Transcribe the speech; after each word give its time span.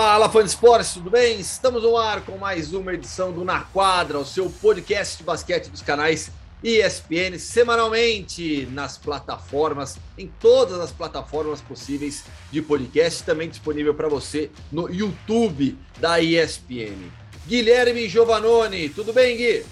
Fala, 0.00 0.28
fã 0.28 0.44
de 0.44 0.50
esportes, 0.50 0.94
tudo 0.94 1.10
bem? 1.10 1.40
Estamos 1.40 1.82
no 1.82 1.96
ar 1.96 2.24
com 2.24 2.38
mais 2.38 2.72
uma 2.72 2.94
edição 2.94 3.32
do 3.32 3.44
Na 3.44 3.62
Quadra, 3.62 4.16
o 4.16 4.24
seu 4.24 4.48
podcast 4.48 5.18
de 5.18 5.24
basquete 5.24 5.70
dos 5.70 5.82
canais 5.82 6.30
ESPN, 6.62 7.36
semanalmente 7.36 8.68
nas 8.70 8.96
plataformas, 8.96 9.98
em 10.16 10.30
todas 10.38 10.78
as 10.78 10.92
plataformas 10.92 11.60
possíveis 11.60 12.22
de 12.52 12.62
podcast, 12.62 13.24
também 13.24 13.48
disponível 13.48 13.92
para 13.92 14.08
você 14.08 14.52
no 14.70 14.88
YouTube 14.88 15.76
da 15.98 16.20
ESPN. 16.20 17.10
Guilherme 17.48 18.08
Giovanoni, 18.08 18.90
tudo 18.90 19.12
bem, 19.12 19.36
Gui? 19.36 19.66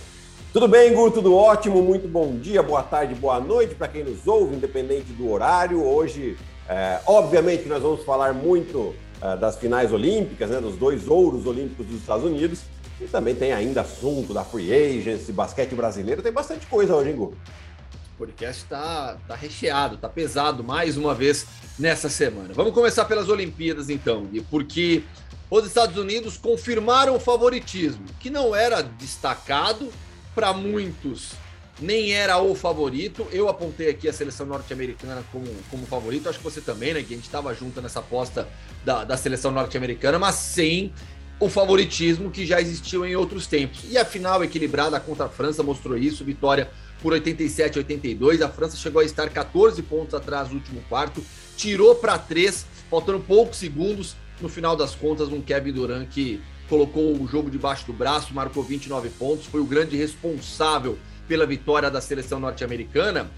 Tudo 0.53 0.67
bem, 0.67 0.93
Gu? 0.93 1.09
Tudo 1.13 1.37
ótimo. 1.37 1.81
Muito 1.81 2.09
bom 2.09 2.37
dia, 2.37 2.65
boa 2.65 2.83
tarde, 2.83 3.15
boa 3.15 3.39
noite 3.39 3.77
para 3.77 3.87
quem 3.87 4.03
nos 4.03 4.27
ouve, 4.27 4.57
independente 4.57 5.13
do 5.13 5.31
horário. 5.31 5.87
Hoje, 5.87 6.37
é, 6.69 6.99
obviamente, 7.07 7.69
nós 7.69 7.81
vamos 7.81 8.03
falar 8.03 8.35
muito 8.35 8.93
das 9.35 9.57
finais 9.57 9.93
olímpicas, 9.93 10.51
né, 10.51 10.61
dos 10.61 10.77
dois 10.77 11.09
ouros 11.09 11.47
olímpicos 11.47 11.87
dos 11.87 12.01
Estados 12.01 12.25
Unidos. 12.25 12.61
E 13.01 13.07
também 13.07 13.35
tem 13.35 13.53
ainda 13.53 13.83
assunto 13.83 14.33
da 14.33 14.45
free 14.45 14.73
agency, 14.73 15.33
basquete 15.33 15.75
brasileiro. 15.75 16.23
Tem 16.23 16.33
bastante 16.33 16.67
coisa 16.67 16.95
hoje, 16.95 17.11
hein, 17.11 17.17
Gu? 17.17 17.25
O 17.25 18.19
podcast 18.19 18.63
está 18.63 19.19
tá 19.29 19.35
recheado, 19.35 19.97
está 19.97 20.09
pesado 20.09 20.65
mais 20.65 20.97
uma 20.97 21.15
vez 21.15 21.47
nessa 21.79 22.09
semana. 22.09 22.55
Vamos 22.55 22.73
começar 22.73 23.05
pelas 23.05 23.29
Olimpíadas, 23.29 23.91
então, 23.91 24.27
porque 24.51 25.03
os 25.51 25.67
Estados 25.67 25.97
Unidos 25.99 26.39
confirmaram 26.39 27.17
o 27.17 27.21
favoritismo, 27.21 28.05
que 28.19 28.31
não 28.31 28.55
era 28.55 28.83
destacado 28.83 29.93
para 30.35 30.53
muitos 30.53 31.33
nem 31.81 32.13
era 32.13 32.39
o 32.39 32.55
favorito. 32.55 33.27
Eu 33.31 33.49
apontei 33.49 33.89
aqui 33.89 34.09
a 34.09 34.13
seleção 34.13 34.47
norte-americana 34.47 35.23
como, 35.31 35.47
como 35.71 35.87
favorito. 35.87 36.29
Acho 36.29 36.39
que 36.39 36.45
você 36.45 36.61
também, 36.61 36.95
né? 36.95 37.03
Que 37.03 37.15
a 37.15 37.17
gente 37.17 37.27
estava 37.27 37.55
junto 37.55 37.81
nessa 37.83 38.01
aposta 38.01 38.49
da, 38.85 39.05
da 39.05 39.17
seleção 39.17 39.51
norte-americana, 39.51 40.19
mas 40.19 40.37
sem 40.37 40.93
o 41.39 41.49
favoritismo 41.49 42.31
que 42.31 42.47
já 42.47 42.61
existiu 42.61 43.05
em 43.05 43.15
outros 43.15 43.47
tempos. 43.47 43.81
E 43.91 43.99
a 43.99 44.05
final 44.05 44.43
equilibrada 44.43 44.99
contra 44.99 45.27
a 45.27 45.29
França 45.29 45.63
mostrou 45.63 45.97
isso. 45.97 46.25
Vitória 46.25 46.71
por 47.03 47.13
87 47.13 47.79
a 47.79 47.81
82. 47.81 48.43
A 48.43 48.49
França 48.49 48.77
chegou 48.77 49.01
a 49.01 49.05
estar 49.05 49.29
14 49.29 49.83
pontos 49.83 50.15
atrás 50.15 50.49
no 50.49 50.55
último 50.55 50.83
quarto, 50.89 51.23
tirou 51.57 51.95
para 51.95 52.19
3, 52.19 52.67
faltando 52.91 53.21
poucos 53.21 53.59
segundos. 53.59 54.17
No 54.41 54.49
final 54.49 54.77
das 54.77 54.95
contas, 54.95 55.29
um 55.29 55.41
Kevin 55.41 55.73
Durant 55.73 56.09
que 56.09 56.43
colocou 56.69 57.17
o 57.21 57.29
jogo 57.29 57.51
debaixo 57.51 57.87
do 57.87 57.93
braço, 57.93 58.35
marcou 58.35 58.63
29 58.63 59.09
pontos, 59.11 59.47
foi 59.47 59.61
o 59.61 59.65
grande 59.65 59.97
responsável 59.97 60.99
pela 61.27 61.47
vitória 61.47 61.91
da 61.91 62.01
seleção 62.01 62.41
norte-americana. 62.41 63.31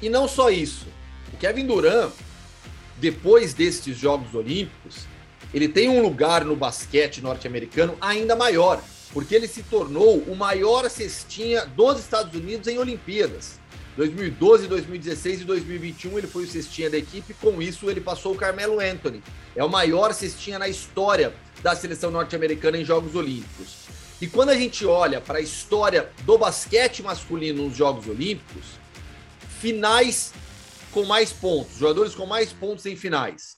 E 0.00 0.08
não 0.08 0.28
só 0.28 0.50
isso, 0.50 0.86
o 1.32 1.36
Kevin 1.36 1.66
Durant, 1.66 2.12
depois 2.98 3.54
destes 3.54 3.96
Jogos 3.96 4.34
Olímpicos, 4.34 5.06
ele 5.52 5.68
tem 5.68 5.88
um 5.88 6.02
lugar 6.02 6.44
no 6.44 6.56
basquete 6.56 7.22
norte-americano 7.22 7.96
ainda 8.00 8.36
maior, 8.36 8.82
porque 9.12 9.34
ele 9.34 9.48
se 9.48 9.62
tornou 9.62 10.18
o 10.18 10.34
maior 10.34 10.88
cestinha 10.90 11.64
dos 11.64 12.00
Estados 12.00 12.34
Unidos 12.34 12.68
em 12.68 12.78
Olimpíadas. 12.78 13.58
2012, 13.96 14.66
2016 14.66 15.40
e 15.40 15.44
2021 15.44 16.18
ele 16.18 16.26
foi 16.26 16.44
o 16.44 16.46
cestinha 16.46 16.90
da 16.90 16.98
equipe, 16.98 17.32
com 17.34 17.62
isso 17.62 17.88
ele 17.88 18.00
passou 18.00 18.32
o 18.32 18.36
Carmelo 18.36 18.78
Anthony. 18.78 19.22
É 19.54 19.64
o 19.64 19.70
maior 19.70 20.12
cestinha 20.12 20.58
na 20.58 20.68
história 20.68 21.32
da 21.62 21.74
seleção 21.74 22.10
norte-americana 22.10 22.76
em 22.76 22.84
Jogos 22.84 23.14
Olímpicos. 23.14 23.86
E 24.20 24.26
quando 24.26 24.48
a 24.48 24.56
gente 24.56 24.86
olha 24.86 25.20
para 25.20 25.38
a 25.38 25.42
história 25.42 26.10
do 26.24 26.38
basquete 26.38 27.02
masculino 27.02 27.64
nos 27.64 27.76
Jogos 27.76 28.08
Olímpicos, 28.08 28.64
finais 29.60 30.32
com 30.90 31.04
mais 31.04 31.34
pontos, 31.34 31.76
jogadores 31.76 32.14
com 32.14 32.24
mais 32.24 32.50
pontos 32.50 32.86
em 32.86 32.96
finais. 32.96 33.56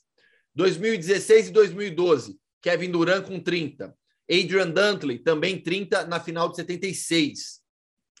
2016 0.55 1.47
e 1.47 1.51
2012, 1.51 2.37
Kevin 2.61 2.91
Durant 2.91 3.25
com 3.25 3.39
30. 3.39 3.95
Adrian 4.29 4.69
Dantley 4.69 5.19
também 5.19 5.57
30 5.57 6.05
na 6.07 6.19
final 6.19 6.49
de 6.49 6.57
76. 6.57 7.61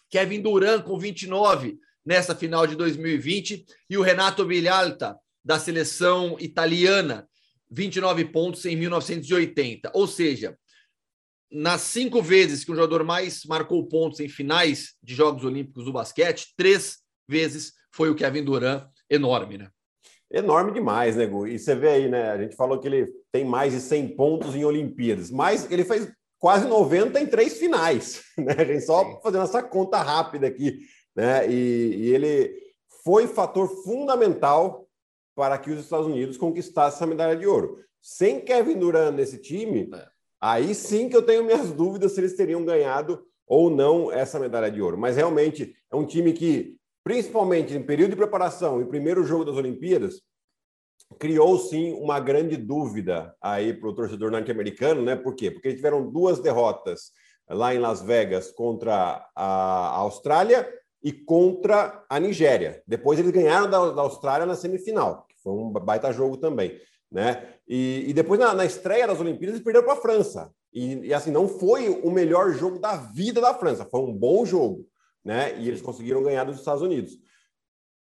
Kevin 0.09 0.41
Durant 0.41 0.83
com 0.83 0.97
29 0.97 1.77
nessa 2.05 2.33
final 2.33 2.65
de 2.65 2.77
2020 2.77 3.65
e 3.89 3.97
o 3.97 4.01
Renato 4.01 4.47
Villalta 4.47 5.17
da 5.43 5.59
seleção 5.59 6.37
italiana 6.39 7.27
29 7.69 8.25
pontos 8.25 8.65
em 8.65 8.77
1980. 8.77 9.91
Ou 9.93 10.07
seja, 10.07 10.57
nas 11.51 11.81
cinco 11.81 12.21
vezes 12.21 12.63
que 12.63 12.71
o 12.71 12.75
jogador 12.75 13.03
mais 13.03 13.43
marcou 13.45 13.87
pontos 13.87 14.19
em 14.19 14.29
finais 14.29 14.93
de 15.01 15.15
Jogos 15.15 15.43
Olímpicos 15.43 15.85
do 15.85 15.93
basquete, 15.93 16.53
três 16.55 16.97
vezes 17.27 17.73
foi 17.91 18.09
o 18.09 18.15
Kevin 18.15 18.43
Durant. 18.43 18.87
Enorme, 19.09 19.57
né? 19.57 19.69
Enorme 20.31 20.71
demais, 20.71 21.15
né, 21.15 21.25
Gu? 21.25 21.47
E 21.47 21.57
você 21.57 21.73
vê 21.73 21.89
aí, 21.89 22.07
né? 22.07 22.29
A 22.29 22.37
gente 22.37 22.55
falou 22.55 22.79
que 22.79 22.87
ele 22.87 23.11
tem 23.31 23.43
mais 23.43 23.73
de 23.73 23.81
100 23.81 24.15
pontos 24.15 24.55
em 24.55 24.63
Olimpíadas, 24.63 25.31
mas 25.31 25.69
ele 25.71 25.83
fez 25.83 26.11
quase 26.37 26.67
90 26.67 27.19
em 27.19 27.25
três 27.25 27.57
finais, 27.57 28.23
né? 28.37 28.55
A 28.57 28.63
gente 28.63 28.85
só 28.85 29.19
fazendo 29.21 29.43
essa 29.43 29.63
conta 29.63 29.97
rápida 29.97 30.45
aqui, 30.45 30.79
né? 31.15 31.49
E, 31.49 31.95
e 31.97 32.13
ele 32.13 32.53
foi 33.03 33.27
fator 33.27 33.67
fundamental 33.83 34.87
para 35.35 35.57
que 35.57 35.71
os 35.71 35.79
Estados 35.79 36.05
Unidos 36.05 36.37
conquistassem 36.37 36.97
essa 36.97 37.07
medalha 37.07 37.35
de 37.35 37.47
ouro. 37.47 37.79
Sem 38.01 38.39
Kevin 38.41 38.77
Durant 38.77 39.15
nesse 39.15 39.39
time, 39.39 39.89
é. 39.93 40.07
Aí 40.39 40.73
sim 40.73 41.09
que 41.09 41.15
eu 41.15 41.21
tenho 41.21 41.43
minhas 41.43 41.71
dúvidas 41.71 42.13
se 42.13 42.19
eles 42.19 42.35
teriam 42.35 42.63
ganhado 42.63 43.23
ou 43.47 43.69
não 43.69 44.11
essa 44.11 44.39
medalha 44.39 44.69
de 44.69 44.81
ouro. 44.81 44.97
Mas 44.97 45.15
realmente 45.15 45.75
é 45.91 45.95
um 45.95 46.05
time 46.05 46.33
que, 46.33 46.77
principalmente 47.03 47.75
em 47.75 47.83
período 47.83 48.11
de 48.11 48.15
preparação 48.15 48.81
e 48.81 48.85
primeiro 48.85 49.23
jogo 49.23 49.45
das 49.45 49.55
Olimpíadas, 49.55 50.21
criou 51.17 51.57
sim 51.57 51.93
uma 51.93 52.19
grande 52.19 52.55
dúvida 52.55 53.35
aí 53.41 53.73
para 53.73 53.89
o 53.89 53.95
torcedor 53.95 54.29
norte-americano, 54.31 55.01
né? 55.01 55.15
Por 55.15 55.35
quê? 55.35 55.49
Porque 55.49 55.73
tiveram 55.73 56.09
duas 56.09 56.39
derrotas 56.39 57.11
lá 57.49 57.73
em 57.73 57.79
Las 57.79 58.01
Vegas 58.01 58.51
contra 58.51 59.27
a 59.35 59.95
Austrália 59.97 60.71
e 61.03 61.11
contra 61.11 62.05
a 62.09 62.19
Nigéria. 62.19 62.83
Depois 62.85 63.17
eles 63.17 63.31
ganharam 63.31 63.69
da, 63.69 64.01
Austrália 64.01 64.45
na 64.45 64.55
semifinal. 64.55 65.25
Foi 65.41 65.53
um 65.53 65.71
baita 65.71 66.11
jogo 66.11 66.37
também. 66.37 66.79
Né? 67.11 67.55
E, 67.67 68.05
e 68.07 68.13
depois, 68.13 68.39
na, 68.39 68.53
na, 68.53 68.65
estreia 68.65 69.07
das 69.07 69.19
Olimpíadas, 69.19 69.55
eles 69.55 69.63
perderam 69.63 69.85
para 69.85 69.93
a 69.93 70.01
França. 70.01 70.51
E, 70.71 71.07
e, 71.07 71.13
assim, 71.13 71.31
não 71.31 71.47
foi 71.47 71.89
o 71.89 72.11
melhor 72.11 72.53
jogo 72.53 72.79
da 72.79 72.95
vida 72.95 73.41
da 73.41 73.53
França, 73.53 73.85
foi 73.85 74.01
um 74.01 74.13
bom 74.13 74.45
jogo. 74.45 74.85
Né? 75.25 75.59
E 75.59 75.67
eles 75.67 75.81
conseguiram 75.81 76.23
ganhar 76.23 76.43
dos 76.43 76.59
Estados 76.59 76.81
Unidos. 76.81 77.17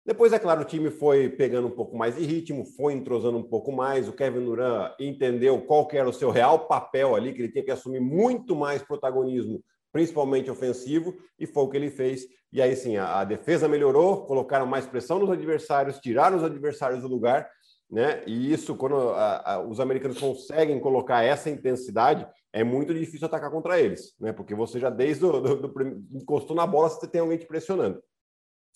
Depois, 0.07 0.35
é 0.35 0.39
claro, 0.39 0.61
o 0.61 0.67
time 0.67 0.91
foi 0.91 1.31
pegando 1.31 1.69
um 1.69 1.71
pouco 1.71 1.97
mais 1.97 2.15
de 2.15 2.25
ritmo, 2.25 2.65
foi 2.65 2.93
entrosando 2.93 3.39
um 3.39 3.43
pouco 3.43 3.73
mais. 3.73 4.07
O 4.07 4.13
Kevin 4.13 4.45
Durant 4.45 4.93
entendeu 5.01 5.63
qual 5.63 5.89
era 5.93 6.09
o 6.09 6.13
seu 6.13 6.31
real 6.31 6.67
papel 6.67 7.17
ali, 7.17 7.33
que 7.33 7.41
ele 7.41 7.51
tinha 7.51 7.65
que 7.65 7.71
assumir 7.71 8.01
muito 8.01 8.55
mais 8.55 8.83
protagonismo, 8.83 9.65
principalmente 9.91 10.51
ofensivo, 10.51 11.15
e 11.39 11.47
foi 11.47 11.63
o 11.65 11.69
que 11.69 11.77
ele 11.79 11.91
fez. 11.91 12.27
E 12.53 12.61
aí 12.61 12.77
sim, 12.77 12.99
a, 12.99 13.21
a 13.21 13.25
defesa 13.25 13.67
melhorou, 13.67 14.27
colocaram 14.27 14.67
mais 14.67 14.87
pressão 14.87 15.19
nos 15.19 15.31
adversários, 15.31 15.99
tiraram 15.99 16.37
os 16.37 16.45
adversários 16.45 17.01
do 17.01 17.09
lugar, 17.09 17.51
né? 17.95 18.25
E 18.27 18.53
isso, 18.53 18.75
quando 18.75 18.97
a, 18.97 19.53
a, 19.53 19.61
os 19.61 19.79
americanos 19.79 20.19
conseguem 20.19 20.81
colocar 20.81 21.23
essa 21.23 21.49
intensidade, 21.49 22.27
é 22.53 22.65
muito 22.65 22.93
difícil 22.93 23.29
atacar 23.29 23.53
contra 23.53 23.81
eles, 23.81 24.17
né? 24.19 24.33
Porque 24.33 24.53
você 24.53 24.81
já 24.81 24.91
desde 24.91 25.25
o 25.25 25.41
do, 25.41 25.69
do, 25.69 26.07
encostou 26.13 26.57
na 26.57 26.67
bola, 26.67 26.89
você 26.89 27.07
tem 27.07 27.21
alguém 27.21 27.39
te 27.39 27.47
pressionando, 27.47 28.03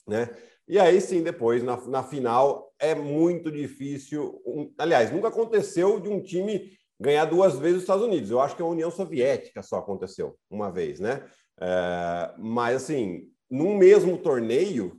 né? 0.07 0.31
E 0.69 0.79
aí 0.79 1.01
sim, 1.01 1.21
depois, 1.21 1.65
na, 1.65 1.77
na 1.89 2.05
final, 2.05 2.73
é 2.79 2.95
muito 2.95 3.51
difícil. 3.51 4.41
Um, 4.47 4.73
aliás, 4.79 5.11
nunca 5.11 5.27
aconteceu 5.27 5.99
de 5.99 6.09
um 6.09 6.23
time 6.23 6.71
ganhar 7.01 7.25
duas 7.25 7.59
vezes 7.59 7.79
os 7.79 7.83
Estados 7.83 8.05
Unidos. 8.05 8.31
Eu 8.31 8.41
acho 8.41 8.55
que 8.55 8.63
a 8.63 8.67
União 8.67 8.91
Soviética 8.91 9.65
só 9.65 9.79
aconteceu 9.79 10.37
uma 10.49 10.71
vez, 10.71 11.01
né? 11.01 11.25
É, 11.61 12.35
mas 12.39 12.85
assim, 12.85 13.25
num 13.51 13.77
mesmo 13.77 14.17
torneio, 14.17 14.97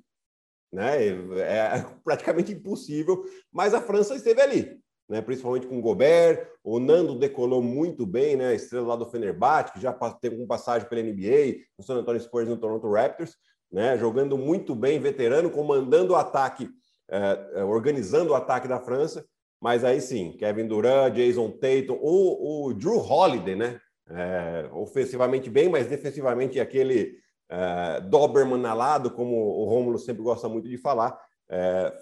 né, 0.71 1.07
é 1.07 1.85
praticamente 2.03 2.51
impossível, 2.51 3.23
mas 3.51 3.73
a 3.73 3.81
França 3.81 4.15
esteve 4.15 4.41
ali, 4.41 4.79
né, 5.09 5.21
principalmente 5.21 5.67
com 5.67 5.79
o 5.79 5.81
Gobert, 5.81 6.47
o 6.63 6.79
Nando 6.79 7.17
decolou 7.17 7.61
muito 7.61 8.05
bem, 8.05 8.35
né, 8.35 8.53
estrela 8.53 8.87
lá 8.87 8.95
do 8.95 9.09
Fenerbahçe, 9.09 9.73
que 9.73 9.81
já 9.81 9.91
teve 10.21 10.41
um 10.41 10.47
passagem 10.47 10.87
pela 10.87 11.01
NBA, 11.01 11.63
no 11.77 11.83
San 11.83 11.95
Antonio 11.95 12.21
Spurs 12.21 12.47
no 12.47 12.57
Toronto 12.57 12.91
Raptors, 12.91 13.35
né, 13.71 13.97
jogando 13.97 14.37
muito 14.37 14.75
bem, 14.75 14.99
veterano, 14.99 15.49
comandando 15.49 16.13
o 16.13 16.15
ataque, 16.15 16.69
é, 17.09 17.51
é, 17.55 17.63
organizando 17.63 18.31
o 18.31 18.35
ataque 18.35 18.67
da 18.67 18.79
França, 18.79 19.25
mas 19.61 19.83
aí 19.83 19.99
sim, 19.99 20.37
Kevin 20.37 20.67
Durant, 20.67 21.13
Jason 21.13 21.51
Tatum, 21.51 21.97
o, 21.99 22.67
o 22.67 22.73
Drew 22.73 22.97
Holiday, 22.97 23.55
né, 23.55 23.79
é, 24.09 24.69
ofensivamente 24.73 25.49
bem, 25.49 25.69
mas 25.69 25.87
defensivamente 25.87 26.59
aquele 26.59 27.17
é, 27.49 28.01
Doberman 28.01 28.65
alado, 28.65 29.11
como 29.11 29.35
o 29.35 29.65
Rômulo 29.65 29.97
sempre 29.97 30.21
gosta 30.21 30.47
muito 30.47 30.69
de 30.69 30.77
falar, 30.77 31.19
é, 31.49 31.99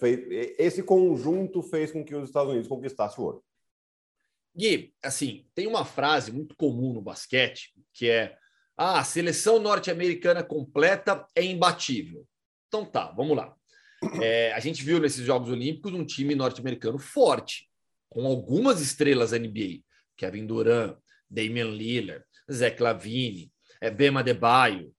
esse 0.60 0.84
conjunto 0.84 1.62
fez 1.62 1.92
com 1.92 2.04
que 2.04 2.14
os 2.14 2.26
Estados 2.26 2.52
Unidos 2.52 2.68
conquistassem 2.68 3.24
o 3.24 3.28
ouro. 3.28 3.44
Gui, 4.56 4.94
assim, 5.04 5.46
tem 5.54 5.68
uma 5.68 5.86
frase 5.86 6.32
muito 6.32 6.56
comum 6.56 6.94
no 6.94 7.02
basquete 7.02 7.74
que 7.94 8.10
é 8.10 8.36
ah, 8.78 9.00
a 9.00 9.04
seleção 9.04 9.60
norte-americana 9.60 10.44
completa 10.44 11.26
é 11.36 11.44
imbatível. 11.44 12.28
Então 12.68 12.86
tá, 12.86 13.12
vamos 13.12 13.36
lá. 13.36 13.56
É, 14.22 14.54
a 14.54 14.60
gente 14.60 14.84
viu 14.84 15.00
nesses 15.00 15.26
Jogos 15.26 15.50
Olímpicos 15.50 15.94
um 15.94 16.06
time 16.06 16.36
norte-americano 16.36 17.00
forte, 17.00 17.68
com 18.08 18.28
algumas 18.28 18.80
estrelas 18.80 19.32
NBA. 19.32 19.82
Kevin 20.16 20.46
Durant, 20.46 20.98
Damian 21.30 21.72
Lillard, 21.72 22.24
Zach 22.52 22.82
Lavine, 22.82 23.52
é, 23.82 23.90
Bema 23.90 24.24
Debaio. 24.24 24.94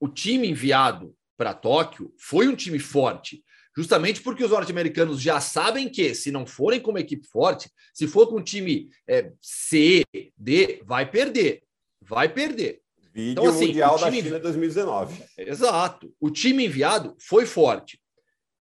O 0.00 0.08
time 0.08 0.48
enviado 0.48 1.14
para 1.36 1.54
Tóquio 1.54 2.12
foi 2.18 2.48
um 2.48 2.56
time 2.56 2.78
forte, 2.78 3.44
justamente 3.76 4.22
porque 4.22 4.42
os 4.42 4.50
norte-americanos 4.50 5.20
já 5.20 5.40
sabem 5.40 5.88
que, 5.88 6.14
se 6.14 6.32
não 6.32 6.46
forem 6.46 6.80
com 6.80 6.90
uma 6.90 7.00
equipe 7.00 7.26
forte, 7.26 7.70
se 7.94 8.06
for 8.06 8.26
com 8.26 8.38
um 8.38 8.42
time 8.42 8.88
é, 9.06 9.30
C, 9.40 10.04
D, 10.36 10.82
vai 10.84 11.08
perder. 11.08 11.62
Vai 12.00 12.28
perder. 12.28 12.80
Vídeo 13.12 13.32
então, 13.32 13.44
assim, 13.46 13.66
Mundial 13.66 13.98
time... 13.98 14.10
da 14.10 14.22
China 14.22 14.40
2019. 14.40 15.24
Exato. 15.38 16.14
O 16.20 16.30
time 16.30 16.64
enviado 16.64 17.16
foi 17.18 17.44
forte. 17.44 18.00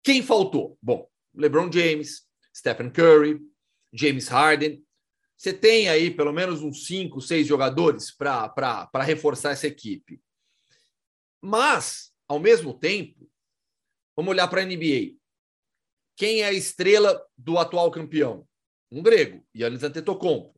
Quem 0.03 0.23
faltou? 0.23 0.77
Bom, 0.83 1.09
LeBron 1.35 1.71
James, 1.73 2.23
Stephen 2.55 2.91
Curry, 2.91 3.41
James 3.93 4.29
Harden. 4.29 4.83
Você 5.37 5.53
tem 5.53 5.89
aí 5.89 6.11
pelo 6.11 6.33
menos 6.33 6.63
uns 6.63 6.87
cinco, 6.87 7.21
seis 7.21 7.47
jogadores 7.47 8.11
para 8.11 8.91
reforçar 9.03 9.53
essa 9.53 9.67
equipe. 9.67 10.21
Mas, 11.43 12.13
ao 12.29 12.39
mesmo 12.39 12.73
tempo, 12.73 13.29
vamos 14.17 14.31
olhar 14.31 14.47
para 14.47 14.63
a 14.63 14.65
NBA. 14.65 15.17
Quem 16.17 16.43
é 16.43 16.47
a 16.47 16.53
estrela 16.53 17.21
do 17.37 17.59
atual 17.59 17.91
campeão? 17.91 18.47
Um 18.91 19.03
grego, 19.03 19.45
Yannis 19.57 19.83
Antetokounmpo. 19.83 20.55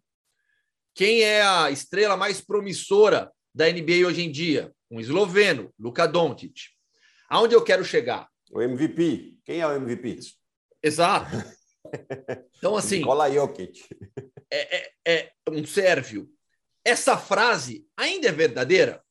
Quem 0.94 1.22
é 1.22 1.42
a 1.42 1.70
estrela 1.70 2.16
mais 2.16 2.40
promissora 2.40 3.32
da 3.54 3.70
NBA 3.70 4.06
hoje 4.06 4.22
em 4.22 4.30
dia? 4.30 4.72
Um 4.90 5.00
esloveno, 5.00 5.72
Luka 5.78 6.06
Doncic. 6.06 6.74
Aonde 7.28 7.54
eu 7.54 7.64
quero 7.64 7.84
chegar? 7.84 8.28
O 8.50 8.60
MVP. 8.60 9.38
Quem 9.44 9.60
é 9.60 9.66
o 9.66 9.72
MVP? 9.72 10.18
Exato. 10.82 11.30
Então, 12.56 12.76
assim. 12.76 12.98
Nikola 13.00 13.30
Jokic. 13.30 13.84
É, 14.50 14.76
é, 14.76 14.92
é 15.04 15.32
um 15.50 15.66
sérvio. 15.66 16.30
Essa 16.82 17.18
frase 17.18 17.86
ainda 17.94 18.28
é 18.28 18.32
verdadeira? 18.32 19.03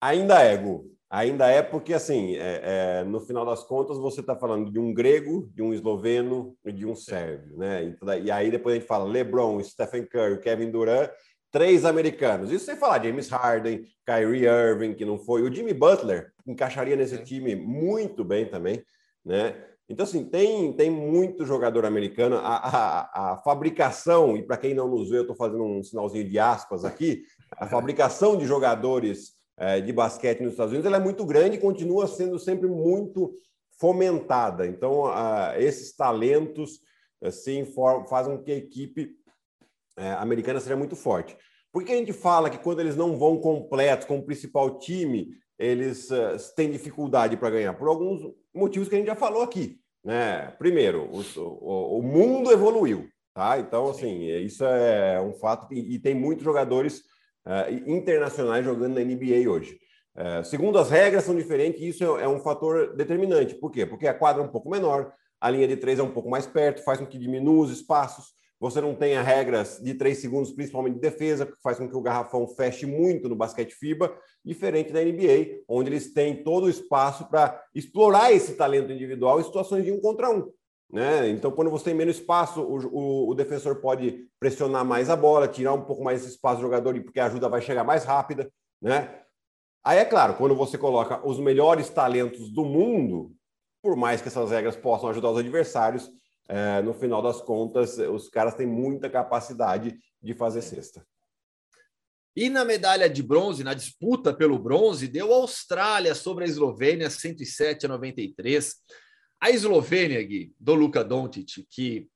Ainda 0.00 0.42
é, 0.42 0.56
Gu. 0.56 0.90
Ainda 1.10 1.48
é 1.48 1.62
porque, 1.62 1.94
assim, 1.94 2.36
é, 2.36 3.00
é, 3.00 3.04
no 3.04 3.18
final 3.20 3.44
das 3.44 3.64
contas, 3.64 3.96
você 3.96 4.20
está 4.20 4.36
falando 4.36 4.70
de 4.70 4.78
um 4.78 4.92
grego, 4.92 5.48
de 5.54 5.62
um 5.62 5.72
esloveno 5.72 6.54
e 6.64 6.70
de 6.70 6.84
um 6.84 6.94
sérvio, 6.94 7.56
né? 7.56 7.84
Então, 7.84 8.18
e 8.18 8.30
aí 8.30 8.50
depois 8.50 8.74
a 8.74 8.78
gente 8.78 8.86
fala 8.86 9.10
LeBron, 9.10 9.62
Stephen 9.64 10.04
Curry, 10.04 10.38
Kevin 10.40 10.70
Durant, 10.70 11.10
três 11.50 11.86
americanos. 11.86 12.52
Isso 12.52 12.66
sem 12.66 12.76
falar 12.76 13.02
James 13.02 13.28
Harden, 13.30 13.84
Kyrie 14.04 14.44
Irving, 14.44 14.92
que 14.92 15.06
não 15.06 15.18
foi. 15.18 15.40
O 15.42 15.52
Jimmy 15.52 15.72
Butler 15.72 16.30
encaixaria 16.46 16.94
nesse 16.94 17.16
time 17.24 17.56
muito 17.56 18.22
bem 18.22 18.44
também, 18.44 18.82
né? 19.24 19.54
Então, 19.88 20.04
assim, 20.04 20.22
tem, 20.22 20.74
tem 20.74 20.90
muito 20.90 21.46
jogador 21.46 21.86
americano. 21.86 22.36
A, 22.36 22.56
a, 22.56 23.32
a 23.32 23.36
fabricação, 23.38 24.36
e 24.36 24.42
para 24.42 24.58
quem 24.58 24.74
não 24.74 24.86
nos 24.86 25.08
vê, 25.08 25.16
eu 25.16 25.22
estou 25.22 25.34
fazendo 25.34 25.64
um 25.64 25.82
sinalzinho 25.82 26.28
de 26.28 26.38
aspas 26.38 26.84
aqui, 26.84 27.22
a 27.56 27.64
fabricação 27.66 28.36
de 28.36 28.44
jogadores 28.44 29.37
de 29.84 29.92
basquete 29.92 30.40
nos 30.40 30.52
Estados 30.52 30.72
Unidos 30.72 30.86
ela 30.86 30.98
é 30.98 31.00
muito 31.00 31.26
grande 31.26 31.56
e 31.56 31.60
continua 31.60 32.06
sendo 32.06 32.38
sempre 32.38 32.68
muito 32.68 33.34
fomentada. 33.78 34.66
Então, 34.66 35.04
esses 35.56 35.94
talentos 35.96 36.80
assim, 37.22 37.64
fazem 38.08 38.36
com 38.36 38.42
que 38.42 38.52
a 38.52 38.56
equipe 38.56 39.16
é, 39.96 40.12
americana 40.12 40.60
seja 40.60 40.76
muito 40.76 40.96
forte. 40.96 41.36
Por 41.72 41.84
que 41.84 41.92
a 41.92 41.96
gente 41.96 42.12
fala 42.12 42.48
que 42.48 42.58
quando 42.58 42.80
eles 42.80 42.96
não 42.96 43.18
vão 43.18 43.38
completos 43.38 44.06
com 44.06 44.18
o 44.18 44.22
principal 44.22 44.78
time, 44.78 45.28
eles 45.58 46.10
uh, 46.10 46.36
têm 46.54 46.70
dificuldade 46.70 47.36
para 47.36 47.50
ganhar? 47.50 47.74
Por 47.74 47.88
alguns 47.88 48.22
motivos 48.54 48.88
que 48.88 48.94
a 48.94 48.98
gente 48.98 49.08
já 49.08 49.16
falou 49.16 49.42
aqui. 49.42 49.80
Né? 50.04 50.50
Primeiro, 50.58 51.10
o, 51.10 51.98
o, 51.98 52.02
mundo 52.02 52.50
evoluiu. 52.50 53.08
Tá? 53.34 53.58
Então, 53.58 53.90
assim, 53.90 54.22
isso 54.22 54.64
é 54.64 55.20
um 55.20 55.34
fato 55.34 55.72
e 55.72 55.98
tem 55.98 56.14
muitos 56.14 56.44
jogadores 56.44 57.02
uh, 57.46 57.90
internacionais 57.90 58.64
jogando 58.64 58.94
na 58.94 59.00
NBA 59.00 59.48
hoje. 59.48 59.78
Uh, 60.16 60.44
segundo, 60.44 60.78
as 60.78 60.90
regras 60.90 61.24
são 61.24 61.36
diferentes 61.36 61.80
e 61.80 61.88
isso 61.88 62.02
é, 62.02 62.24
é, 62.24 62.28
um 62.28 62.40
fator 62.40 62.96
determinante. 62.96 63.54
Por 63.54 63.70
quê? 63.70 63.86
Porque 63.86 64.06
a 64.06 64.14
quadra 64.14 64.42
é 64.42 64.44
um 64.44 64.50
pouco 64.50 64.68
menor, 64.68 65.12
a 65.40 65.50
linha 65.50 65.68
de 65.68 65.76
três 65.76 65.98
é 65.98 66.02
um 66.02 66.10
pouco 66.10 66.28
mais 66.28 66.46
perto, 66.46 66.82
faz 66.82 66.98
com 66.98 67.06
que 67.06 67.18
diminua 67.18 67.64
os 67.64 67.70
espaços. 67.70 68.36
Você 68.60 68.80
não 68.80 68.92
tenha 68.92 69.22
regras 69.22 69.80
de 69.80 69.94
três 69.94 70.18
segundos, 70.18 70.50
principalmente 70.50 70.94
de 70.94 71.00
defesa, 71.00 71.46
que 71.46 71.54
faz 71.62 71.78
com 71.78 71.88
que 71.88 71.96
o 71.96 72.00
garrafão 72.00 72.48
feche 72.48 72.84
muito 72.86 73.28
no 73.28 73.36
basquete 73.36 73.72
FIBA, 73.72 74.12
diferente 74.44 74.92
da 74.92 75.00
NBA, 75.00 75.62
onde 75.68 75.90
eles 75.90 76.12
têm 76.12 76.42
todo 76.42 76.64
o 76.64 76.70
espaço 76.70 77.28
para 77.28 77.62
explorar 77.72 78.32
esse 78.32 78.54
talento 78.54 78.90
individual 78.90 79.38
em 79.38 79.44
situações 79.44 79.84
de 79.84 79.92
um 79.92 80.00
contra 80.00 80.28
um. 80.28 80.50
Né? 80.90 81.28
Então, 81.28 81.50
quando 81.50 81.70
você 81.70 81.86
tem 81.86 81.94
menos 81.94 82.16
espaço, 82.16 82.62
o, 82.62 82.78
o, 82.86 83.30
o, 83.30 83.34
defensor 83.34 83.76
pode 83.76 84.26
pressionar 84.40 84.84
mais 84.84 85.10
a 85.10 85.16
bola, 85.16 85.46
tirar 85.46 85.74
um 85.74 85.84
pouco 85.84 86.02
mais 86.02 86.22
esse 86.22 86.30
espaço 86.30 86.56
do 86.56 86.62
jogador, 86.62 86.98
porque 87.02 87.20
a 87.20 87.26
ajuda 87.26 87.48
vai 87.48 87.60
chegar 87.60 87.84
mais 87.84 88.04
rápida. 88.04 88.50
Né? 88.80 89.22
Aí, 89.84 89.98
é 89.98 90.04
claro, 90.04 90.34
quando 90.34 90.54
você 90.54 90.78
coloca 90.78 91.26
os 91.26 91.38
melhores 91.38 91.90
talentos 91.90 92.50
do 92.50 92.64
mundo, 92.64 93.34
por 93.82 93.96
mais 93.96 94.22
que 94.22 94.28
essas 94.28 94.50
regras 94.50 94.76
possam 94.76 95.10
ajudar 95.10 95.30
os 95.30 95.38
adversários, 95.38 96.10
é, 96.48 96.80
no 96.80 96.94
final 96.94 97.20
das 97.20 97.42
contas, 97.42 97.98
os 97.98 98.30
caras 98.30 98.54
têm 98.54 98.66
muita 98.66 99.10
capacidade 99.10 99.98
de 100.22 100.34
fazer 100.34 100.62
cesta. 100.62 101.06
E 102.34 102.48
na 102.48 102.64
medalha 102.64 103.10
de 103.10 103.22
bronze, 103.22 103.64
na 103.64 103.74
disputa 103.74 104.32
pelo 104.32 104.58
bronze, 104.58 105.08
deu 105.08 105.32
a 105.34 105.36
Austrália 105.36 106.14
sobre 106.14 106.44
a 106.44 106.46
Eslovênia, 106.46 107.10
107 107.10 107.84
a 107.84 107.88
93. 107.88 108.76
A 109.40 109.50
Eslovênia, 109.50 110.22
Gui, 110.22 110.54
do 110.58 110.74
Luka 110.74 111.04
Doncic, 111.04 111.66
que 111.70 112.08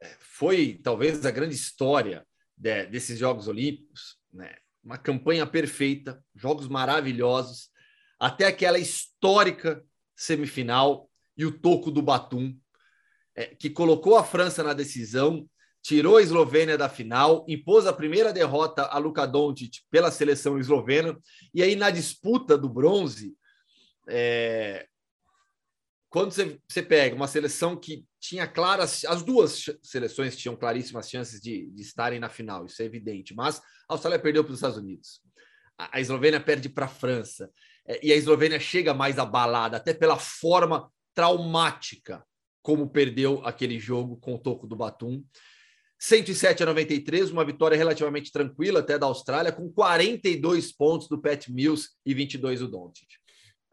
é, 0.00 0.16
foi 0.20 0.80
talvez 0.82 1.24
a 1.26 1.30
grande 1.30 1.54
história 1.54 2.26
de, 2.56 2.86
desses 2.86 3.18
Jogos 3.18 3.48
Olímpicos, 3.48 4.16
né? 4.32 4.54
uma 4.82 4.98
campanha 4.98 5.46
perfeita, 5.46 6.22
jogos 6.34 6.68
maravilhosos, 6.68 7.70
até 8.18 8.46
aquela 8.46 8.78
histórica 8.78 9.84
semifinal 10.16 11.08
e 11.36 11.44
o 11.44 11.56
toco 11.58 11.90
do 11.90 12.02
Batum, 12.02 12.56
é, 13.34 13.46
que 13.46 13.70
colocou 13.70 14.16
a 14.16 14.24
França 14.24 14.62
na 14.62 14.72
decisão, 14.72 15.48
tirou 15.82 16.16
a 16.16 16.22
Eslovênia 16.22 16.78
da 16.78 16.88
final, 16.88 17.44
impôs 17.48 17.86
a 17.86 17.92
primeira 17.92 18.32
derrota 18.32 18.82
a 18.84 18.98
Luka 18.98 19.26
Doncic 19.26 19.80
pela 19.90 20.10
seleção 20.10 20.58
eslovena, 20.58 21.18
e 21.52 21.62
aí 21.62 21.74
na 21.74 21.90
disputa 21.90 22.56
do 22.56 22.68
bronze, 22.68 23.34
é, 24.08 24.86
quando 26.12 26.30
você, 26.30 26.60
você, 26.68 26.82
pega 26.82 27.16
uma 27.16 27.26
seleção 27.26 27.74
que 27.74 28.04
tinha 28.20 28.46
claras, 28.46 29.02
as 29.06 29.22
duas 29.22 29.64
seleções 29.82 30.36
tinham 30.36 30.54
claríssimas 30.54 31.08
chances 31.08 31.40
de, 31.40 31.70
de 31.70 31.80
estarem 31.80 32.20
na 32.20 32.28
final, 32.28 32.66
isso 32.66 32.82
é 32.82 32.84
evidente, 32.84 33.34
mas 33.34 33.58
a 33.88 33.94
Austrália 33.94 34.18
perdeu 34.18 34.44
para 34.44 34.52
os 34.52 34.58
Estados 34.58 34.76
Unidos, 34.76 35.22
a, 35.78 35.96
a 35.96 36.00
Eslovênia 36.02 36.38
perde 36.38 36.68
para 36.68 36.84
a 36.84 36.88
França, 36.88 37.50
é, 37.86 37.98
e 38.06 38.12
a 38.12 38.16
Eslovênia 38.16 38.60
chega 38.60 38.92
mais 38.92 39.18
abalada, 39.18 39.78
até 39.78 39.94
pela 39.94 40.18
forma 40.18 40.92
traumática 41.14 42.22
como 42.60 42.90
perdeu 42.90 43.44
aquele 43.44 43.78
jogo 43.78 44.18
com 44.18 44.34
o 44.34 44.38
toco 44.38 44.66
do 44.66 44.76
Batum. 44.76 45.24
107 45.98 46.62
a 46.62 46.66
93, 46.66 47.30
uma 47.30 47.44
vitória 47.44 47.76
relativamente 47.76 48.30
tranquila 48.30 48.80
até 48.80 48.98
da 48.98 49.06
Austrália, 49.06 49.50
com 49.50 49.72
42 49.72 50.72
pontos 50.72 51.08
do 51.08 51.20
Pat 51.20 51.48
Mills 51.48 51.88
e 52.04 52.12
22 52.12 52.60
do 52.60 52.68
Doncic. 52.68 53.21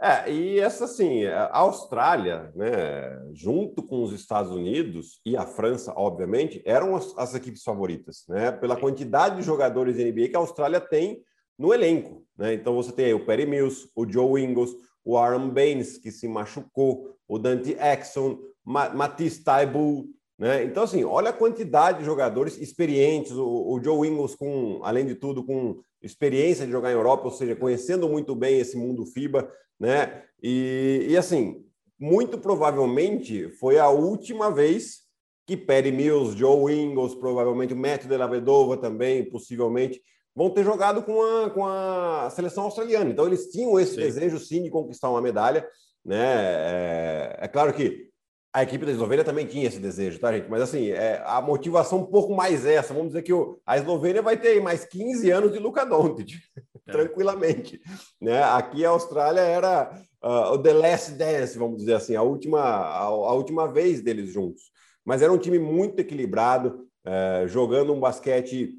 É, 0.01 0.31
e 0.31 0.59
essa 0.59 0.85
assim, 0.85 1.25
a 1.25 1.57
Austrália, 1.57 2.53
né, 2.55 3.19
junto 3.33 3.83
com 3.83 4.01
os 4.01 4.13
Estados 4.13 4.51
Unidos 4.51 5.19
e 5.25 5.35
a 5.35 5.45
França, 5.45 5.93
obviamente, 5.93 6.61
eram 6.65 6.95
as, 6.95 7.13
as 7.17 7.35
equipes 7.35 7.63
favoritas, 7.63 8.23
né, 8.29 8.49
pela 8.51 8.77
quantidade 8.77 9.35
de 9.37 9.41
jogadores 9.41 9.97
da 9.97 10.03
NBA 10.03 10.29
que 10.29 10.35
a 10.37 10.39
Austrália 10.39 10.79
tem 10.79 11.21
no 11.57 11.73
elenco, 11.73 12.25
né? 12.37 12.53
Então 12.53 12.73
você 12.73 12.93
tem 12.93 13.07
aí 13.07 13.13
o 13.13 13.25
Perry 13.25 13.45
Mills, 13.45 13.89
o 13.93 14.09
Joe 14.09 14.41
Ingles, 14.41 14.71
o 15.03 15.17
Aaron 15.17 15.49
Baines, 15.49 15.97
que 15.97 16.09
se 16.09 16.25
machucou, 16.25 17.17
o 17.27 17.37
Dante 17.37 17.73
Exxon, 17.73 18.39
Matisse 18.63 19.43
Taibu, 19.43 20.05
né? 20.39 20.63
Então, 20.63 20.84
assim, 20.84 21.03
olha 21.03 21.31
a 21.31 21.34
quantidade 21.34 22.00
de 22.00 22.05
jogadores 22.05 22.58
experientes, 22.58 23.34
o, 23.34 23.46
o 23.46 23.84
Joe 23.84 24.08
Ingles, 24.08 24.36
com, 24.36 24.79
além 24.84 25.05
de 25.05 25.13
tudo, 25.13 25.43
com 25.43 25.81
experiência 26.01 26.65
de 26.65 26.72
jogar 26.72 26.91
em 26.91 26.96
Europa, 26.96 27.25
ou 27.25 27.31
seja, 27.31 27.58
conhecendo 27.58 28.08
muito 28.08 28.34
bem 28.34 28.58
esse 28.58 28.77
mundo 28.77 29.05
FIBA, 29.05 29.51
né? 29.77 30.24
E, 30.41 31.08
e 31.10 31.17
assim, 31.17 31.65
muito 32.00 32.38
provavelmente 32.38 33.50
foi 33.60 33.77
a 33.77 33.89
última 33.89 34.50
vez 34.50 35.00
que 35.46 35.58
Perry 35.58 35.91
Mills, 35.91 36.38
Joe 36.38 36.74
Ingles, 36.74 37.15
provavelmente 37.15 37.74
o 37.74 37.77
Matt 37.77 38.05
de 38.05 38.15
la 38.15 38.27
Vedova 38.27 38.77
também, 38.77 39.29
possivelmente, 39.29 40.01
vão 40.34 40.50
ter 40.50 40.63
jogado 40.63 41.03
com 41.03 41.22
a, 41.22 41.50
com 41.50 41.65
a 41.65 42.29
seleção 42.34 42.63
australiana. 42.63 43.10
Então, 43.10 43.27
eles 43.27 43.48
tinham 43.51 43.77
esse 43.77 43.96
sim. 43.96 44.00
desejo, 44.00 44.39
sim, 44.39 44.63
de 44.63 44.69
conquistar 44.69 45.10
uma 45.10 45.22
medalha. 45.22 45.67
Né? 46.05 46.17
É, 46.17 47.39
é 47.41 47.48
claro 47.50 47.74
que 47.74 48.08
a 48.51 48.63
equipe 48.63 48.85
da 48.85 48.91
Eslovênia 48.91 49.23
também 49.23 49.45
tinha 49.45 49.67
esse 49.67 49.79
desejo, 49.79 50.19
tá, 50.19 50.31
gente? 50.31 50.49
Mas, 50.49 50.61
assim, 50.61 50.89
é, 50.89 51.21
a 51.25 51.41
motivação 51.41 51.99
um 51.99 52.05
pouco 52.05 52.33
mais 52.33 52.65
essa. 52.65 52.93
Vamos 52.93 53.09
dizer 53.09 53.21
que 53.21 53.33
o, 53.33 53.59
a 53.65 53.77
Eslovênia 53.77 54.21
vai 54.21 54.37
ter 54.37 54.59
mais 54.61 54.85
15 54.85 55.29
anos 55.29 55.53
de 55.53 55.59
Luka 55.59 55.85
Doncic, 55.85 56.33
é. 56.87 56.91
tranquilamente. 56.91 57.79
Né? 58.19 58.41
Aqui 58.41 58.83
a 58.83 58.89
Austrália 58.89 59.41
era 59.41 59.91
uh, 60.23 60.53
o 60.53 60.57
The 60.57 60.73
Last 60.73 61.11
Dance, 61.11 61.57
vamos 61.57 61.77
dizer 61.77 61.93
assim, 61.93 62.15
a 62.15 62.23
última, 62.23 62.59
a, 62.59 63.03
a 63.03 63.33
última 63.33 63.67
vez 63.67 64.01
deles 64.01 64.33
juntos. 64.33 64.63
Mas 65.05 65.21
era 65.21 65.31
um 65.31 65.37
time 65.37 65.59
muito 65.59 65.99
equilibrado, 65.99 66.87
é, 67.05 67.45
jogando 67.47 67.93
um 67.93 67.99
basquete 67.99 68.75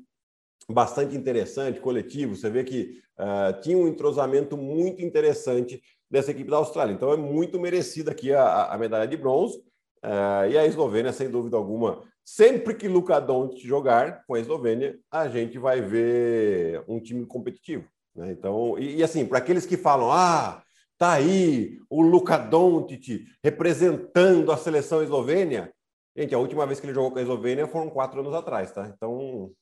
bastante 0.69 1.17
interessante, 1.17 1.81
coletivo. 1.81 2.37
Você 2.37 2.49
vê 2.51 2.63
que 2.63 3.01
uh, 3.19 3.61
tinha 3.61 3.77
um 3.77 3.89
entrosamento 3.89 4.57
muito 4.57 5.03
interessante 5.03 5.81
dessa 6.11 6.31
equipe 6.31 6.51
da 6.51 6.57
Austrália. 6.57 6.93
Então 6.93 7.13
é 7.13 7.17
muito 7.17 7.61
merecida 7.61 8.11
aqui 8.11 8.33
a, 8.33 8.65
a 8.65 8.79
medalha 8.79 9.07
de 9.07 9.17
bronze. 9.17 9.59
Uh, 10.03 10.49
e 10.51 10.57
a 10.57 10.67
Eslovênia, 10.67 11.13
sem 11.13 11.31
dúvida 11.31 11.59
alguma, 11.59 12.03
sempre 12.25 12.75
que 12.75 12.89
Luka 12.89 13.21
Doncic 13.21 13.67
jogar 13.67 14.25
com 14.27 14.35
a 14.35 14.41
Eslovênia, 14.41 14.99
a 15.11 15.29
gente 15.29 15.59
vai 15.59 15.83
ver 15.83 16.83
um 16.89 16.99
time 16.99 17.27
competitivo. 17.27 17.87
Né? 18.17 18.33
Então, 18.33 18.79
e, 18.79 18.97
e 18.97 19.03
assim, 19.03 19.27
para 19.27 19.39
aqueles 19.39 19.67
que 19.67 19.77
falam, 19.77 20.11
ah, 20.11 20.63
tá 20.97 21.13
aí 21.13 21.79
o 21.89 22.01
Luka 22.01 22.39
Doncic 22.39 23.27
representando 23.45 24.51
a 24.51 24.57
seleção 24.57 25.03
eslovênia. 25.03 25.71
Gente, 26.17 26.35
a 26.35 26.39
última 26.39 26.67
vez 26.67 26.81
que 26.81 26.87
ele 26.87 26.95
jogou 26.95 27.13
com 27.13 27.19
a 27.19 27.23
Eslovênia 27.23 27.67
foram 27.67 27.89
quatro 27.89 28.21
anos 28.21 28.35
atrás, 28.35 28.73
tá? 28.73 28.93
Então, 28.95 29.53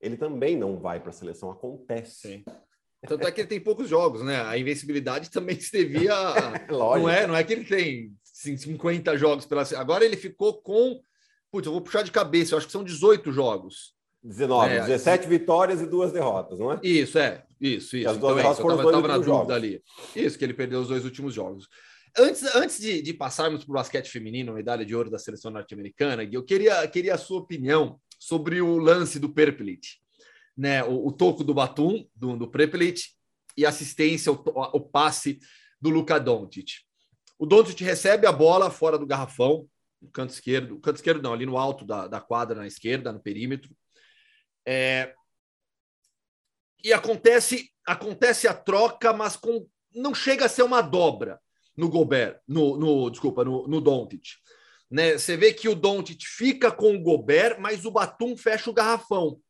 ele 0.00 0.16
também 0.16 0.56
não 0.56 0.78
vai 0.78 1.00
para 1.00 1.10
a 1.10 1.12
seleção. 1.12 1.50
Acontece. 1.50 2.28
Sim. 2.28 2.44
Tanto 3.06 3.26
é 3.26 3.30
que 3.30 3.40
ele 3.40 3.48
tem 3.48 3.60
poucos 3.60 3.88
jogos, 3.88 4.22
né? 4.22 4.42
A 4.42 4.58
invencibilidade 4.58 5.30
também 5.30 5.58
se 5.60 5.70
devia. 5.70 6.14
não, 6.68 7.08
é, 7.08 7.26
não 7.26 7.36
é 7.36 7.44
que 7.44 7.52
ele 7.52 7.64
tem 7.64 8.12
50 8.22 9.16
jogos 9.16 9.46
pela. 9.46 9.62
Agora 9.76 10.04
ele 10.04 10.16
ficou 10.16 10.60
com. 10.60 11.00
Putz, 11.50 11.66
eu 11.66 11.72
vou 11.72 11.80
puxar 11.80 12.02
de 12.02 12.10
cabeça, 12.10 12.54
eu 12.54 12.58
acho 12.58 12.66
que 12.66 12.72
são 12.72 12.84
18 12.84 13.32
jogos. 13.32 13.96
19, 14.22 14.74
é, 14.74 14.80
17 14.80 15.28
vitórias 15.28 15.80
e 15.80 15.86
duas 15.86 16.12
derrotas, 16.12 16.58
não 16.58 16.72
é? 16.72 16.80
Isso, 16.82 17.18
é. 17.18 17.44
Isso, 17.60 17.96
isso. 17.96 18.08
as 18.08 18.18
duas 18.18 18.32
então, 18.32 18.36
derrotas 18.36 18.60
foram 18.60 18.76
eu 18.76 18.90
tava, 18.90 19.08
na 19.08 19.14
dúvida 19.14 19.32
jogos. 19.32 19.54
ali. 19.54 19.82
Isso, 20.14 20.38
que 20.38 20.44
ele 20.44 20.54
perdeu 20.54 20.80
os 20.80 20.88
dois 20.88 21.04
últimos 21.04 21.32
jogos. 21.32 21.68
Antes, 22.16 22.42
antes 22.54 22.80
de, 22.80 23.00
de 23.00 23.14
passarmos 23.14 23.64
para 23.64 23.70
o 23.70 23.74
basquete 23.74 24.10
feminino, 24.10 24.52
medalha 24.52 24.84
de 24.84 24.94
ouro 24.94 25.10
da 25.10 25.18
seleção 25.18 25.50
norte-americana, 25.50 26.28
eu 26.30 26.42
queria, 26.42 26.86
queria 26.88 27.14
a 27.14 27.18
sua 27.18 27.38
opinião 27.38 27.98
sobre 28.18 28.60
o 28.60 28.76
lance 28.76 29.18
do 29.18 29.28
Perpelit, 29.28 29.98
né? 30.58 30.82
O, 30.82 31.06
o 31.06 31.12
toco 31.12 31.44
do 31.44 31.54
Batum, 31.54 32.04
do, 32.16 32.36
do 32.36 32.50
e 33.56 33.64
assistência, 33.64 34.32
o, 34.32 34.34
o 34.34 34.80
passe 34.80 35.38
do 35.80 35.88
Luka 35.88 36.18
Doncic. 36.18 36.80
O 37.38 37.46
Doncic 37.46 37.80
recebe 37.80 38.26
a 38.26 38.32
bola 38.32 38.68
fora 38.68 38.98
do 38.98 39.06
garrafão, 39.06 39.68
no 40.02 40.10
canto 40.10 40.30
esquerdo, 40.30 40.80
canto 40.80 40.96
esquerdo 40.96 41.22
não, 41.22 41.32
ali 41.32 41.46
no 41.46 41.56
alto 41.56 41.84
da, 41.84 42.08
da 42.08 42.20
quadra 42.20 42.56
na 42.56 42.66
esquerda, 42.66 43.12
no 43.12 43.20
perímetro. 43.20 43.70
É, 44.66 45.14
e 46.84 46.92
acontece 46.92 47.70
acontece 47.86 48.46
a 48.46 48.52
troca, 48.52 49.12
mas 49.12 49.36
com, 49.36 49.66
não 49.94 50.14
chega 50.14 50.44
a 50.44 50.48
ser 50.48 50.62
uma 50.62 50.82
dobra 50.82 51.40
no 51.76 51.88
Gobert, 51.88 52.40
no, 52.46 52.76
no 52.76 53.08
desculpa, 53.08 53.44
no, 53.44 53.66
no 53.66 53.80
Doncic. 53.80 54.36
Né? 54.90 55.16
Você 55.16 55.36
vê 55.36 55.52
que 55.52 55.68
o 55.68 55.74
Doncic 55.74 56.24
fica 56.26 56.70
com 56.70 56.94
o 56.94 57.00
Gobert, 57.00 57.58
mas 57.60 57.84
o 57.84 57.90
Batum 57.90 58.36
fecha 58.36 58.68
o 58.68 58.74
garrafão. 58.74 59.40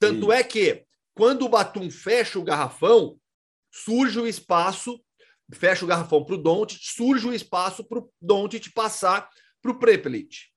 Tanto 0.00 0.26
Sim. 0.26 0.32
é 0.32 0.42
que 0.42 0.84
quando 1.14 1.44
o 1.44 1.48
Batum 1.48 1.90
fecha 1.90 2.38
o 2.38 2.42
garrafão, 2.42 3.20
surge 3.70 4.18
o 4.18 4.26
espaço, 4.26 4.98
fecha 5.52 5.84
o 5.84 5.88
garrafão 5.88 6.24
para 6.24 6.34
o 6.34 6.38
Doncic, 6.38 6.80
surge 6.82 7.28
o 7.28 7.34
espaço 7.34 7.84
para 7.84 7.98
o 7.98 8.10
Doncic 8.20 8.72
passar 8.72 9.28
para 9.60 9.70
o 9.70 9.78
Prepelic. 9.78 10.48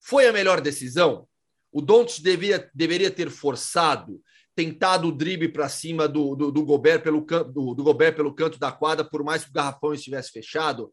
Foi 0.00 0.26
a 0.26 0.32
melhor 0.32 0.60
decisão? 0.60 1.28
O 1.70 1.80
Doncic 1.80 2.20
devia, 2.20 2.68
deveria 2.74 3.10
ter 3.10 3.30
forçado, 3.30 4.20
tentado 4.54 5.08
o 5.08 5.12
drible 5.12 5.48
para 5.48 5.68
cima 5.68 6.08
do, 6.08 6.34
do, 6.34 6.50
do, 6.50 6.64
Gobert 6.64 7.02
pelo, 7.02 7.20
do, 7.20 7.74
do 7.74 7.84
Gobert 7.84 8.16
pelo 8.16 8.34
canto 8.34 8.58
da 8.58 8.72
quadra, 8.72 9.04
por 9.04 9.22
mais 9.22 9.44
que 9.44 9.50
o 9.50 9.54
garrafão 9.54 9.94
estivesse 9.94 10.32
fechado. 10.32 10.92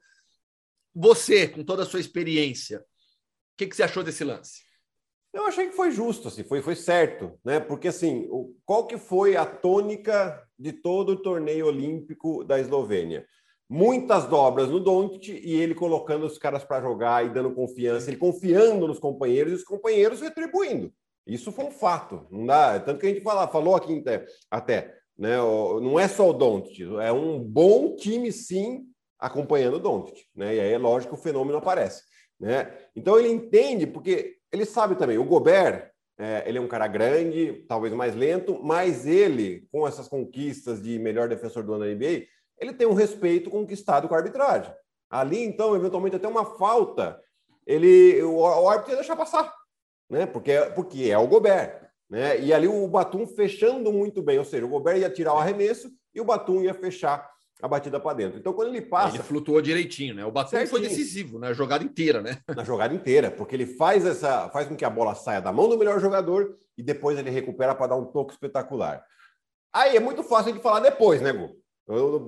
Você, 0.93 1.47
com 1.47 1.63
toda 1.63 1.81
a 1.81 1.85
sua 1.85 1.99
experiência, 1.99 2.79
o 2.79 2.83
que, 3.57 3.65
que 3.65 3.75
você 3.75 3.81
achou 3.81 4.03
desse 4.03 4.23
lance? 4.23 4.68
Eu 5.33 5.45
achei 5.45 5.67
que 5.67 5.75
foi 5.75 5.91
justo, 5.91 6.27
assim, 6.27 6.43
foi, 6.43 6.62
foi 6.62 6.75
certo, 6.75 7.31
né? 7.45 7.59
Porque 7.59 7.89
assim, 7.89 8.27
o, 8.31 8.55
qual 8.65 8.88
que 8.88 8.98
foi 8.98 9.36
a 9.36 9.45
tônica 9.45 10.43
de 10.57 10.74
todo 10.74 11.09
o 11.12 11.21
torneio 11.21 11.67
olímpico 11.67 12.43
da 12.43 12.59
Eslovênia? 12.59 13.25
Muitas 13.69 14.25
dobras 14.25 14.69
no 14.69 14.79
Doncic 14.79 15.29
e 15.29 15.53
ele 15.53 15.75
colocando 15.75 16.25
os 16.25 16.39
caras 16.39 16.63
para 16.63 16.81
jogar 16.81 17.24
e 17.24 17.29
dando 17.29 17.53
confiança, 17.53 18.09
ele 18.09 18.17
confiando 18.17 18.88
nos 18.88 18.98
companheiros 18.98 19.53
e 19.53 19.55
os 19.57 19.63
companheiros 19.63 20.21
retribuindo. 20.21 20.91
Isso 21.27 21.51
foi 21.51 21.65
um 21.65 21.71
fato. 21.71 22.25
Não 22.31 22.48
dá, 22.48 22.79
tanto 22.79 23.00
que 23.00 23.05
a 23.05 23.09
gente 23.09 23.21
fala, 23.21 23.48
falou 23.48 23.75
aqui 23.75 24.00
até, 24.00 24.25
até 24.50 25.00
né? 25.19 25.36
Não 25.38 26.00
é 26.00 26.07
só 26.07 26.29
o 26.29 26.33
Doncic, 26.33 26.79
é 27.01 27.12
um 27.12 27.38
bom 27.38 27.95
time 27.95 28.31
sim 28.31 28.86
acompanhando 29.19 29.75
o 29.75 29.79
Doncic, 29.79 30.17
né? 30.33 30.55
E 30.55 30.59
aí 30.62 30.71
é 30.71 30.77
lógico 30.77 31.13
que 31.13 31.19
o 31.19 31.24
fenômeno 31.24 31.57
aparece, 31.57 32.03
né? 32.39 32.74
Então 32.95 33.19
ele 33.19 33.27
entende 33.27 33.86
porque 33.86 34.38
ele 34.51 34.65
sabe 34.65 34.95
também, 34.95 35.17
o 35.17 35.23
Gobert, 35.23 35.91
é, 36.17 36.43
ele 36.45 36.57
é 36.57 36.61
um 36.61 36.67
cara 36.67 36.87
grande, 36.87 37.65
talvez 37.67 37.93
mais 37.93 38.15
lento, 38.15 38.59
mas 38.61 39.05
ele, 39.07 39.67
com 39.71 39.87
essas 39.87 40.07
conquistas 40.07 40.81
de 40.81 40.99
melhor 40.99 41.29
defensor 41.29 41.63
do 41.63 41.73
ano 41.73 41.85
da 41.85 41.91
NBA, 41.91 42.25
ele 42.59 42.73
tem 42.73 42.87
um 42.87 42.93
respeito 42.93 43.49
conquistado 43.49 44.07
com 44.07 44.15
a 44.15 44.17
arbitragem. 44.17 44.73
Ali, 45.09 45.43
então, 45.43 45.75
eventualmente, 45.75 46.17
até 46.17 46.27
uma 46.27 46.45
falta, 46.45 47.19
ele, 47.65 48.21
o, 48.23 48.39
o 48.39 48.69
árbitro 48.69 48.91
ia 48.91 48.97
deixar 48.97 49.15
passar, 49.15 49.53
né? 50.09 50.25
Porque, 50.25 50.53
porque 50.75 51.09
é 51.09 51.17
o 51.17 51.27
Gobert. 51.27 51.89
Né? 52.09 52.41
E 52.41 52.51
ali 52.51 52.67
o 52.67 52.87
Batum 52.87 53.27
fechando 53.27 53.93
muito 53.93 54.21
bem, 54.21 54.39
ou 54.39 54.45
seja, 54.45 54.65
o 54.65 54.69
Gobert 54.69 54.97
ia 54.97 55.09
tirar 55.09 55.35
o 55.35 55.37
arremesso 55.37 55.91
e 56.13 56.19
o 56.19 56.25
Batum 56.25 56.61
ia 56.61 56.73
fechar 56.73 57.29
a 57.61 57.67
batida 57.67 57.99
para 57.99 58.15
dentro. 58.15 58.39
Então, 58.39 58.53
quando 58.53 58.69
ele 58.69 58.81
passa. 58.81 59.15
Ele 59.15 59.23
flutuou 59.23 59.61
direitinho, 59.61 60.15
né? 60.15 60.25
O 60.25 60.31
certinho. 60.47 60.67
foi 60.67 60.81
decisivo, 60.81 61.37
né? 61.37 61.49
A 61.49 61.53
jogada 61.53 61.83
inteira, 61.83 62.21
né? 62.21 62.37
Na 62.55 62.63
jogada 62.63 62.93
inteira, 62.93 63.29
porque 63.29 63.55
ele 63.55 63.65
faz 63.65 64.05
essa. 64.05 64.49
faz 64.49 64.67
com 64.67 64.75
que 64.75 64.85
a 64.85 64.89
bola 64.89 65.13
saia 65.13 65.41
da 65.41 65.51
mão 65.51 65.67
do 65.67 65.77
melhor 65.77 65.99
jogador 65.99 66.57
e 66.77 66.83
depois 66.83 67.19
ele 67.19 67.29
recupera 67.29 67.75
para 67.75 67.87
dar 67.87 67.95
um 67.97 68.05
toque 68.05 68.33
espetacular. 68.33 69.03
Aí 69.73 69.95
é 69.95 69.99
muito 69.99 70.23
fácil 70.23 70.53
de 70.53 70.59
falar 70.59 70.79
depois, 70.79 71.21
né, 71.21 71.31
Gu? 71.33 71.55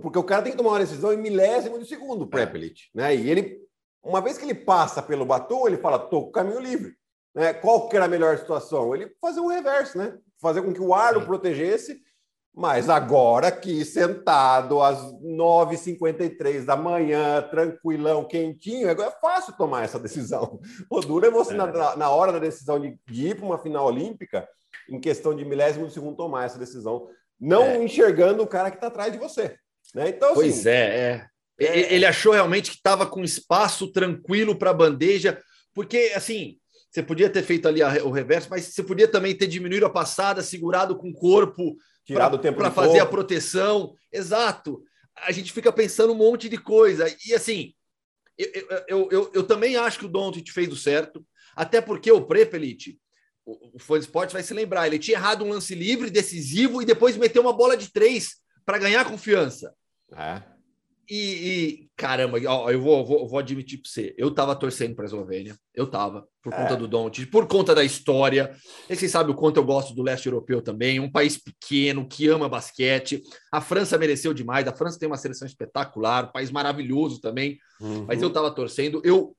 Porque 0.01 0.19
o 0.19 0.23
cara 0.23 0.41
tem 0.41 0.51
que 0.51 0.57
tomar 0.57 0.71
uma 0.71 0.79
decisão 0.79 1.13
em 1.13 1.17
milésimo 1.17 1.79
de 1.79 1.85
segundo, 1.85 2.23
o 2.23 2.27
Prepelit, 2.27 2.89
é. 2.95 2.97
né? 2.97 3.15
E 3.15 3.29
ele, 3.29 3.59
uma 4.03 4.19
vez 4.19 4.38
que 4.38 4.43
ele 4.43 4.55
passa 4.55 5.01
pelo 5.01 5.25
Batum, 5.25 5.67
ele 5.67 5.77
fala: 5.77 5.97
tô 6.00 6.25
com 6.25 6.31
caminho 6.31 6.59
livre. 6.59 6.95
Né? 7.33 7.53
Qual 7.53 7.88
que 7.88 7.95
era 7.95 8.05
a 8.05 8.09
melhor 8.09 8.38
situação? 8.38 8.93
Ele 8.93 9.09
fazer 9.21 9.39
um 9.39 9.47
reverso, 9.47 9.97
né? 9.97 10.17
Fazer 10.41 10.61
com 10.61 10.73
que 10.73 10.81
o 10.81 10.93
ar 10.93 11.15
o 11.15 11.25
protegesse 11.25 12.01
mas 12.53 12.89
agora 12.89 13.48
aqui, 13.48 13.86
sentado 13.86 14.81
às 14.81 15.00
9h53 15.22 16.65
da 16.65 16.75
manhã, 16.75 17.41
tranquilão, 17.50 18.25
quentinho, 18.25 18.89
agora 18.89 19.10
é 19.10 19.20
fácil 19.22 19.53
tomar 19.53 19.86
essa 19.86 19.98
decisão. 19.98 20.60
O 20.89 21.00
duro 21.00 21.25
é 21.25 21.31
você, 21.31 21.53
é. 21.53 21.58
Na, 21.58 21.96
na, 21.96 22.10
hora 22.10 22.34
da 22.34 22.39
decisão 22.39 22.79
de, 22.79 23.00
de 23.10 23.27
ir 23.29 23.36
para 23.36 23.46
uma 23.46 23.58
final 23.58 23.86
olímpica, 23.86 24.48
em 24.89 25.00
questão 25.00 25.34
de 25.34 25.46
milésimo 25.46 25.88
de 25.88 25.93
segundo, 25.93 26.17
tomar 26.17 26.46
essa 26.46 26.60
decisão, 26.60 27.08
não 27.39 27.63
é. 27.63 27.84
enxergando 27.84 28.43
o 28.43 28.48
cara 28.48 28.70
que 28.70 28.77
está 28.77 28.88
atrás 28.88 29.13
de 29.13 29.17
você. 29.17 29.55
Né? 29.96 30.10
Então, 30.10 30.34
pois 30.34 30.60
assim, 30.60 30.70
é, 30.70 31.25
é. 31.60 31.65
é. 31.65 31.93
Ele 31.93 32.05
achou 32.05 32.34
realmente 32.34 32.72
que 32.72 32.77
estava 32.77 33.05
com 33.05 33.24
espaço 33.24 33.91
tranquilo 33.93 34.58
para 34.58 34.72
a 34.72 34.74
bandeja, 34.74 35.41
porque, 35.74 36.12
assim, 36.13 36.58
você 36.91 37.01
podia 37.01 37.29
ter 37.29 37.43
feito 37.43 37.70
ali 37.70 37.81
a, 37.81 38.03
o 38.03 38.12
reverso, 38.12 38.50
mas 38.50 38.65
você 38.65 38.84
podia 38.84 39.08
também 39.08 39.34
ter 39.34 39.48
diminuído 39.48 39.86
a 39.86 39.89
passada, 39.89 40.41
segurado 40.41 40.98
com 40.98 41.10
o 41.10 41.13
corpo 41.13 41.77
Tirado 42.05 42.36
o 42.36 42.39
tempo 42.39 42.58
para 42.58 42.72
fazer 42.72 43.00
a 43.00 43.05
proteção. 43.05 43.96
Exato. 44.12 44.84
A 45.15 45.31
gente 45.31 45.51
fica 45.51 45.72
pensando 45.72 46.13
um 46.13 46.17
monte 46.17 46.50
de 46.50 46.58
coisa. 46.58 47.05
E 47.25 47.34
assim, 47.34 47.74
eu, 48.38 48.84
eu, 48.88 49.10
eu, 49.12 49.31
eu 49.34 49.43
também 49.43 49.75
acho 49.75 50.00
que 50.00 50.05
o 50.05 50.10
Doncic 50.10 50.50
fez 50.51 50.72
o 50.72 50.75
certo, 50.75 51.25
até 51.55 51.79
porque 51.81 52.12
o 52.12 52.25
Prepelit, 52.25 52.98
o, 53.46 53.75
o 53.75 53.79
fã 53.79 54.00
de 54.00 54.05
esporte 54.05 54.34
vai 54.34 54.43
se 54.43 54.53
lembrar, 54.53 54.88
ele 54.88 55.00
tinha 55.00 55.17
errado 55.17 55.43
um 55.43 55.50
lance 55.50 55.75
livre, 55.75 56.10
decisivo, 56.10 56.81
e 56.81 56.86
depois 56.86 57.17
meteu 57.17 57.41
uma 57.41 57.53
bola 57.53 57.77
de 57.77 57.91
três 57.91 58.38
para 58.65 58.77
ganhar 58.77 59.05
confiança. 59.05 59.74
É. 60.13 60.41
E, 61.13 61.18
e, 61.18 61.89
caramba, 61.98 62.38
ó, 62.48 62.72
eu 62.72 62.82
vou, 62.82 63.06
vou, 63.06 63.27
vou 63.27 63.38
admitir 63.38 63.82
para 63.82 63.91
você, 63.91 64.15
eu 64.18 64.34
tava 64.34 64.56
torcendo 64.56 64.96
para 64.96 65.03
a 65.03 65.08
Eslovênia, 65.08 65.58
eu 65.75 65.86
tava, 65.86 66.25
por 66.41 66.53
é. 66.53 66.56
conta 66.56 66.77
do 66.77 66.88
Doncic, 66.88 67.30
por 67.30 67.48
conta 67.48 67.75
da 67.75 67.84
história. 67.84 68.56
E 68.89 68.96
vocês 68.96 69.12
sabem 69.12 69.34
o 69.34 69.38
quanto 69.38 69.58
eu 69.58 69.65
gosto 69.65 69.94
do 69.94 70.01
leste 70.01 70.27
europeu 70.27 70.62
também, 70.62 71.01
um 71.01 71.12
país 71.12 71.38
pequeno 71.38 72.08
que 72.08 72.30
ama 72.30 72.48
basquete. 72.48 73.22
A 73.51 73.60
França 73.60 73.98
mereceu 73.98 74.34
demais, 74.34 74.65
a 74.70 74.74
França 74.74 74.98
tem 74.98 75.06
uma 75.06 75.18
seleção 75.18 75.46
espetacular, 75.46 76.30
um 76.30 76.32
país 76.32 76.50
maravilhoso 76.50 77.20
também. 77.20 77.60
Uhum. 77.82 78.06
Mas 78.06 78.22
eu 78.22 78.30
tava 78.30 78.50
torcendo, 78.50 79.01
eu, 79.03 79.36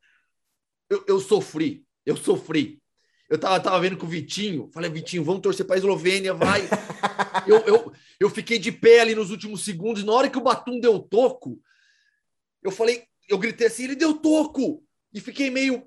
eu, 0.90 1.02
eu 1.08 1.20
sofri, 1.20 1.86
eu 2.04 2.18
sofri. 2.18 2.81
Eu 3.32 3.38
tava, 3.38 3.58
tava 3.58 3.80
vendo 3.80 3.96
com 3.96 4.04
o 4.04 4.08
Vitinho, 4.10 4.68
falei, 4.74 4.90
Vitinho, 4.90 5.24
vamos 5.24 5.40
torcer 5.40 5.64
para 5.64 5.76
a 5.76 5.78
Eslovênia, 5.78 6.34
vai. 6.34 6.68
eu, 7.48 7.60
eu, 7.60 7.92
eu 8.20 8.28
fiquei 8.28 8.58
de 8.58 8.70
pé 8.70 9.00
ali 9.00 9.14
nos 9.14 9.30
últimos 9.30 9.64
segundos. 9.64 10.04
Na 10.04 10.12
hora 10.12 10.28
que 10.28 10.36
o 10.36 10.42
Batum 10.42 10.78
deu 10.78 10.98
toco, 10.98 11.58
eu 12.62 12.70
falei, 12.70 13.06
eu 13.26 13.38
gritei 13.38 13.68
assim, 13.68 13.84
ele 13.84 13.96
deu 13.96 14.18
toco. 14.18 14.84
E 15.14 15.18
fiquei 15.18 15.48
meio. 15.48 15.82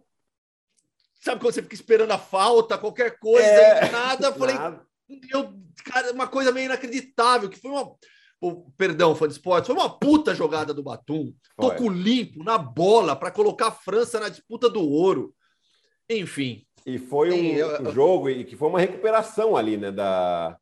Sabe 1.21 1.39
quando 1.39 1.53
você 1.53 1.61
fica 1.61 1.75
esperando 1.75 2.09
a 2.13 2.17
falta, 2.17 2.79
qualquer 2.79 3.19
coisa, 3.19 3.45
é, 3.45 3.91
nada. 3.91 4.33
Falei, 4.33 4.55
nada. 4.55 4.83
Deu, 5.07 5.53
cara, 5.83 6.13
uma 6.13 6.27
coisa 6.27 6.51
meio 6.51 6.65
inacreditável, 6.65 7.47
que 7.47 7.59
foi 7.59 7.69
uma. 7.69 7.95
Oh, 8.41 8.71
perdão, 8.75 9.15
fã 9.15 9.27
de 9.27 9.35
esporte, 9.35 9.67
foi 9.67 9.75
uma 9.75 9.99
puta 9.99 10.33
jogada 10.33 10.73
do 10.73 10.81
Batum. 10.81 11.31
Toco 11.55 11.89
limpo, 11.89 12.43
na 12.43 12.57
bola, 12.57 13.15
para 13.15 13.29
colocar 13.29 13.67
a 13.67 13.71
França 13.71 14.19
na 14.19 14.29
disputa 14.29 14.67
do 14.67 14.81
ouro. 14.81 15.31
Enfim. 16.09 16.65
E 16.85 16.99
foi 16.99 17.31
um, 17.31 17.55
eu... 17.55 17.91
jogo 17.91 18.29
e 18.29 18.43
que 18.43 18.55
foi 18.55 18.69
uma 18.69 18.79
recuperação 18.79 19.57
ali, 19.57 19.75
né, 19.75 19.91
da, 19.91 20.55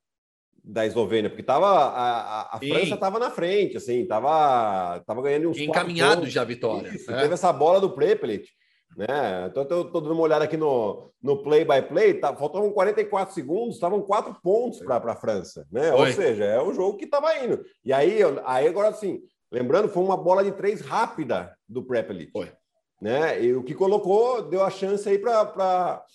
da 0.63 0.85
Eslovênia, 0.85 1.29
porque 1.29 1.43
tava, 1.43 1.67
a, 1.67 2.55
a 2.55 2.59
França 2.59 2.93
estava 2.93 3.19
na 3.19 3.29
frente, 3.29 3.75
assim, 3.75 4.03
estava 4.03 5.01
tava 5.05 5.21
ganhando 5.21 5.49
uns 5.49 5.57
Encaminhado 5.57 6.25
já 6.29 6.43
a 6.43 6.45
vitória. 6.45 6.87
Isso, 6.89 7.11
é. 7.11 7.21
Teve 7.21 7.33
essa 7.33 7.51
bola 7.51 7.81
do 7.81 7.89
Prepelic, 7.89 8.47
né? 8.95 9.47
Então, 9.47 9.63
eu 9.69 9.85
tô 9.85 9.99
dando 9.99 10.13
uma 10.13 10.23
olhada 10.23 10.45
aqui 10.45 10.55
no, 10.55 11.11
no 11.21 11.43
play-by-play, 11.43 12.13
tá, 12.13 12.33
faltavam 12.33 12.71
44 12.71 13.33
segundos, 13.33 13.75
estavam 13.75 14.01
quatro 14.01 14.33
pontos 14.41 14.79
para 14.79 15.11
a 15.11 15.15
França, 15.17 15.67
né? 15.69 15.91
Ou 15.93 16.07
seja, 16.07 16.45
é 16.45 16.61
o 16.61 16.73
jogo 16.73 16.97
que 16.97 17.05
estava 17.05 17.37
indo. 17.37 17.61
E 17.83 17.91
aí, 17.91 18.19
aí 18.45 18.65
agora, 18.65 18.87
assim, 18.87 19.21
lembrando, 19.51 19.89
foi 19.89 20.01
uma 20.01 20.15
bola 20.15 20.41
de 20.41 20.53
três 20.53 20.79
rápida 20.79 21.53
do 21.67 21.83
Prepelic. 21.83 22.31
Foi. 22.31 22.49
Né? 23.03 23.43
E 23.43 23.53
o 23.53 23.63
que 23.63 23.75
colocou, 23.75 24.41
deu 24.41 24.63
a 24.63 24.69
chance 24.69 25.07
aí 25.09 25.19
para 25.19 26.05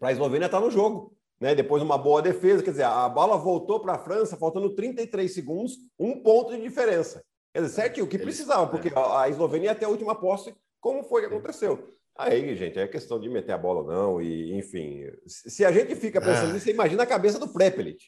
a 0.00 0.12
Eslovênia 0.12 0.46
estar 0.46 0.58
tá 0.58 0.64
no 0.64 0.70
jogo 0.70 1.14
né? 1.42 1.56
Depois 1.56 1.82
uma 1.82 1.98
boa 1.98 2.22
defesa, 2.22 2.62
quer 2.62 2.70
dizer, 2.70 2.84
a 2.84 3.08
bola 3.08 3.36
voltou 3.36 3.80
para 3.80 3.94
a 3.94 3.98
França 3.98 4.36
faltando 4.36 4.76
33 4.76 5.34
segundos, 5.34 5.72
um 5.98 6.22
ponto 6.22 6.54
de 6.54 6.62
diferença. 6.62 7.20
Quer 7.52 7.62
dizer, 7.62 7.74
certinho, 7.74 8.06
o 8.06 8.08
que 8.08 8.16
precisava, 8.16 8.68
porque 8.68 8.88
é. 8.88 8.92
a 8.94 9.28
Eslovênia 9.28 9.66
ia 9.66 9.72
até 9.72 9.84
a 9.84 9.88
última 9.88 10.14
posse, 10.14 10.54
como 10.80 11.02
foi 11.02 11.22
que 11.22 11.26
aconteceu? 11.26 11.96
Aí, 12.16 12.54
gente, 12.54 12.78
é 12.78 12.86
questão 12.86 13.18
de 13.18 13.28
meter 13.28 13.50
a 13.50 13.58
bola 13.58 13.80
ou 13.80 13.86
não, 13.86 14.22
e 14.22 14.56
enfim. 14.56 15.04
Se 15.26 15.64
a 15.64 15.72
gente 15.72 15.96
fica 15.96 16.20
pensando 16.20 16.50
ah. 16.50 16.52
nisso, 16.52 16.66
você 16.66 16.70
imagina 16.70 17.02
a 17.02 17.06
cabeça 17.06 17.40
do 17.40 17.48
Prepelic. 17.48 17.98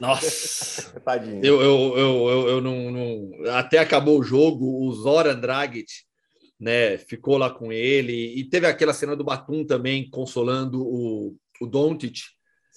Nossa! 0.00 0.98
Tadinho. 1.00 1.44
Eu, 1.44 1.60
eu, 1.62 1.96
eu, 1.96 2.28
eu, 2.28 2.48
eu 2.48 2.60
não, 2.60 2.90
não, 2.90 3.52
Até 3.52 3.78
acabou 3.78 4.18
o 4.18 4.24
jogo, 4.24 4.84
o 4.84 4.92
Zoran 4.92 5.38
Dragic 5.38 5.86
né, 6.62 6.96
ficou 6.96 7.36
lá 7.36 7.50
com 7.50 7.72
ele, 7.72 8.38
e 8.38 8.44
teve 8.44 8.68
aquela 8.68 8.92
cena 8.92 9.16
do 9.16 9.24
Batum 9.24 9.64
também 9.64 10.08
consolando 10.08 10.80
o, 10.80 11.36
o 11.60 11.66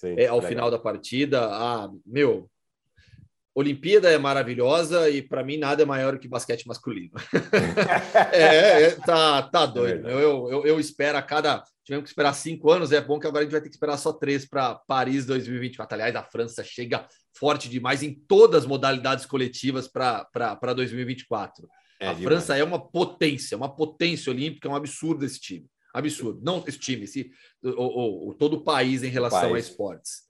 é, 0.04 0.26
ao 0.26 0.38
legal. 0.38 0.42
final 0.42 0.72
da 0.72 0.80
partida. 0.80 1.46
Ah, 1.52 1.88
meu, 2.04 2.50
Olimpíada 3.54 4.10
é 4.10 4.18
maravilhosa 4.18 5.08
e 5.08 5.22
para 5.22 5.44
mim 5.44 5.58
nada 5.58 5.84
é 5.84 5.86
maior 5.86 6.18
que 6.18 6.28
basquete 6.28 6.66
masculino. 6.66 7.12
é, 8.34 8.86
é, 8.86 8.92
tá, 8.96 9.44
tá 9.44 9.62
é 9.62 9.68
doido. 9.68 10.10
É 10.10 10.14
eu, 10.14 10.50
eu, 10.50 10.66
eu, 10.66 10.80
espero 10.80 11.20
a 11.20 11.22
cada. 11.22 11.64
Tivemos 11.84 12.06
que 12.06 12.10
esperar 12.10 12.34
cinco 12.34 12.72
anos, 12.72 12.92
é 12.92 13.00
bom 13.00 13.20
que 13.20 13.28
agora 13.28 13.42
a 13.42 13.44
gente 13.44 13.52
vai 13.52 13.62
ter 13.62 13.70
que 13.70 13.76
esperar 13.76 13.98
só 13.98 14.12
três 14.12 14.48
para 14.48 14.74
Paris 14.74 15.28
2024. 15.28 15.94
Aliás, 15.94 16.16
a 16.16 16.24
França 16.24 16.64
chega 16.64 17.08
forte 17.38 17.70
demais 17.70 18.02
em 18.02 18.16
todas 18.28 18.64
as 18.64 18.68
modalidades 18.68 19.28
coletivas 19.28 19.88
para 19.88 20.74
2024. 20.76 21.70
É 22.06 22.10
a 22.10 22.14
demais. 22.14 22.24
França 22.24 22.58
é 22.58 22.64
uma 22.64 22.80
potência, 22.80 23.58
uma 23.58 23.74
potência 23.74 24.32
olímpica, 24.32 24.68
é 24.68 24.72
um 24.72 24.76
absurdo 24.76 25.26
esse 25.26 25.40
time. 25.40 25.66
Absurdo. 25.94 26.42
Não 26.44 26.64
esse 26.68 26.78
time, 26.78 27.04
esse, 27.04 27.32
o, 27.64 28.30
o, 28.30 28.34
todo 28.34 28.56
o 28.56 28.64
país 28.64 29.04
em 29.04 29.10
relação 29.10 29.52
país. 29.52 29.54
a 29.54 29.60
esportes. 29.60 30.26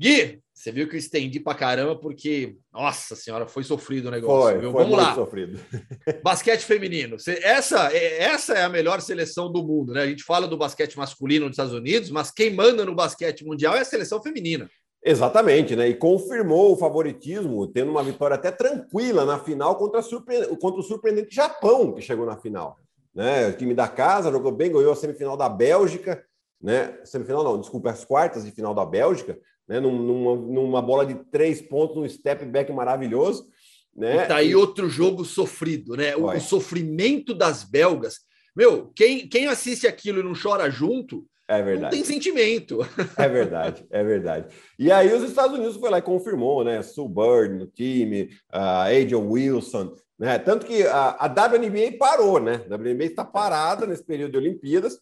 Gui, 0.00 0.40
você 0.54 0.70
viu 0.70 0.88
que 0.88 0.94
eu 0.94 0.98
estendi 0.98 1.40
pra 1.40 1.56
caramba, 1.56 1.96
porque, 1.96 2.56
nossa 2.72 3.16
senhora, 3.16 3.48
foi 3.48 3.64
sofrido 3.64 4.06
o 4.06 4.10
negócio. 4.12 4.52
Foi, 4.52 4.60
viu? 4.60 4.70
foi 4.70 4.82
Vamos 4.84 4.96
lá. 4.96 5.14
Sofrido. 5.14 5.60
Basquete 6.22 6.60
feminino. 6.60 7.16
Essa, 7.42 7.92
é, 7.92 8.22
essa 8.22 8.54
é 8.54 8.62
a 8.62 8.68
melhor 8.68 9.00
seleção 9.00 9.50
do 9.50 9.64
mundo, 9.64 9.92
né? 9.92 10.02
A 10.02 10.06
gente 10.06 10.22
fala 10.22 10.46
do 10.46 10.56
basquete 10.56 10.96
masculino 10.96 11.46
nos 11.46 11.54
Estados 11.54 11.74
Unidos, 11.74 12.10
mas 12.10 12.30
quem 12.30 12.54
manda 12.54 12.84
no 12.84 12.94
basquete 12.94 13.44
mundial 13.44 13.74
é 13.76 13.80
a 13.80 13.84
seleção 13.84 14.22
feminina. 14.22 14.70
Exatamente, 15.04 15.76
né? 15.76 15.88
E 15.88 15.94
confirmou 15.94 16.72
o 16.72 16.76
favoritismo, 16.76 17.66
tendo 17.68 17.90
uma 17.90 18.02
vitória 18.02 18.34
até 18.34 18.50
tranquila 18.50 19.24
na 19.24 19.38
final 19.38 19.76
contra, 19.76 20.02
surpre... 20.02 20.46
contra 20.56 20.80
o 20.80 20.82
surpreendente 20.82 21.34
Japão, 21.34 21.92
que 21.92 22.02
chegou 22.02 22.26
na 22.26 22.36
final 22.36 22.76
né? 23.18 23.48
O 23.48 23.52
time 23.56 23.74
da 23.74 23.88
casa 23.88 24.30
jogou 24.30 24.52
bem, 24.52 24.70
ganhou 24.70 24.92
a 24.92 24.96
semifinal 24.96 25.36
da 25.36 25.48
Bélgica, 25.48 26.24
né? 26.62 26.96
Semifinal 27.04 27.42
não, 27.42 27.60
desculpa, 27.60 27.90
as 27.90 28.04
quartas 28.04 28.44
de 28.44 28.52
final 28.52 28.72
da 28.72 28.86
Bélgica, 28.86 29.36
né? 29.66 29.80
Numa, 29.80 30.36
numa 30.36 30.80
bola 30.80 31.04
de 31.04 31.16
três 31.30 31.60
pontos, 31.60 31.96
num 31.96 32.08
step 32.08 32.44
back 32.44 32.72
maravilhoso. 32.72 33.48
Né? 33.92 34.24
E 34.24 34.26
tá 34.28 34.36
aí 34.36 34.54
outro 34.54 34.88
jogo 34.88 35.24
sofrido, 35.24 35.96
né? 35.96 36.14
O, 36.14 36.26
o, 36.26 36.40
sofrimento 36.40 37.34
das 37.34 37.64
belgas. 37.64 38.20
Meu, 38.54 38.92
quem, 38.94 39.28
quem 39.28 39.48
assiste 39.48 39.88
aquilo 39.88 40.20
e 40.20 40.22
não 40.22 40.32
chora 40.40 40.70
junto, 40.70 41.26
é 41.48 41.62
verdade. 41.62 41.82
Não 41.82 41.90
tem 41.90 42.04
sentimento. 42.04 42.80
É 43.16 43.26
verdade, 43.26 43.86
é 43.90 44.04
verdade. 44.04 44.54
E 44.78 44.92
aí 44.92 45.12
os 45.12 45.22
Estados 45.22 45.56
Unidos 45.56 45.76
foi 45.76 45.88
lá 45.88 45.98
e 45.98 46.02
confirmou, 46.02 46.62
né? 46.62 46.82
Sue 46.82 47.08
Bird 47.08 47.54
no 47.54 47.66
time, 47.66 48.28
a 48.52 48.84
uh, 48.84 49.00
Adrian 49.00 49.18
Wilson, 49.18 49.94
né? 50.18 50.38
Tanto 50.38 50.66
que 50.66 50.82
a, 50.82 51.16
a 51.18 51.26
WNBA 51.26 51.96
parou, 51.98 52.38
né? 52.38 52.64
A 52.70 52.74
WNBA 52.74 53.04
está 53.04 53.24
parada 53.24 53.86
nesse 53.86 54.04
período 54.04 54.32
de 54.32 54.38
Olimpíadas, 54.38 55.00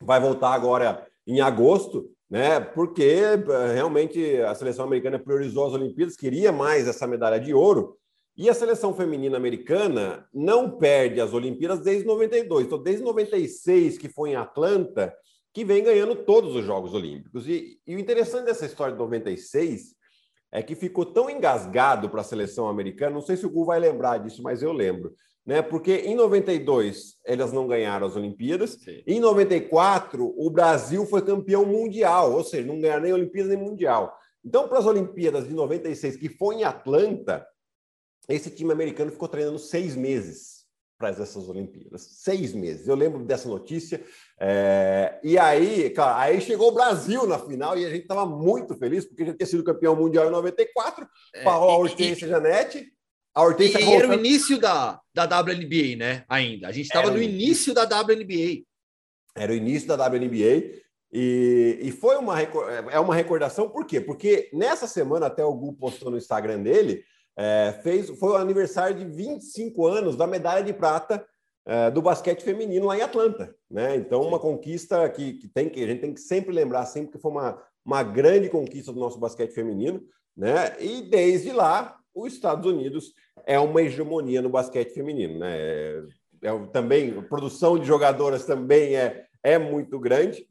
vai 0.00 0.20
voltar 0.20 0.52
agora 0.52 1.04
em 1.26 1.40
agosto, 1.40 2.10
né? 2.30 2.60
Porque 2.60 3.02
eh, 3.02 3.72
realmente 3.74 4.40
a 4.42 4.54
seleção 4.54 4.84
americana 4.84 5.18
priorizou 5.18 5.66
as 5.66 5.72
Olimpíadas, 5.72 6.16
queria 6.16 6.52
mais 6.52 6.86
essa 6.86 7.06
medalha 7.06 7.40
de 7.40 7.52
ouro. 7.52 7.96
E 8.36 8.50
a 8.50 8.54
seleção 8.54 8.94
feminina 8.94 9.38
americana 9.38 10.28
não 10.32 10.70
perde 10.70 11.20
as 11.20 11.32
Olimpíadas 11.32 11.80
desde 11.80 12.04
92. 12.04 12.66
Então, 12.66 12.82
desde 12.82 13.02
96, 13.02 13.96
que 13.96 14.10
foi 14.10 14.30
em 14.30 14.36
Atlanta, 14.36 15.14
que 15.56 15.64
vem 15.64 15.82
ganhando 15.82 16.14
todos 16.14 16.54
os 16.54 16.66
Jogos 16.66 16.92
Olímpicos. 16.92 17.48
E, 17.48 17.80
e 17.86 17.96
o 17.96 17.98
interessante 17.98 18.44
dessa 18.44 18.66
história 18.66 18.92
de 18.92 18.98
96 18.98 19.94
é 20.52 20.62
que 20.62 20.74
ficou 20.74 21.06
tão 21.06 21.30
engasgado 21.30 22.10
para 22.10 22.20
a 22.20 22.24
seleção 22.24 22.68
americana, 22.68 23.14
não 23.14 23.22
sei 23.22 23.38
se 23.38 23.46
o 23.46 23.50
Gu 23.50 23.64
vai 23.64 23.80
lembrar 23.80 24.18
disso, 24.18 24.42
mas 24.42 24.60
eu 24.60 24.70
lembro, 24.70 25.14
né? 25.46 25.62
Porque 25.62 25.94
em 25.94 26.14
92 26.14 27.16
elas 27.24 27.54
não 27.54 27.66
ganharam 27.66 28.06
as 28.06 28.16
Olimpíadas, 28.16 28.72
Sim. 28.72 29.02
em 29.06 29.18
94 29.18 30.30
o 30.36 30.50
Brasil 30.50 31.06
foi 31.06 31.22
campeão 31.22 31.64
mundial, 31.64 32.34
ou 32.34 32.44
seja, 32.44 32.68
não 32.68 32.78
ganharam 32.78 33.04
nem 33.04 33.14
Olimpíadas 33.14 33.56
nem 33.56 33.58
Mundial. 33.58 34.14
Então, 34.44 34.68
para 34.68 34.80
as 34.80 34.84
Olimpíadas 34.84 35.48
de 35.48 35.54
96, 35.54 36.16
que 36.16 36.28
foi 36.28 36.56
em 36.56 36.64
Atlanta, 36.64 37.46
esse 38.28 38.50
time 38.50 38.72
americano 38.72 39.10
ficou 39.10 39.26
treinando 39.26 39.58
seis 39.58 39.96
meses 39.96 40.55
para 40.98 41.10
essas 41.10 41.48
Olimpíadas. 41.48 42.02
Seis 42.02 42.52
meses. 42.52 42.88
Eu 42.88 42.94
lembro 42.94 43.24
dessa 43.24 43.48
notícia. 43.48 44.02
É... 44.40 45.18
E 45.22 45.38
aí, 45.38 45.90
cara, 45.90 46.18
aí 46.20 46.40
chegou 46.40 46.68
o 46.68 46.74
Brasil 46.74 47.26
na 47.26 47.38
final 47.38 47.76
e 47.78 47.84
a 47.84 47.90
gente 47.90 48.02
estava 48.02 48.24
muito 48.24 48.74
feliz 48.76 49.04
porque 49.04 49.26
já 49.26 49.34
tinha 49.34 49.46
sido 49.46 49.64
campeão 49.64 49.94
mundial 49.94 50.26
em 50.26 50.30
94. 50.30 51.06
É, 51.34 51.42
Parou 51.42 51.70
a 51.70 51.76
Hortência 51.76 52.26
e, 52.26 52.28
Janete. 52.28 52.86
A 53.34 53.42
Hortência 53.42 53.78
e, 53.78 53.92
era 53.92 54.08
o 54.08 54.14
início 54.14 54.58
da, 54.58 55.00
da 55.14 55.24
WNBA, 55.24 55.96
né? 55.98 56.24
Ainda. 56.28 56.68
A 56.68 56.72
gente 56.72 56.86
estava 56.86 57.10
no 57.10 57.20
início 57.20 57.74
da 57.74 57.82
WNBA. 57.82 58.64
Era 59.34 59.52
o 59.52 59.56
início 59.56 59.86
da 59.86 59.94
WNBA. 59.94 60.86
E, 61.12 61.78
e 61.82 61.92
foi 61.92 62.16
uma, 62.16 62.40
é 62.40 62.98
uma 62.98 63.14
recordação, 63.14 63.68
por 63.68 63.86
quê? 63.86 64.00
Porque 64.00 64.50
nessa 64.52 64.86
semana, 64.86 65.26
até 65.26 65.44
o 65.44 65.54
Gu 65.54 65.74
postou 65.74 66.10
no 66.10 66.16
Instagram 66.16 66.62
dele, 66.62 67.04
é, 67.36 67.72
fez, 67.82 68.08
foi 68.18 68.30
o 68.30 68.36
aniversário 68.36 68.96
de 68.96 69.04
25 69.04 69.86
anos 69.86 70.16
da 70.16 70.26
medalha 70.26 70.64
de 70.64 70.72
prata 70.72 71.24
é, 71.66 71.90
do 71.90 72.00
basquete 72.00 72.42
feminino 72.42 72.86
lá 72.86 72.96
em 72.96 73.02
Atlanta. 73.02 73.54
Né? 73.70 73.96
Então, 73.96 74.22
uma 74.22 74.38
conquista 74.38 75.08
que, 75.10 75.34
que, 75.34 75.48
tem, 75.48 75.68
que 75.68 75.82
a 75.82 75.86
gente 75.86 76.00
tem 76.00 76.14
que 76.14 76.20
sempre 76.20 76.54
lembrar, 76.54 76.86
sempre 76.86 77.12
que 77.12 77.18
foi 77.18 77.30
uma, 77.30 77.62
uma 77.84 78.02
grande 78.02 78.48
conquista 78.48 78.92
do 78.92 79.00
nosso 79.00 79.18
basquete 79.18 79.52
feminino. 79.52 80.02
Né? 80.36 80.80
E 80.80 81.02
desde 81.02 81.52
lá, 81.52 81.98
os 82.14 82.32
Estados 82.32 82.64
Unidos 82.70 83.12
é 83.44 83.58
uma 83.58 83.82
hegemonia 83.82 84.40
no 84.40 84.48
basquete 84.48 84.94
feminino. 84.94 85.38
Né? 85.38 85.56
É, 85.58 86.02
é, 86.42 86.66
também, 86.72 87.18
a 87.18 87.22
produção 87.22 87.78
de 87.78 87.84
jogadoras 87.84 88.46
também 88.46 88.96
é, 88.96 89.26
é 89.42 89.58
muito 89.58 89.98
grande. 89.98 90.46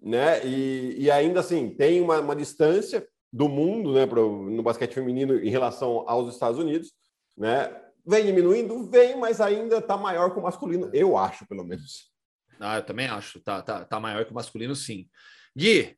Né? 0.00 0.44
E, 0.46 0.96
e 0.98 1.10
ainda 1.10 1.40
assim, 1.40 1.70
tem 1.70 2.00
uma, 2.00 2.20
uma 2.20 2.36
distância 2.36 3.06
do 3.32 3.48
mundo 3.48 3.92
né, 3.92 4.06
pro, 4.06 4.50
no 4.50 4.62
basquete 4.62 4.94
feminino 4.94 5.36
em 5.38 5.50
relação 5.50 6.04
aos 6.08 6.32
Estados 6.32 6.58
Unidos, 6.58 6.92
né? 7.36 7.74
Vem 8.06 8.26
diminuindo, 8.26 8.90
vem, 8.90 9.16
mas 9.16 9.40
ainda 9.40 9.78
está 9.78 9.96
maior 9.96 10.32
que 10.32 10.38
o 10.38 10.42
masculino, 10.42 10.90
eu 10.92 11.16
acho, 11.16 11.46
pelo 11.46 11.64
menos. 11.64 12.10
Ah, 12.58 12.76
eu 12.76 12.82
também 12.82 13.06
acho, 13.06 13.40
tá, 13.40 13.62
tá, 13.62 13.84
tá 13.84 14.00
maior 14.00 14.24
que 14.24 14.32
o 14.32 14.34
masculino, 14.34 14.74
sim. 14.74 15.08
Gui, 15.56 15.96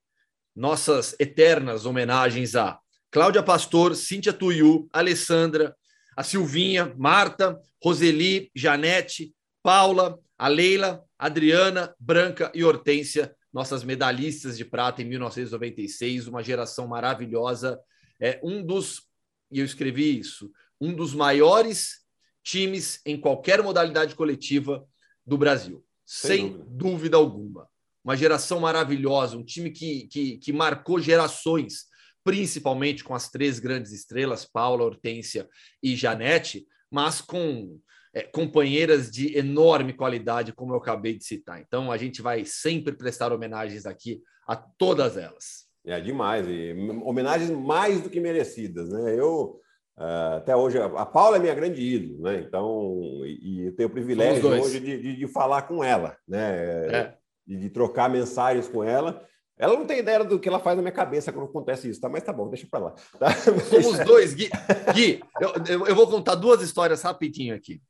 nossas 0.54 1.16
eternas 1.18 1.86
homenagens 1.86 2.54
a 2.54 2.78
Cláudia 3.10 3.42
Pastor, 3.42 3.94
Cíntia 3.94 4.32
Tuiu, 4.32 4.88
Alessandra, 4.92 5.76
a 6.16 6.22
Silvinha, 6.22 6.94
Marta, 6.96 7.58
Roseli, 7.82 8.50
Janete, 8.54 9.34
Paula, 9.62 10.18
a 10.38 10.48
Leila, 10.48 11.04
Adriana, 11.18 11.94
Branca 11.98 12.50
e 12.54 12.64
Hortência 12.64 13.34
nossas 13.52 13.84
medalhistas 13.84 14.56
de 14.56 14.64
prata 14.64 15.02
em 15.02 15.04
1996, 15.04 16.26
uma 16.26 16.42
geração 16.42 16.86
maravilhosa. 16.86 17.78
É 18.20 18.40
um 18.42 18.64
dos, 18.64 19.08
e 19.50 19.58
eu 19.58 19.64
escrevi 19.64 20.18
isso, 20.18 20.50
um 20.80 20.94
dos 20.94 21.14
maiores 21.14 22.02
times 22.42 23.00
em 23.04 23.20
qualquer 23.20 23.62
modalidade 23.62 24.14
coletiva 24.14 24.86
do 25.24 25.36
Brasil, 25.36 25.84
sem, 26.04 26.30
sem 26.30 26.48
dúvida. 26.52 26.66
dúvida. 26.70 27.16
alguma. 27.16 27.68
Uma 28.04 28.16
geração 28.16 28.58
maravilhosa, 28.58 29.36
um 29.36 29.44
time 29.44 29.70
que, 29.70 30.08
que, 30.08 30.38
que 30.38 30.52
marcou 30.52 30.98
gerações, 30.98 31.84
principalmente 32.24 33.04
com 33.04 33.14
as 33.14 33.30
três 33.30 33.60
grandes 33.60 33.92
estrelas, 33.92 34.44
Paula, 34.44 34.82
Hortência 34.82 35.48
e 35.80 35.94
Janete, 35.94 36.66
mas 36.90 37.20
com 37.20 37.80
é, 38.14 38.22
companheiras 38.22 39.10
de 39.10 39.36
enorme 39.36 39.92
qualidade, 39.92 40.52
como 40.52 40.72
eu 40.72 40.78
acabei 40.78 41.16
de 41.16 41.24
citar. 41.24 41.60
Então, 41.60 41.90
a 41.90 41.96
gente 41.96 42.20
vai 42.20 42.44
sempre 42.44 42.92
prestar 42.92 43.32
homenagens 43.32 43.86
aqui 43.86 44.20
a 44.46 44.56
todas 44.56 45.16
elas. 45.16 45.66
É 45.84 46.00
demais, 46.00 46.46
e 46.46 46.74
homenagens 47.04 47.50
mais 47.50 48.00
do 48.00 48.10
que 48.10 48.20
merecidas, 48.20 48.88
né? 48.88 49.18
Eu 49.18 49.58
uh, 49.98 50.36
até 50.36 50.54
hoje 50.54 50.78
a 50.78 51.04
Paula 51.04 51.38
é 51.38 51.40
minha 51.40 51.54
grande 51.54 51.82
ídolo, 51.82 52.22
né? 52.22 52.44
Então, 52.46 53.00
e, 53.24 53.40
e 53.42 53.66
eu 53.66 53.74
tenho 53.74 53.88
o 53.88 53.92
privilégio 53.92 54.48
hoje 54.48 54.78
de, 54.78 55.02
de, 55.02 55.16
de, 55.16 55.26
falar 55.26 55.62
com 55.62 55.82
ela, 55.82 56.16
né? 56.28 56.86
É. 56.86 57.14
De, 57.44 57.56
de, 57.56 57.70
trocar 57.70 58.08
mensagens 58.08 58.68
com 58.68 58.84
ela. 58.84 59.26
Ela 59.58 59.76
não 59.76 59.84
tem 59.84 59.98
ideia 59.98 60.22
do 60.22 60.38
que 60.38 60.48
ela 60.48 60.60
faz 60.60 60.76
na 60.76 60.82
minha 60.82 60.92
cabeça 60.92 61.32
quando 61.32 61.48
acontece 61.48 61.88
isso, 61.88 62.00
tá? 62.00 62.08
Mas 62.08 62.22
tá 62.22 62.32
bom, 62.32 62.48
deixa 62.48 62.66
para 62.70 62.84
lá. 62.84 62.94
Tá? 63.18 63.30
Somos 63.32 63.98
dois, 64.06 64.34
Gui. 64.34 64.50
Gui 64.94 65.20
eu, 65.40 65.86
eu, 65.86 65.94
vou 65.96 66.06
contar 66.06 66.36
duas 66.36 66.62
histórias 66.62 67.02
rapidinho 67.02 67.54
aqui. 67.54 67.80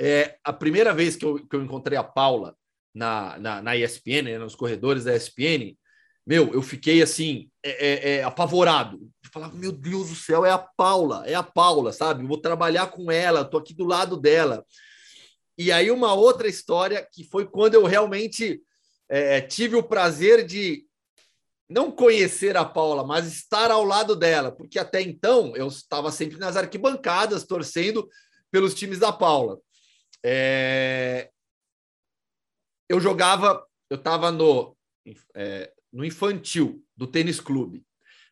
É, 0.00 0.38
a 0.42 0.50
primeira 0.50 0.94
vez 0.94 1.14
que 1.14 1.24
eu, 1.26 1.46
que 1.46 1.54
eu 1.54 1.62
encontrei 1.62 1.98
a 1.98 2.02
Paula 2.02 2.56
na, 2.94 3.38
na, 3.38 3.62
na 3.62 3.76
ESPN, 3.76 4.22
né, 4.22 4.38
nos 4.38 4.54
corredores 4.54 5.04
da 5.04 5.14
ESPN, 5.14 5.76
meu, 6.26 6.52
eu 6.54 6.62
fiquei 6.62 7.02
assim, 7.02 7.50
é, 7.62 7.70
é, 7.70 8.10
é, 8.16 8.22
apavorado. 8.22 8.98
Eu 8.98 9.30
falava, 9.30 9.54
meu 9.54 9.72
Deus 9.72 10.08
do 10.08 10.14
céu, 10.14 10.46
é 10.46 10.50
a 10.50 10.58
Paula, 10.58 11.24
é 11.26 11.34
a 11.34 11.42
Paula, 11.42 11.92
sabe? 11.92 12.22
Eu 12.22 12.28
vou 12.28 12.38
trabalhar 12.38 12.86
com 12.86 13.12
ela, 13.12 13.44
tô 13.44 13.58
aqui 13.58 13.74
do 13.74 13.84
lado 13.84 14.16
dela. 14.16 14.64
E 15.58 15.70
aí, 15.70 15.90
uma 15.90 16.14
outra 16.14 16.48
história 16.48 17.06
que 17.12 17.22
foi 17.24 17.46
quando 17.46 17.74
eu 17.74 17.84
realmente 17.84 18.62
é, 19.06 19.40
tive 19.42 19.76
o 19.76 19.82
prazer 19.82 20.46
de 20.46 20.86
não 21.68 21.90
conhecer 21.90 22.56
a 22.56 22.64
Paula, 22.64 23.06
mas 23.06 23.26
estar 23.26 23.70
ao 23.70 23.84
lado 23.84 24.16
dela, 24.16 24.50
porque 24.50 24.78
até 24.78 25.02
então 25.02 25.54
eu 25.54 25.68
estava 25.68 26.10
sempre 26.10 26.38
nas 26.38 26.56
arquibancadas 26.56 27.44
torcendo 27.44 28.08
pelos 28.50 28.72
times 28.72 28.98
da 28.98 29.12
Paula. 29.12 29.58
É... 30.24 31.30
Eu 32.88 33.00
jogava, 33.00 33.64
eu 33.88 33.96
estava 33.96 34.30
no, 34.32 34.76
é, 35.34 35.72
no 35.92 36.04
infantil 36.04 36.84
do 36.96 37.06
tênis 37.06 37.40
clube. 37.40 37.84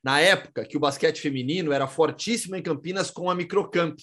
Na 0.02 0.20
época 0.20 0.64
que 0.64 0.76
o 0.76 0.80
basquete 0.80 1.20
feminino 1.20 1.72
era 1.72 1.86
fortíssimo 1.86 2.56
em 2.56 2.62
Campinas 2.62 3.10
com 3.10 3.30
a 3.30 3.34
Microcamp, 3.34 3.98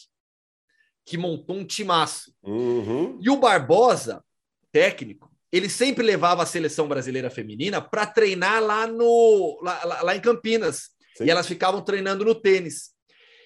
que 1.06 1.18
montou 1.18 1.58
um 1.58 1.66
timaço. 1.66 2.34
Uhum. 2.44 3.20
E 3.22 3.30
o 3.30 3.38
Barbosa, 3.38 4.24
técnico, 4.72 5.32
ele 5.52 5.70
sempre 5.70 6.04
levava 6.04 6.44
a 6.44 6.46
seleção 6.46 6.88
brasileira 6.88 7.30
feminina 7.30 7.82
para 7.82 8.06
treinar 8.06 8.62
lá, 8.62 8.88
no, 8.88 9.60
lá, 9.62 9.86
lá, 9.86 10.02
lá 10.02 10.16
em 10.16 10.22
Campinas. 10.22 10.90
Sim. 11.16 11.26
E 11.26 11.30
elas 11.30 11.48
ficavam 11.48 11.82
treinando 11.82 12.26
no 12.26 12.36
tênis. 12.36 12.94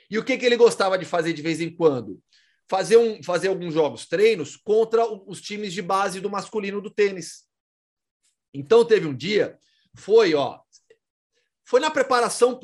E 0.09 0.17
o 0.17 0.23
que, 0.23 0.37
que 0.37 0.45
ele 0.45 0.57
gostava 0.57 0.97
de 0.97 1.05
fazer 1.05 1.33
de 1.33 1.41
vez 1.41 1.61
em 1.61 1.69
quando? 1.69 2.19
Fazer, 2.69 2.97
um, 2.97 3.23
fazer 3.23 3.47
alguns 3.47 3.73
jogos, 3.73 4.05
treinos 4.05 4.55
contra 4.55 5.03
os 5.05 5.41
times 5.41 5.73
de 5.73 5.81
base 5.81 6.21
do 6.21 6.29
masculino 6.29 6.81
do 6.81 6.89
tênis. 6.89 7.47
Então 8.53 8.85
teve 8.85 9.07
um 9.07 9.15
dia 9.15 9.57
foi, 9.95 10.33
ó, 10.33 10.59
foi 11.65 11.79
na 11.79 11.91
preparação 11.91 12.59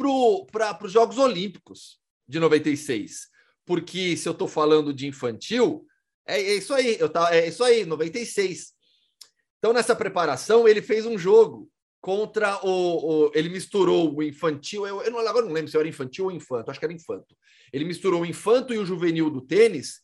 para 0.52 0.80
os 0.84 0.92
Jogos 0.92 1.18
Olímpicos 1.18 2.00
de 2.28 2.40
96. 2.40 3.28
Porque 3.66 4.16
se 4.16 4.28
eu 4.28 4.32
estou 4.32 4.48
falando 4.48 4.94
de 4.94 5.08
infantil, 5.08 5.86
é, 6.26 6.40
é, 6.40 6.56
isso 6.56 6.74
aí, 6.74 6.98
eu 7.00 7.10
tá, 7.10 7.36
é 7.36 7.48
isso 7.48 7.64
aí, 7.64 7.86
96. 7.86 8.74
Então, 9.58 9.74
nessa 9.74 9.96
preparação, 9.96 10.68
ele 10.68 10.82
fez 10.82 11.06
um 11.06 11.18
jogo 11.18 11.72
contra 12.06 12.64
o. 12.64 13.26
o 13.26 13.32
ele 13.34 13.50
misturou 13.50 14.16
o 14.16 14.22
infantil, 14.22 14.86
eu, 14.86 15.02
eu 15.02 15.10
não, 15.10 15.18
agora 15.28 15.44
não 15.44 15.52
lembro 15.52 15.72
se 15.72 15.76
era 15.76 15.88
infantil 15.88 16.26
ou 16.26 16.32
infanto, 16.32 16.70
acho 16.70 16.80
que 16.80 16.86
era 16.86 16.94
infanto. 16.94 17.36
Ele 17.74 17.84
misturou 17.84 18.22
o 18.22 18.26
infanto 18.28 18.72
e 18.76 18.78
o 18.78 18.86
juvenil 18.86 19.28
do 19.28 19.42
tênis, 19.42 20.02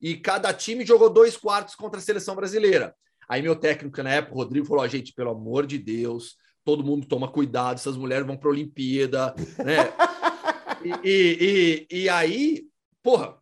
e 0.00 0.16
cada 0.16 0.50
time 0.54 0.86
jogou 0.86 1.10
dois 1.10 1.36
quartos 1.36 1.74
contra 1.74 2.00
a 2.00 2.02
seleção 2.02 2.34
brasileira. 2.34 2.94
Aí 3.28 3.42
meu 3.42 3.54
técnico 3.54 4.02
na 4.02 4.14
época, 4.14 4.34
Rodrigo, 4.34 4.64
falou: 4.64 4.88
gente, 4.88 5.12
pelo 5.12 5.28
amor 5.28 5.66
de 5.66 5.76
Deus, 5.76 6.38
todo 6.64 6.82
mundo 6.82 7.06
toma 7.06 7.30
cuidado, 7.30 7.74
essas 7.74 7.98
mulheres 7.98 8.26
vão 8.26 8.38
para 8.38 8.48
a 8.48 8.52
Olimpíada, 8.52 9.34
né? 9.62 9.92
e, 11.04 11.10
e, 11.10 11.86
e, 11.90 12.04
e, 12.04 12.08
aí, 12.08 12.64
porra, 13.02 13.36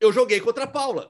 eu 0.00 0.12
joguei 0.12 0.38
contra 0.40 0.62
a 0.62 0.68
Paula. 0.68 1.08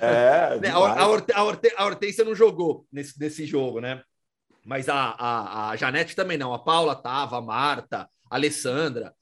É, 0.00 0.58
né? 0.58 0.70
a, 0.70 1.76
a 1.76 1.84
Hortência 1.84 2.24
não 2.24 2.34
jogou 2.34 2.84
nesse, 2.90 3.16
nesse 3.20 3.46
jogo, 3.46 3.80
né? 3.80 4.02
Mas 4.66 4.88
a, 4.88 4.94
a, 4.94 5.70
a 5.70 5.76
Janete 5.76 6.16
também 6.16 6.36
não. 6.36 6.52
A 6.52 6.58
Paula 6.58 6.94
tava, 6.94 7.38
a 7.38 7.40
Marta, 7.40 8.08
a 8.30 8.34
Alessandra. 8.34 9.14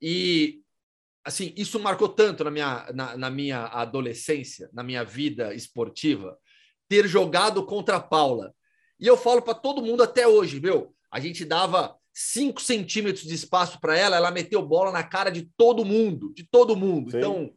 E, 0.00 0.60
assim, 1.24 1.52
isso 1.56 1.78
marcou 1.80 2.08
tanto 2.08 2.44
na 2.44 2.50
minha, 2.50 2.88
na, 2.94 3.16
na 3.16 3.30
minha 3.30 3.64
adolescência, 3.66 4.70
na 4.72 4.82
minha 4.82 5.04
vida 5.04 5.52
esportiva, 5.52 6.38
ter 6.88 7.06
jogado 7.08 7.66
contra 7.66 7.96
a 7.96 8.00
Paula 8.00 8.54
e 9.02 9.06
eu 9.08 9.16
falo 9.16 9.42
para 9.42 9.52
todo 9.52 9.82
mundo 9.82 10.00
até 10.00 10.28
hoje, 10.28 10.60
meu, 10.60 10.94
a 11.10 11.18
gente 11.18 11.44
dava 11.44 11.96
5 12.14 12.62
centímetros 12.62 13.24
de 13.24 13.34
espaço 13.34 13.80
para 13.80 13.98
ela, 13.98 14.16
ela 14.16 14.30
meteu 14.30 14.64
bola 14.64 14.92
na 14.92 15.02
cara 15.02 15.28
de 15.28 15.50
todo 15.56 15.84
mundo, 15.84 16.32
de 16.32 16.44
todo 16.44 16.76
mundo. 16.76 17.10
Sim. 17.10 17.18
Então, 17.18 17.52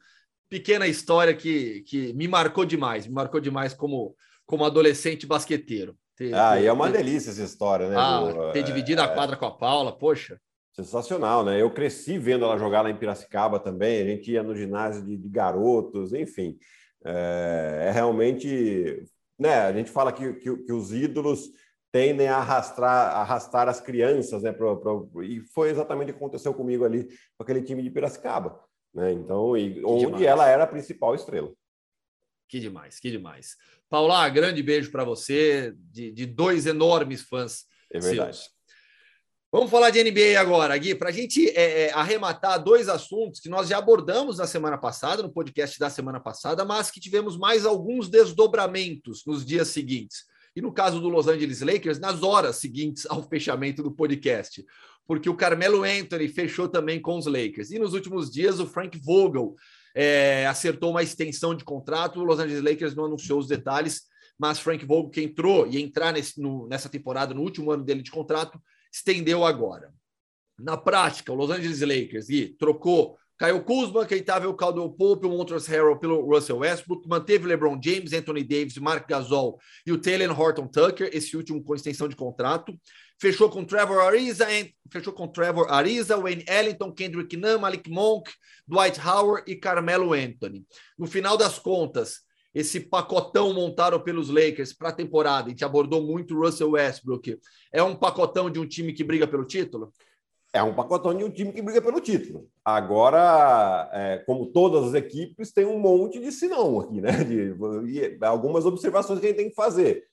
pequena 0.50 0.88
história 0.88 1.36
que, 1.36 1.82
que 1.82 2.12
me 2.14 2.28
marcou 2.28 2.66
demais, 2.66 3.06
me 3.06 3.14
marcou 3.14 3.40
demais 3.40 3.76
como, 3.76 4.18
como 4.44 4.66
adolescente 4.66 5.28
basqueteiro. 5.28 5.96
Ter, 6.16 6.34
ah, 6.34 6.54
ter, 6.54 6.64
e 6.64 6.66
é 6.68 6.72
uma 6.72 6.92
ter... 6.92 6.98
delícia 6.98 7.30
essa 7.32 7.44
história, 7.44 7.90
né? 7.90 7.96
Ah, 7.98 8.52
ter 8.54 8.64
dividido 8.64 9.02
é... 9.02 9.04
a 9.06 9.08
quadra 9.08 9.36
com 9.36 9.46
a 9.46 9.52
Paula, 9.52 9.92
poxa. 9.92 10.40
Sensacional, 10.74 11.44
né? 11.44 11.62
Eu 11.62 11.74
cresci 11.74 12.18
vendo 12.18 12.46
ela 12.46 12.58
jogar 12.58 12.82
lá 12.82 12.90
em 12.90 12.98
Piracicaba 12.98 13.60
também, 13.60 14.02
a 14.02 14.06
gente 14.06 14.32
ia 14.32 14.44
no 14.44 14.56
ginásio 14.56 15.04
de, 15.06 15.16
de 15.16 15.30
garotos, 15.30 16.14
enfim. 16.14 16.58
É, 17.06 17.86
é, 17.88 17.92
realmente 17.92 19.06
né, 19.38 19.60
a 19.60 19.74
gente 19.74 19.92
fala 19.92 20.12
que, 20.12 20.34
que, 20.34 20.58
que 20.58 20.74
os 20.74 20.92
ídolos 20.92 21.50
tendem 21.92 22.28
a 22.28 22.38
arrastar, 22.38 23.16
arrastar 23.16 23.70
as 23.70 23.80
crianças, 23.80 24.44
né? 24.44 24.54
E 25.24 25.40
foi 25.42 25.70
exatamente 25.70 26.12
o 26.12 26.14
que 26.14 26.18
aconteceu 26.18 26.54
comigo 26.54 26.84
ali 26.84 27.06
com 27.38 27.44
aquele 27.44 27.62
time 27.62 27.82
de 27.82 27.90
Piracicaba, 27.90 28.60
né? 28.94 29.12
Então, 29.14 29.56
e, 29.56 29.84
onde 29.86 30.06
demais. 30.06 30.24
ela 30.24 30.48
era 30.48 30.64
a 30.64 30.68
principal 30.68 31.16
estrela. 31.16 31.52
Que 32.50 32.60
demais, 32.60 33.00
que 33.00 33.10
demais. 33.10 33.56
Paula, 33.90 34.28
grande 34.30 34.62
beijo 34.64 34.92
para 34.92 35.04
você, 35.04 35.74
de, 35.92 36.12
de, 36.12 36.26
dois 36.26 36.66
enormes 36.66 37.22
fãs. 37.22 37.66
É 37.92 38.00
verdade. 38.00 38.38
Seus. 38.38 38.56
Vamos 39.52 39.72
falar 39.72 39.90
de 39.90 40.04
NBA 40.04 40.38
agora, 40.38 40.78
Gui, 40.78 40.94
para 40.96 41.10
a 41.10 41.14
gente 41.14 41.48
é, 41.52 41.84
é, 41.84 41.94
arrematar 41.94 42.62
dois 42.62 42.90
assuntos 42.90 43.40
que 43.40 43.48
nós 43.48 43.70
já 43.70 43.78
abordamos 43.78 44.38
na 44.38 44.46
semana 44.46 44.78
passada, 44.78 45.24
no 45.24 45.32
podcast 45.32 45.80
da 45.80 45.90
semana 45.90 46.20
passada, 46.20 46.66
mas 46.66 46.92
que 46.92 47.00
tivemos 47.00 47.38
mais 47.38 47.66
alguns 47.66 48.10
desdobramentos 48.10 49.24
nos 49.26 49.46
dias 49.46 49.70
seguintes. 49.70 50.26
E 50.56 50.62
no 50.62 50.74
caso 50.74 51.00
do 51.00 51.08
Los 51.08 51.28
Angeles 51.28 51.62
Lakers, 51.62 52.00
nas 52.00 52.22
horas 52.22 52.58
seguintes 52.58 53.06
ao 53.06 53.24
fechamento 53.24 53.82
do 53.82 53.92
podcast, 53.92 54.66
porque 55.08 55.30
o 55.30 55.38
Carmelo 55.38 55.84
Anthony 55.84 56.28
fechou 56.28 56.68
também 56.68 57.00
com 57.00 57.18
os 57.18 57.26
Lakers. 57.26 57.72
E 57.72 57.80
nos 57.80 57.94
últimos 57.94 58.30
dias, 58.30 58.60
o 58.60 58.66
Frank 58.66 59.00
Vogel 59.00 59.56
é, 59.96 60.46
acertou 60.46 60.92
uma 60.92 61.02
extensão 61.02 61.56
de 61.56 61.64
contrato. 61.64 62.20
O 62.20 62.24
Los 62.24 62.40
Angeles 62.40 62.62
Lakers 62.62 62.94
não 62.94 63.06
anunciou 63.06 63.40
os 63.40 63.48
detalhes, 63.48 64.04
mas 64.38 64.60
Frank 64.60 64.86
Vogel, 64.86 65.10
que 65.10 65.22
entrou 65.22 65.66
e 65.66 65.82
entrar 65.82 66.12
nesse, 66.12 66.40
no, 66.42 66.68
nessa 66.68 66.90
temporada, 66.90 67.34
no 67.34 67.42
último 67.42 67.72
ano 67.72 67.84
dele 67.84 68.02
de 68.02 68.12
contrato, 68.12 68.62
estendeu 68.92 69.46
agora. 69.46 69.94
Na 70.60 70.76
prática, 70.78 71.32
o 71.32 71.36
Los 71.36 71.50
Angeles 71.50 71.82
Lakers 71.82 72.30
e 72.30 72.48
trocou 72.60 73.18
Kyle 73.38 73.62
Kuzma, 73.62 74.06
Keitavel 74.06 74.54
Caldwell 74.54 74.92
Pope, 74.92 75.26
o 75.26 75.30
Montrezl 75.30 75.70
Harrell 75.70 76.00
pelo 76.00 76.22
Russell 76.22 76.60
Westbrook, 76.60 77.08
manteve 77.08 77.46
LeBron 77.46 77.78
James, 77.84 78.14
Anthony 78.14 78.44
Davis, 78.44 78.78
Mark 78.78 79.08
Gasol 79.10 79.60
e 79.86 79.92
o 79.92 79.98
Taylor 79.98 80.40
Horton 80.40 80.68
Tucker, 80.68 81.10
esse 81.12 81.36
último 81.36 81.62
com 81.62 81.76
extensão 81.76 82.08
de 82.08 82.16
contrato. 82.16 82.74
Fechou 83.20 83.50
com 83.50 83.64
Trevor 83.64 84.00
Ariza, 84.00 84.46
fechou 84.92 85.14
com 85.14 85.28
Trevor 85.28 85.72
Ariza, 85.72 86.18
Wayne 86.18 86.46
Ellington, 86.48 86.92
Kendrick 86.92 87.38
Nunn, 87.38 87.60
Malik 87.60 87.90
Monk, 87.90 88.32
Dwight 88.68 89.00
Howard 89.00 89.50
e 89.50 89.56
Carmelo 89.56 90.14
Anthony. 90.14 90.66
No 90.98 91.08
final 91.08 91.38
das 91.38 91.58
contas, 91.58 92.26
esse 92.54 92.80
pacotão 92.80 93.54
montado 93.54 94.00
pelos 94.00 94.30
Lakers 94.30 94.74
para 94.74 94.90
a 94.90 94.94
temporada, 94.94 95.48
a 95.48 95.50
gente 95.50 95.66
abordou 95.66 96.02
muito 96.02 96.36
o 96.36 96.42
Russell 96.42 96.72
Westbrook, 96.72 97.40
é 97.72 97.84
um 97.84 97.96
pacotão 97.96 98.50
de 98.50 98.60
um 98.60 98.66
time 98.66 98.94
que 98.94 99.04
briga 99.04 99.28
pelo 99.28 99.46
título? 99.46 99.92
É 100.54 100.64
um 100.64 100.74
pacotão 100.74 101.14
de 101.14 101.22
um 101.22 101.30
time 101.30 101.52
que 101.52 101.62
briga 101.62 101.82
pelo 101.82 102.00
título. 102.00 102.48
Agora, 102.64 103.90
é, 103.92 104.20
como 104.20 104.46
todas 104.46 104.86
as 104.86 104.94
equipes, 104.94 105.52
tem 105.52 105.66
um 105.66 105.78
monte 105.78 106.18
de 106.18 106.32
sinão 106.32 106.80
aqui, 106.80 107.02
né? 107.02 107.12
De, 107.26 107.54
de, 107.54 108.26
algumas 108.26 108.66
observações 108.66 109.20
que 109.20 109.26
a 109.26 109.30
gente 109.30 109.38
tem 109.38 109.50
que 109.50 109.56
fazer. 109.56 110.06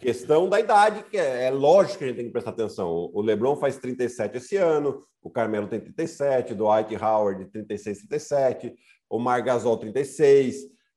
Questão 0.00 0.48
da 0.48 0.58
idade, 0.58 1.04
que 1.04 1.16
é, 1.16 1.44
é, 1.44 1.50
lógico 1.50 1.98
que 1.98 2.04
a 2.04 2.06
gente 2.08 2.16
tem 2.16 2.26
que 2.26 2.32
prestar 2.32 2.50
atenção. 2.50 3.10
O 3.12 3.22
LeBron 3.22 3.56
faz 3.56 3.78
37 3.78 4.36
esse 4.36 4.56
ano, 4.56 5.00
o 5.22 5.30
Carmelo 5.30 5.68
tem 5.68 5.80
37, 5.80 6.52
o 6.52 6.56
Dwight 6.56 6.96
Howard 6.96 7.44
36, 7.46 7.98
37, 8.08 8.74
o 9.08 9.18
Margasol 9.18 9.76
36. 9.76 10.56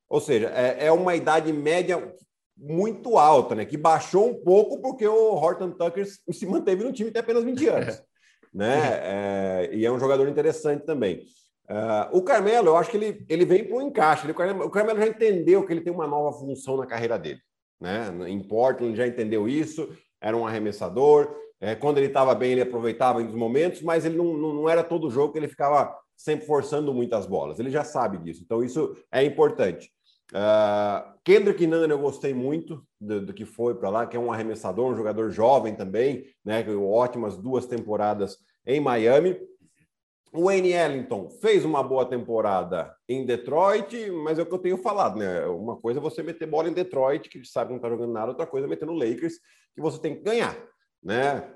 Ou 0.09 0.19
seja, 0.19 0.49
é, 0.49 0.87
é 0.87 0.91
uma 0.91 1.15
idade 1.15 1.53
média 1.53 2.13
muito 2.57 3.17
alta, 3.17 3.55
né? 3.55 3.63
Que 3.63 3.77
baixou 3.77 4.29
um 4.29 4.43
pouco 4.43 4.81
porque 4.81 5.07
o 5.07 5.33
Horton 5.35 5.71
Tucker 5.71 6.05
se 6.05 6.45
manteve 6.45 6.83
no 6.83 6.91
time 6.91 7.09
até 7.09 7.19
apenas 7.19 7.43
20 7.43 7.67
anos, 7.67 8.03
né? 8.53 8.99
É, 9.01 9.69
e 9.71 9.85
é 9.85 9.91
um 9.91 9.99
jogador 9.99 10.27
interessante 10.27 10.83
também. 10.85 11.23
Uh, 11.69 12.17
o 12.17 12.23
Carmelo, 12.23 12.69
eu 12.69 12.77
acho 12.77 12.89
que 12.89 12.97
ele, 12.97 13.25
ele 13.29 13.45
vem 13.45 13.63
para 13.63 13.77
um 13.77 13.81
encaixe. 13.83 14.25
Ele, 14.25 14.31
o, 14.31 14.35
Carmelo, 14.35 14.65
o, 14.65 14.71
Carmelo, 14.71 14.99
já 14.99 15.07
entendeu 15.07 15.63
que 15.63 15.71
ele 15.71 15.81
tem 15.81 15.93
uma 15.93 16.07
nova 16.07 16.35
função 16.37 16.75
na 16.75 16.87
carreira 16.87 17.17
dele. 17.17 17.39
Né? 17.79 18.11
Em 18.27 18.39
Portland 18.41 18.95
já 18.95 19.07
entendeu 19.07 19.47
isso, 19.47 19.89
era 20.21 20.35
um 20.35 20.45
arremessador. 20.45 21.35
É, 21.61 21.75
quando 21.75 21.97
ele 21.97 22.07
estava 22.07 22.33
bem, 22.33 22.53
ele 22.53 22.61
aproveitava 22.61 23.21
em 23.21 23.27
os 23.27 23.35
momentos, 23.35 23.81
mas 23.81 24.05
ele 24.05 24.17
não, 24.17 24.37
não, 24.37 24.53
não 24.53 24.69
era 24.69 24.83
todo 24.83 25.09
jogo 25.09 25.33
que 25.33 25.39
ele 25.39 25.47
ficava 25.47 25.93
sempre 26.15 26.45
forçando 26.45 26.93
muitas 26.93 27.25
bolas. 27.25 27.59
Ele 27.59 27.69
já 27.69 27.83
sabe 27.83 28.17
disso, 28.17 28.41
então 28.43 28.63
isso 28.63 28.95
é 29.11 29.23
importante. 29.23 29.91
Uh, 30.31 31.17
Kendrick 31.23 31.65
Nunn 31.65 31.89
eu 31.89 31.97
gostei 31.97 32.33
muito 32.33 32.85
do, 33.01 33.25
do 33.25 33.33
que 33.33 33.45
foi 33.45 33.73
para 33.75 33.89
lá, 33.89 34.05
que 34.05 34.15
é 34.15 34.19
um 34.19 34.31
arremessador, 34.31 34.91
um 34.91 34.95
jogador 34.95 35.31
jovem 35.31 35.75
também, 35.75 36.25
né? 36.45 36.63
Ótimas 36.77 37.35
duas 37.35 37.65
temporadas 37.65 38.37
em 38.65 38.79
Miami. 38.79 39.35
O 40.31 40.45
Wayne 40.45 40.71
Ellington 40.71 41.29
fez 41.29 41.65
uma 41.65 41.81
boa 41.81 42.05
temporada 42.05 42.95
em 43.07 43.25
Detroit, 43.25 44.11
mas 44.11 44.37
é 44.37 44.43
o 44.43 44.45
que 44.45 44.53
eu 44.53 44.59
tenho 44.59 44.77
falado, 44.77 45.17
né? 45.17 45.45
Uma 45.47 45.75
coisa 45.75 45.99
é 45.99 46.01
você 46.01 46.21
meter 46.21 46.45
bola 46.45 46.69
em 46.69 46.73
Detroit, 46.73 47.29
que 47.29 47.43
sabe 47.45 47.69
que 47.69 47.71
não 47.71 47.77
está 47.77 47.89
jogando 47.89 48.13
nada, 48.13 48.29
outra 48.29 48.45
coisa 48.45 48.67
é 48.67 48.69
meter 48.69 48.85
no 48.85 48.93
Lakers, 48.93 49.35
que 49.73 49.81
você 49.81 49.99
tem 49.99 50.15
que 50.15 50.21
ganhar, 50.21 50.55
né? 51.03 51.51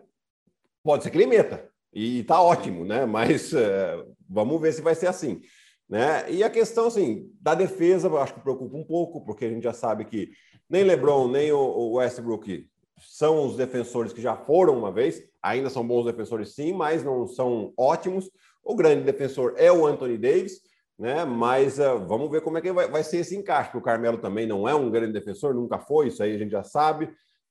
Pode 0.83 1.03
ser 1.03 1.12
que 1.12 1.17
ele 1.17 1.27
meta, 1.27 1.69
e 1.93 2.23
tá 2.23 2.41
ótimo, 2.41 2.83
né? 2.83 3.05
Mas 3.05 3.53
uh, 3.53 4.15
vamos 4.27 4.59
ver 4.59 4.73
se 4.73 4.81
vai 4.81 4.95
ser 4.95 5.07
assim. 5.07 5.39
Né? 5.88 6.31
E 6.31 6.43
a 6.43 6.49
questão 6.49 6.88
assim, 6.88 7.31
da 7.39 7.53
defesa, 7.53 8.07
eu 8.07 8.17
acho 8.17 8.33
que 8.33 8.41
preocupa 8.41 8.75
um 8.75 8.83
pouco, 8.83 9.23
porque 9.23 9.45
a 9.45 9.49
gente 9.49 9.63
já 9.63 9.73
sabe 9.73 10.05
que 10.05 10.31
nem 10.67 10.83
LeBron, 10.83 11.27
nem 11.27 11.51
o 11.51 11.93
Westbrook 11.93 12.67
são 12.99 13.45
os 13.45 13.55
defensores 13.55 14.13
que 14.13 14.21
já 14.21 14.36
foram 14.36 14.77
uma 14.77 14.91
vez, 14.91 15.21
ainda 15.41 15.69
são 15.69 15.86
bons 15.86 16.05
defensores 16.05 16.55
sim, 16.55 16.73
mas 16.73 17.03
não 17.03 17.27
são 17.27 17.73
ótimos. 17.77 18.29
O 18.63 18.76
grande 18.76 19.04
defensor 19.04 19.54
é 19.58 19.71
o 19.71 19.86
Anthony 19.86 20.17
Davis, 20.17 20.62
né? 20.97 21.26
Mas 21.26 21.80
uh, 21.80 21.99
vamos 22.08 22.30
ver 22.30 22.41
como 22.41 22.58
é 22.58 22.62
que 22.62 22.71
vai, 22.71 22.88
vai 22.88 23.04
ser 23.04 23.17
esse 23.17 23.36
encaixe, 23.36 23.69
porque 23.69 23.80
o 23.80 23.82
Carmelo 23.82 24.17
também 24.17 24.47
não 24.47 24.67
é 24.67 24.73
um 24.73 24.89
grande 24.89 25.13
defensor, 25.13 25.54
nunca 25.54 25.80
foi, 25.80 26.08
isso 26.08 26.23
aí 26.23 26.34
a 26.34 26.38
gente 26.38 26.52
já 26.52 26.63
sabe. 26.63 27.06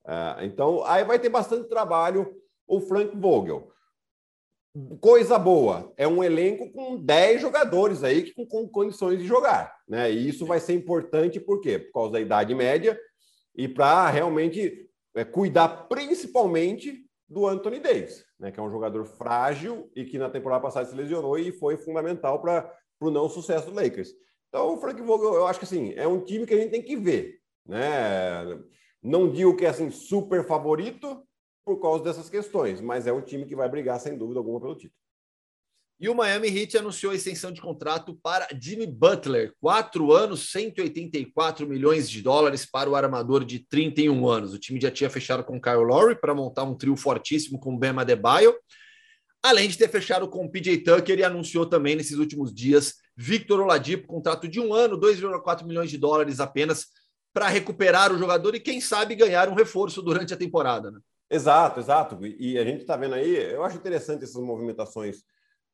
Uh, 0.05 0.43
então, 0.43 0.85
aí 0.85 1.05
vai 1.05 1.19
ter 1.19 1.29
bastante 1.29 1.69
trabalho 1.69 2.35
o 2.67 2.81
Frank 2.81 3.17
Vogel. 3.17 3.71
Coisa 5.01 5.39
boa, 5.39 5.93
é 5.99 6.09
um 6.09 6.25
elenco 6.25 6.73
com 6.73 6.97
10 6.97 7.43
jogadores 7.43 8.03
aí 8.03 8.23
que, 8.23 8.33
com, 8.33 8.47
com 8.47 8.67
condições 8.67 9.19
de 9.19 9.27
jogar, 9.27 9.77
né? 9.87 10.11
E 10.11 10.29
isso 10.29 10.47
vai 10.47 10.59
ser 10.61 10.73
importante 10.73 11.39
por 11.39 11.61
quê? 11.61 11.79
Por 11.79 11.93
causa 11.93 12.13
da 12.13 12.21
idade 12.21 12.55
média 12.55 12.99
e 13.55 13.69
para 13.69 14.09
realmente 14.09 14.89
é, 15.15 15.25
cuidar 15.25 15.69
principalmente 15.89 17.05
do 17.33 17.47
Anthony 17.47 17.81
Davis, 17.81 18.25
né, 18.39 18.53
que 18.53 18.61
é 18.61 18.63
um 18.63 18.71
jogador 18.71 19.05
frágil 19.05 19.91
e 19.97 20.05
que 20.05 20.19
na 20.19 20.29
temporada 20.29 20.63
passada 20.63 20.87
se 20.87 20.95
lesionou 20.95 21.39
e 21.39 21.51
foi 21.51 21.77
fundamental 21.77 22.41
para 22.41 22.71
o 23.01 23.11
não 23.11 23.29
sucesso 23.29 23.71
do 23.71 23.75
Lakers. 23.75 24.13
Então, 24.49 24.75
o 24.75 24.77
Frank 24.77 25.01
Vogel, 25.01 25.35
eu 25.35 25.47
acho 25.47 25.59
que 25.59 25.65
assim, 25.65 25.95
é 25.97 26.07
um 26.07 26.21
time 26.23 26.47
que 26.47 26.53
a 26.53 26.59
gente 26.59 26.71
tem 26.71 26.83
que 26.83 26.95
ver. 26.95 27.41
Né? 27.67 28.63
Não 29.03 29.31
digo 29.31 29.57
que 29.57 29.65
é 29.65 29.71
assim, 29.71 29.91
super 29.91 30.45
favorito 30.45 31.27
por 31.65 31.81
causa 31.81 32.05
dessas 32.05 32.29
questões, 32.29 32.81
mas 32.81 33.07
é 33.07 33.13
um 33.13 33.23
time 33.23 33.47
que 33.47 33.57
vai 33.57 33.69
brigar 33.69 33.99
sem 33.99 34.17
dúvida 34.17 34.39
alguma 34.39 34.61
pelo 34.61 34.77
título. 34.77 35.02
E 36.03 36.09
o 36.09 36.17
Miami 36.17 36.49
Heat 36.49 36.79
anunciou 36.79 37.13
a 37.13 37.15
extensão 37.15 37.53
de 37.53 37.61
contrato 37.61 38.19
para 38.21 38.49
Jimmy 38.61 38.89
Butler, 38.89 39.55
quatro 39.61 40.13
anos, 40.13 40.51
184 40.51 41.65
milhões 41.65 42.11
de 42.11 42.21
dólares 42.21 42.67
para 42.67 42.91
o 42.91 42.97
armador 42.97 43.45
de 43.45 43.61
31 43.61 44.29
anos. 44.29 44.53
O 44.53 44.59
time 44.59 44.81
já 44.81 44.91
tinha 44.91 45.09
fechado 45.09 45.45
com 45.45 45.61
Kyle 45.61 45.77
Lowry 45.77 46.17
para 46.17 46.35
montar 46.35 46.65
um 46.65 46.75
trio 46.75 46.97
fortíssimo 46.97 47.57
com 47.61 47.79
Bam 47.79 48.01
Adebayo, 48.01 48.53
além 49.45 49.69
de 49.69 49.79
ter 49.79 49.89
fechado 49.89 50.29
com 50.29 50.51
PJ 50.51 50.79
Tucker 50.79 51.21
e 51.21 51.23
anunciou 51.23 51.67
também 51.67 51.95
nesses 51.95 52.19
últimos 52.19 52.53
dias 52.53 52.95
Victor 53.17 53.61
Oladipo, 53.61 54.09
contrato 54.09 54.49
de 54.49 54.59
um 54.59 54.75
ano, 54.75 54.99
2,4 54.99 55.65
milhões 55.65 55.89
de 55.89 55.99
dólares 55.99 56.41
apenas 56.41 56.87
para 57.33 57.47
recuperar 57.47 58.13
o 58.13 58.19
jogador 58.19 58.57
e 58.57 58.61
quem 58.61 58.81
sabe 58.81 59.15
ganhar 59.15 59.49
um 59.49 59.55
reforço 59.55 60.03
durante 60.03 60.35
a 60.35 60.37
temporada. 60.37 60.91
Né? 60.91 60.99
Exato, 61.31 61.79
exato. 61.79 62.19
E 62.27 62.59
a 62.59 62.65
gente 62.65 62.81
está 62.81 62.97
vendo 62.97 63.15
aí, 63.15 63.37
eu 63.37 63.63
acho 63.63 63.77
interessante 63.77 64.25
essas 64.25 64.43
movimentações 64.43 65.23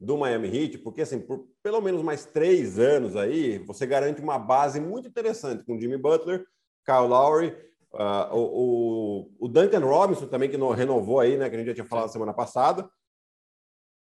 do 0.00 0.16
Miami 0.16 0.48
Heat, 0.48 0.78
porque 0.78 1.02
assim, 1.02 1.18
por 1.18 1.48
pelo 1.62 1.80
menos 1.80 2.02
mais 2.02 2.24
três 2.24 2.78
anos 2.78 3.16
aí, 3.16 3.58
você 3.58 3.86
garante 3.86 4.22
uma 4.22 4.38
base 4.38 4.80
muito 4.80 5.08
interessante 5.08 5.64
com 5.64 5.78
Jimmy 5.78 5.96
Butler, 5.96 6.46
Kyle 6.84 7.08
Lowry, 7.08 7.48
uh, 7.92 8.34
o, 8.34 9.30
o, 9.40 9.48
Duncan 9.48 9.80
Robinson 9.80 10.26
também, 10.26 10.48
que 10.48 10.56
renovou 10.56 11.20
aí, 11.20 11.36
né? 11.36 11.50
Que 11.50 11.56
a 11.56 11.58
gente 11.58 11.68
já 11.68 11.74
tinha 11.74 11.86
falado 11.86 12.12
semana 12.12 12.32
passada. 12.32 12.88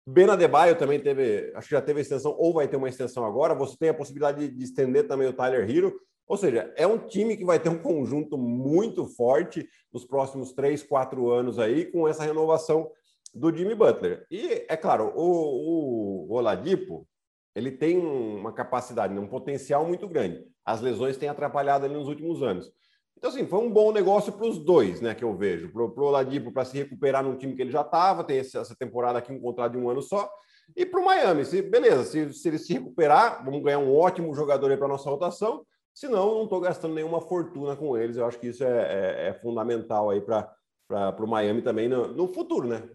Ben 0.06 0.30
Adebayo 0.30 0.78
também 0.78 1.00
teve, 1.00 1.52
acho 1.54 1.68
que 1.68 1.74
já 1.74 1.82
teve 1.82 2.00
extensão, 2.00 2.34
ou 2.38 2.54
vai 2.54 2.66
ter 2.68 2.76
uma 2.76 2.88
extensão 2.88 3.24
agora. 3.24 3.54
Você 3.54 3.76
tem 3.76 3.90
a 3.90 3.94
possibilidade 3.94 4.48
de, 4.48 4.56
de 4.56 4.64
estender 4.64 5.06
também 5.06 5.28
o 5.28 5.32
Tyler 5.34 5.68
Hero. 5.68 5.94
Ou 6.26 6.36
seja, 6.36 6.72
é 6.76 6.86
um 6.86 6.98
time 6.98 7.36
que 7.36 7.44
vai 7.44 7.58
ter 7.58 7.68
um 7.68 7.78
conjunto 7.78 8.38
muito 8.38 9.06
forte 9.06 9.68
nos 9.92 10.04
próximos 10.04 10.52
três, 10.52 10.82
quatro 10.82 11.30
anos 11.30 11.58
aí, 11.58 11.86
com 11.86 12.06
essa 12.06 12.22
renovação 12.22 12.90
do 13.34 13.54
Jimmy 13.54 13.74
Butler. 13.74 14.26
E, 14.30 14.64
é 14.68 14.76
claro, 14.76 15.12
o, 15.16 16.26
o, 16.28 16.34
Oladipo, 16.34 17.06
ele 17.54 17.70
tem 17.70 17.98
uma 17.98 18.52
capacidade, 18.52 19.18
um 19.18 19.26
potencial 19.26 19.86
muito 19.86 20.08
grande. 20.08 20.44
As 20.64 20.80
lesões 20.80 21.16
têm 21.16 21.28
atrapalhado 21.28 21.86
ele 21.86 21.94
nos 21.94 22.08
últimos 22.08 22.42
anos. 22.42 22.70
Então, 23.16 23.30
assim, 23.30 23.46
foi 23.46 23.58
um 23.58 23.70
bom 23.70 23.90
negócio 23.90 24.32
para 24.32 24.46
os 24.46 24.58
dois, 24.58 25.00
né, 25.00 25.14
que 25.14 25.24
eu 25.24 25.36
vejo. 25.36 25.72
Para 25.72 25.82
o 25.82 26.06
Oladipo, 26.06 26.52
para 26.52 26.64
se 26.64 26.76
recuperar 26.78 27.24
num 27.24 27.36
time 27.36 27.54
que 27.54 27.62
ele 27.62 27.72
já 27.72 27.80
estava, 27.80 28.22
tem 28.22 28.38
essa 28.38 28.76
temporada 28.78 29.18
aqui, 29.18 29.32
um 29.32 29.40
contrato 29.40 29.72
de 29.72 29.78
um 29.78 29.90
ano 29.90 30.00
só. 30.00 30.30
E 30.76 30.84
para 30.86 31.00
o 31.00 31.04
Miami, 31.04 31.44
se, 31.44 31.62
beleza, 31.62 32.04
se, 32.04 32.32
se 32.32 32.48
ele 32.48 32.58
se 32.58 32.72
recuperar, 32.72 33.44
vamos 33.44 33.62
ganhar 33.62 33.78
um 33.78 33.94
ótimo 33.94 34.34
jogador 34.34 34.70
aí 34.70 34.76
para 34.76 34.86
nossa 34.86 35.08
rotação. 35.10 35.64
Se 35.94 36.06
não, 36.06 36.44
estou 36.44 36.60
gastando 36.60 36.94
nenhuma 36.94 37.20
fortuna 37.20 37.74
com 37.74 37.96
eles. 37.96 38.16
Eu 38.16 38.26
acho 38.26 38.38
que 38.38 38.48
isso 38.48 38.62
é, 38.62 38.68
é, 38.68 39.28
é 39.30 39.34
fundamental 39.34 40.10
aí 40.10 40.20
para 40.20 41.16
o 41.18 41.26
Miami 41.26 41.62
também 41.62 41.88
no, 41.88 42.06
no 42.08 42.32
futuro, 42.32 42.68
né? 42.68 42.88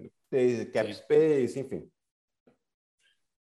Cap 0.71 0.93
space, 0.93 1.59
enfim. 1.59 1.87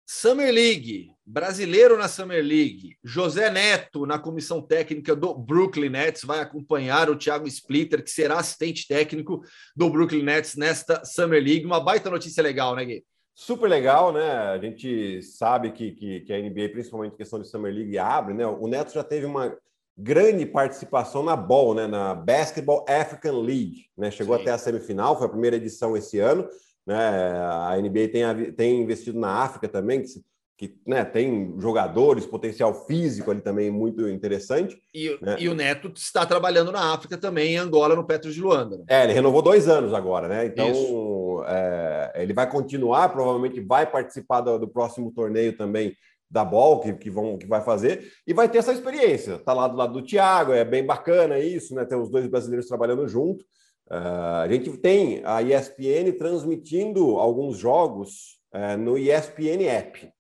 Summer 0.10 0.54
League, 0.54 1.12
brasileiro 1.26 1.98
na 1.98 2.08
Summer 2.08 2.42
League. 2.42 2.98
José 3.04 3.50
Neto, 3.50 4.06
na 4.06 4.18
comissão 4.18 4.62
técnica 4.62 5.14
do 5.14 5.34
Brooklyn 5.34 5.90
Nets, 5.90 6.24
vai 6.24 6.40
acompanhar 6.40 7.10
o 7.10 7.18
Thiago 7.18 7.46
Splitter, 7.46 8.02
que 8.02 8.10
será 8.10 8.40
assistente 8.40 8.88
técnico 8.88 9.42
do 9.76 9.90
Brooklyn 9.90 10.24
Nets 10.24 10.56
nesta 10.56 11.04
Summer 11.04 11.44
League. 11.44 11.66
Uma 11.66 11.84
baita 11.84 12.10
notícia 12.10 12.42
legal, 12.42 12.74
né, 12.74 12.86
Gui? 12.86 13.04
Super 13.36 13.70
legal, 13.70 14.14
né? 14.14 14.32
A 14.32 14.58
gente 14.58 15.22
sabe 15.22 15.72
que, 15.72 15.92
que, 15.92 16.22
que 16.22 16.32
a 16.32 16.40
NBA, 16.40 16.70
principalmente 16.70 17.18
questão 17.18 17.42
de 17.42 17.50
Summer 17.50 17.74
League, 17.74 17.98
abre, 17.98 18.34
né? 18.34 18.48
O 18.48 18.66
Neto 18.66 18.94
já 18.94 19.04
teve 19.04 19.26
uma 19.26 19.56
grande 19.98 20.46
participação 20.46 21.24
na 21.24 21.36
BAL, 21.36 21.74
né? 21.74 21.88
Na 21.88 22.14
Basketball 22.14 22.86
African 22.88 23.42
League, 23.42 23.86
né? 23.98 24.12
Chegou 24.12 24.36
Sim. 24.36 24.42
até 24.44 24.52
a 24.52 24.58
semifinal, 24.58 25.18
foi 25.18 25.26
a 25.26 25.30
primeira 25.30 25.56
edição 25.56 25.98
esse 25.98 26.20
ano. 26.20 26.48
Né? 26.86 26.96
A 26.96 27.76
NBA 27.78 28.08
tem, 28.08 28.52
tem 28.54 28.82
investido 28.82 29.20
na 29.20 29.44
África 29.44 29.68
também, 29.68 30.04
que, 30.04 30.24
que 30.58 30.80
né, 30.88 31.04
tem 31.04 31.54
jogadores, 31.60 32.26
potencial 32.26 32.86
físico 32.86 33.30
ali 33.30 33.42
também 33.42 33.70
muito 33.70 34.08
interessante. 34.08 34.78
E, 34.94 35.18
né? 35.22 35.36
e 35.38 35.50
o 35.50 35.54
Neto 35.54 35.92
está 35.94 36.26
trabalhando 36.26 36.72
na 36.72 36.94
África 36.94 37.18
também, 37.18 37.56
em 37.56 37.58
Angola, 37.58 37.94
no 37.94 38.06
Petros 38.06 38.34
de 38.34 38.42
Luanda. 38.42 38.78
Né? 38.78 38.86
É, 38.88 39.04
ele 39.04 39.14
renovou 39.14 39.42
dois 39.42 39.68
anos 39.68 39.94
agora, 39.94 40.30
né? 40.30 40.46
Então 40.46 41.44
é, 41.46 42.14
ele 42.24 42.34
vai 42.34 42.50
continuar, 42.50 43.10
provavelmente 43.10 43.60
vai 43.60 43.86
participar 43.86 44.40
do, 44.40 44.58
do 44.58 44.68
próximo 44.68 45.12
torneio 45.12 45.58
também 45.58 45.94
da 46.30 46.44
BOL 46.44 46.82
que, 46.82 46.94
que, 46.94 47.10
vão, 47.10 47.38
que 47.38 47.48
vai 47.48 47.62
fazer, 47.62 48.12
e 48.26 48.34
vai 48.34 48.50
ter 48.50 48.58
essa 48.58 48.74
experiência. 48.74 49.38
Tá 49.40 49.54
lá 49.54 49.68
do 49.68 49.78
lado 49.78 49.94
do 49.94 50.06
Thiago, 50.06 50.54
é 50.54 50.64
bem 50.64 50.86
bacana 50.86 51.40
isso, 51.40 51.74
né? 51.74 51.86
Ter 51.86 51.96
os 51.96 52.10
dois 52.10 52.28
brasileiros 52.28 52.68
trabalhando 52.68 53.08
junto. 53.08 53.44
Uh, 53.90 54.44
a 54.44 54.48
gente 54.50 54.78
tem 54.78 55.22
a 55.24 55.42
ESPN 55.42 56.12
transmitindo 56.18 57.18
alguns 57.18 57.58
jogos 57.58 58.38
uh, 58.54 58.78
no 58.78 58.98
ESPN 58.98 59.66
App. 59.66 60.12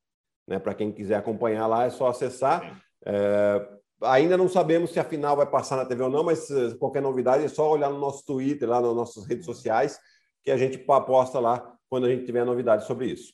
Né? 0.47 0.57
Para 0.57 0.73
quem 0.73 0.91
quiser 0.91 1.15
acompanhar 1.15 1.67
lá, 1.67 1.85
é 1.85 1.89
só 1.89 2.07
acessar. 2.07 2.81
Uh, 3.01 3.77
ainda 4.01 4.37
não 4.37 4.47
sabemos 4.47 4.91
se 4.91 4.99
a 5.01 5.03
final 5.03 5.35
vai 5.35 5.45
passar 5.45 5.75
na 5.75 5.85
TV 5.85 6.03
ou 6.03 6.09
não, 6.09 6.23
mas 6.23 6.47
qualquer 6.79 7.01
novidade 7.01 7.43
é 7.43 7.49
só 7.49 7.69
olhar 7.69 7.89
no 7.89 7.99
nosso 7.99 8.25
Twitter, 8.25 8.69
lá 8.69 8.79
nas 8.79 8.95
nossas 8.95 9.25
redes 9.25 9.45
sociais, 9.45 9.99
que 10.43 10.51
a 10.51 10.55
gente 10.55 10.77
posta 10.77 11.39
lá 11.39 11.73
quando 11.89 12.05
a 12.05 12.09
gente 12.09 12.25
tiver 12.25 12.45
novidade 12.45 12.85
sobre 12.85 13.07
isso. 13.07 13.33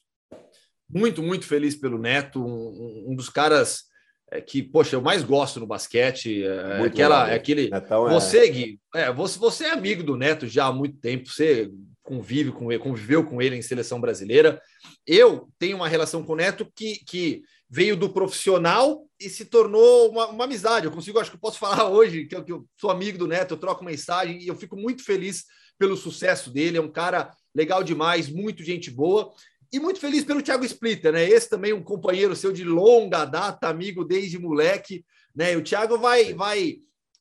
Muito, 0.94 1.24
muito 1.24 1.46
feliz 1.46 1.76
pelo 1.76 1.98
Neto, 1.98 2.44
um, 2.44 3.12
um 3.12 3.16
dos 3.16 3.30
caras 3.30 3.84
é, 4.32 4.42
que, 4.42 4.64
poxa, 4.64 4.96
eu 4.96 5.02
mais 5.02 5.24
gosto 5.24 5.60
no 5.60 5.68
basquete. 5.68 6.44
É, 6.44 6.86
aquela, 6.86 7.30
é 7.30 7.36
aquele. 7.36 7.70
Netão 7.70 8.10
você, 8.10 8.46
é... 8.46 8.48
Gui, 8.48 8.80
é, 8.96 9.12
você, 9.12 9.38
você 9.38 9.66
é 9.66 9.72
amigo 9.72 10.04
do 10.04 10.18
Neto 10.18 10.48
já 10.48 10.66
há 10.66 10.72
muito 10.72 10.98
tempo, 10.98 11.30
você 11.30 11.72
convive 12.02 12.52
com 12.52 12.72
ele, 12.72 12.82
conviveu 12.82 13.24
com 13.24 13.42
ele 13.42 13.56
em 13.56 13.62
seleção 13.62 14.02
brasileira. 14.02 14.62
Eu 15.08 15.50
tenho 15.58 15.78
uma 15.78 15.88
relação 15.88 16.24
com 16.24 16.34
o 16.34 16.36
Neto 16.36 16.70
que, 16.76 17.04
que 17.06 17.44
veio 17.70 17.96
do 17.96 18.10
profissional 18.10 19.06
e 19.20 19.30
se 19.30 19.46
tornou 19.46 20.10
uma, 20.10 20.28
uma 20.28 20.44
amizade. 20.44 20.86
Eu 20.86 20.92
consigo, 20.92 21.20
acho 21.20 21.30
que 21.30 21.38
eu 21.38 21.42
posso 21.42 21.60
falar 21.60 21.88
hoje 21.90 22.26
que 22.26 22.36
eu, 22.36 22.44
que 22.44 22.52
eu 22.52 22.66
sou 22.76 22.90
amigo 22.90 23.18
do 23.18 23.28
Neto, 23.28 23.54
eu 23.54 23.60
troco 23.60 23.86
mensagem 23.86 24.42
e 24.42 24.48
eu 24.48 24.56
fico 24.56 24.76
muito 24.76 25.04
feliz 25.04 25.46
pelo 25.78 25.96
sucesso 25.96 26.52
dele. 26.52 26.78
É 26.78 26.82
um 26.82 26.92
cara 26.92 27.32
legal 27.56 27.84
demais, 27.84 28.30
muito 28.30 28.64
gente 28.64 28.92
boa. 28.92 29.32
E 29.74 29.80
muito 29.80 30.00
feliz 30.00 30.24
pelo 30.24 30.44
Thiago 30.44 30.64
Splitter, 30.64 31.12
né? 31.12 31.28
Esse 31.28 31.50
também 31.50 31.74
um 31.74 31.82
companheiro 31.82 32.36
seu 32.36 32.54
de 32.54 32.64
longa 32.64 33.26
data, 33.26 33.68
amigo 33.68 34.06
desde 34.06 34.38
moleque, 34.38 35.04
né? 35.36 35.54
E 35.54 35.56
o 35.56 35.64
Thiago 35.64 35.98
vai, 35.98 36.32
vai, 36.36 36.78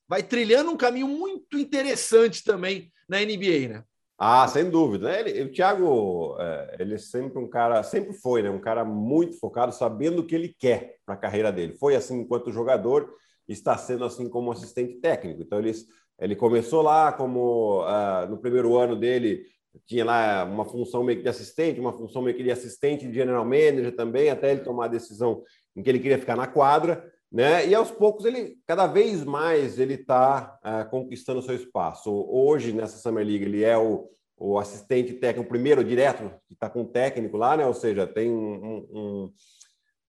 vai 0.06 0.22
trilhando 0.22 0.70
um 0.70 0.76
caminho 0.76 1.08
muito 1.08 1.58
interessante 1.58 2.44
também 2.44 2.92
na 3.08 3.20
NBA, 3.20 3.68
né? 3.68 3.84
Ah, 4.18 4.46
sem 4.46 4.68
dúvida. 4.68 5.08
Né? 5.08 5.20
Ele, 5.20 5.42
o 5.44 5.50
Thiago, 5.50 6.36
é, 6.38 6.76
ele 6.80 6.94
é 6.94 6.98
sempre 6.98 7.38
um 7.38 7.48
cara, 7.48 7.82
sempre 7.82 8.12
foi, 8.12 8.42
né? 8.42 8.50
Um 8.50 8.60
cara 8.60 8.84
muito 8.84 9.38
focado, 9.40 9.72
sabendo 9.72 10.20
o 10.20 10.26
que 10.26 10.34
ele 10.34 10.54
quer 10.56 10.96
para 11.06 11.14
a 11.14 11.18
carreira 11.18 11.50
dele. 11.50 11.74
Foi 11.78 11.96
assim 11.96 12.20
enquanto 12.20 12.52
jogador, 12.52 13.14
está 13.48 13.78
sendo 13.78 14.04
assim 14.04 14.28
como 14.28 14.52
assistente 14.52 15.00
técnico. 15.00 15.40
Então 15.40 15.58
ele, 15.58 15.72
ele 16.20 16.36
começou 16.36 16.82
lá 16.82 17.12
como 17.12 17.82
uh, 17.82 18.28
no 18.28 18.36
primeiro 18.36 18.76
ano 18.76 18.94
dele 18.94 19.46
tinha 19.86 20.04
lá 20.04 20.44
uma 20.44 20.64
função 20.64 21.02
meio 21.02 21.18
que 21.18 21.24
de 21.24 21.28
assistente, 21.28 21.80
uma 21.80 21.92
função 21.92 22.22
meio 22.22 22.36
que 22.36 22.42
de 22.42 22.50
assistente 22.50 23.06
de 23.06 23.14
general 23.14 23.44
manager 23.44 23.94
também, 23.94 24.30
até 24.30 24.50
ele 24.50 24.60
tomar 24.60 24.86
a 24.86 24.88
decisão 24.88 25.42
em 25.74 25.82
que 25.82 25.88
ele 25.88 25.98
queria 25.98 26.18
ficar 26.18 26.36
na 26.36 26.46
quadra 26.46 27.10
né? 27.32 27.66
E 27.66 27.74
aos 27.74 27.90
poucos 27.90 28.26
ele, 28.26 28.58
cada 28.66 28.86
vez 28.86 29.24
mais, 29.24 29.78
ele 29.78 29.94
está 29.94 30.58
uh, 30.62 30.68
é, 30.68 30.84
conquistando 30.84 31.40
seu 31.40 31.54
espaço. 31.54 32.10
Hoje 32.12 32.72
nessa 32.72 32.98
Summer 32.98 33.26
League 33.26 33.44
ele 33.44 33.64
é 33.64 33.76
o, 33.76 34.10
o 34.36 34.58
assistente 34.58 35.14
técnico 35.14 35.48
primeiro 35.48 35.82
direto 35.82 36.30
que 36.46 36.52
está 36.52 36.68
com 36.68 36.82
o 36.82 36.88
técnico 36.88 37.38
lá, 37.38 37.56
né? 37.56 37.66
Ou 37.66 37.72
seja, 37.72 38.06
tem 38.06 38.30
um, 38.30 38.86
um, 38.92 39.32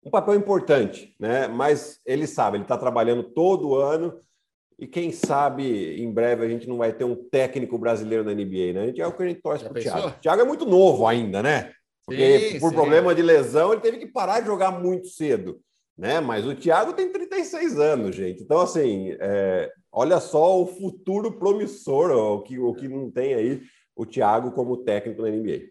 um 0.04 0.12
papel 0.12 0.36
importante, 0.36 1.16
né? 1.18 1.48
Mas 1.48 2.02
ele 2.06 2.28
sabe, 2.28 2.58
ele 2.58 2.66
está 2.66 2.78
trabalhando 2.78 3.24
todo 3.24 3.76
ano 3.76 4.20
e 4.78 4.88
quem 4.88 5.12
sabe 5.12 6.02
em 6.02 6.12
breve 6.12 6.46
a 6.46 6.50
gente 6.50 6.68
não 6.68 6.78
vai 6.78 6.94
ter 6.94 7.04
um 7.04 7.16
técnico 7.16 7.78
brasileiro 7.78 8.24
na 8.24 8.34
NBA, 8.34 8.74
né? 8.74 8.84
A 8.84 8.88
gente 8.88 9.02
é 9.02 9.08
o 9.08 9.14
que 9.14 9.24
a 9.24 9.28
gente 9.28 9.42
torce 9.42 9.64
para 9.64 9.80
o 9.80 9.82
Thiago. 9.82 10.08
O 10.08 10.12
Thiago 10.12 10.42
é 10.42 10.46
muito 10.46 10.66
novo 10.66 11.08
ainda, 11.08 11.42
né? 11.42 11.72
Porque 12.06 12.52
sim, 12.52 12.60
por 12.60 12.70
sim. 12.70 12.76
problema 12.76 13.16
de 13.16 13.22
lesão 13.22 13.72
ele 13.72 13.82
teve 13.82 13.98
que 13.98 14.08
parar 14.08 14.40
de 14.40 14.48
jogar 14.48 14.72
muito 14.72 15.08
cedo 15.08 15.60
né? 15.98 16.20
Mas 16.20 16.46
o 16.46 16.56
Thiago 16.56 16.94
tem 16.94 17.12
36 17.12 17.80
anos, 17.80 18.16
gente. 18.16 18.44
Então, 18.44 18.60
assim, 18.60 19.16
é, 19.20 19.72
olha 19.92 20.20
só 20.20 20.62
o 20.62 20.68
futuro 20.68 21.38
promissor, 21.38 22.12
o 22.12 22.42
que, 22.42 22.60
o 22.60 22.74
que 22.74 22.88
não 22.88 23.10
tem 23.10 23.34
aí 23.34 23.62
o 23.96 24.06
Thiago 24.06 24.52
como 24.52 24.84
técnico 24.84 25.22
da 25.22 25.30
NBA. 25.30 25.70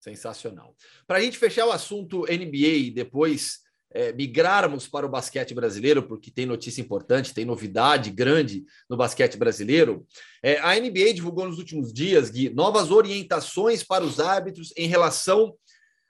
Sensacional. 0.00 0.74
Para 1.06 1.18
a 1.18 1.20
gente 1.20 1.38
fechar 1.38 1.66
o 1.66 1.72
assunto 1.72 2.26
NBA 2.26 2.92
depois 2.94 3.60
é, 3.92 4.12
migrarmos 4.12 4.86
para 4.86 5.06
o 5.06 5.08
basquete 5.08 5.54
brasileiro, 5.54 6.02
porque 6.02 6.30
tem 6.30 6.46
notícia 6.46 6.80
importante, 6.80 7.32
tem 7.32 7.44
novidade 7.44 8.10
grande 8.10 8.64
no 8.88 8.96
basquete 8.96 9.36
brasileiro. 9.36 10.06
É, 10.42 10.58
a 10.58 10.78
NBA 10.78 11.14
divulgou 11.14 11.46
nos 11.46 11.58
últimos 11.58 11.92
dias, 11.92 12.30
Gui, 12.30 12.50
novas 12.50 12.90
orientações 12.90 13.82
para 13.82 14.04
os 14.04 14.20
árbitros 14.20 14.72
em 14.76 14.86
relação 14.86 15.54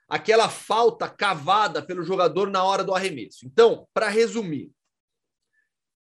aquela 0.09 0.47
falta 0.47 1.09
cavada 1.09 1.81
pelo 1.81 2.03
jogador 2.03 2.49
na 2.49 2.63
hora 2.63 2.83
do 2.83 2.95
arremesso. 2.95 3.45
Então, 3.45 3.85
para 3.93 4.07
resumir, 4.07 4.71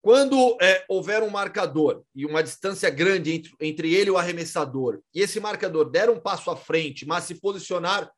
quando 0.02 0.56
é, 0.60 0.84
houver 0.88 1.22
um 1.22 1.30
marcador 1.30 2.02
e 2.14 2.24
uma 2.24 2.42
distância 2.42 2.88
grande 2.90 3.32
entre, 3.32 3.52
entre 3.60 3.94
ele 3.94 4.08
e 4.08 4.12
o 4.12 4.18
arremessador, 4.18 5.00
e 5.14 5.20
esse 5.20 5.40
marcador 5.40 5.90
der 5.90 6.08
um 6.08 6.20
passo 6.20 6.50
à 6.50 6.56
frente, 6.56 7.06
mas 7.06 7.24
se 7.24 7.34
posicionar 7.34 8.10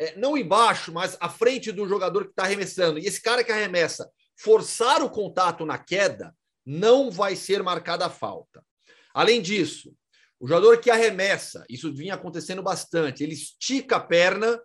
é, 0.00 0.16
não 0.16 0.36
embaixo, 0.36 0.90
mas 0.90 1.16
à 1.20 1.28
frente 1.28 1.70
do 1.70 1.86
jogador 1.86 2.24
que 2.24 2.30
está 2.30 2.44
arremessando, 2.44 2.98
e 2.98 3.06
esse 3.06 3.20
cara 3.20 3.44
que 3.44 3.52
arremessa 3.52 4.10
forçar 4.34 5.02
o 5.02 5.10
contato 5.10 5.66
na 5.66 5.76
queda, 5.76 6.34
não 6.64 7.10
vai 7.10 7.36
ser 7.36 7.62
marcada 7.62 8.06
a 8.06 8.10
falta. 8.10 8.64
Além 9.12 9.42
disso, 9.42 9.94
o 10.38 10.48
jogador 10.48 10.80
que 10.80 10.90
arremessa, 10.90 11.66
isso 11.68 11.92
vinha 11.92 12.14
acontecendo 12.14 12.62
bastante, 12.62 13.22
ele 13.22 13.34
estica 13.34 13.96
a 13.96 14.00
perna 14.00 14.58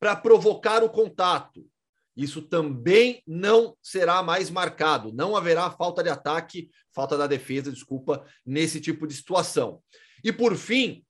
para 0.00 0.16
provocar 0.16 0.82
o 0.82 0.88
contato. 0.88 1.68
Isso 2.16 2.40
também 2.40 3.22
não 3.26 3.76
será 3.82 4.22
mais 4.22 4.48
marcado. 4.48 5.12
Não 5.12 5.36
haverá 5.36 5.70
falta 5.70 6.02
de 6.02 6.08
ataque, 6.08 6.70
falta 6.94 7.18
da 7.18 7.26
defesa, 7.26 7.72
desculpa, 7.72 8.24
nesse 8.46 8.80
tipo 8.80 9.06
de 9.06 9.14
situação. 9.14 9.82
E 10.22 10.32
por 10.32 10.56
fim, 10.56 11.04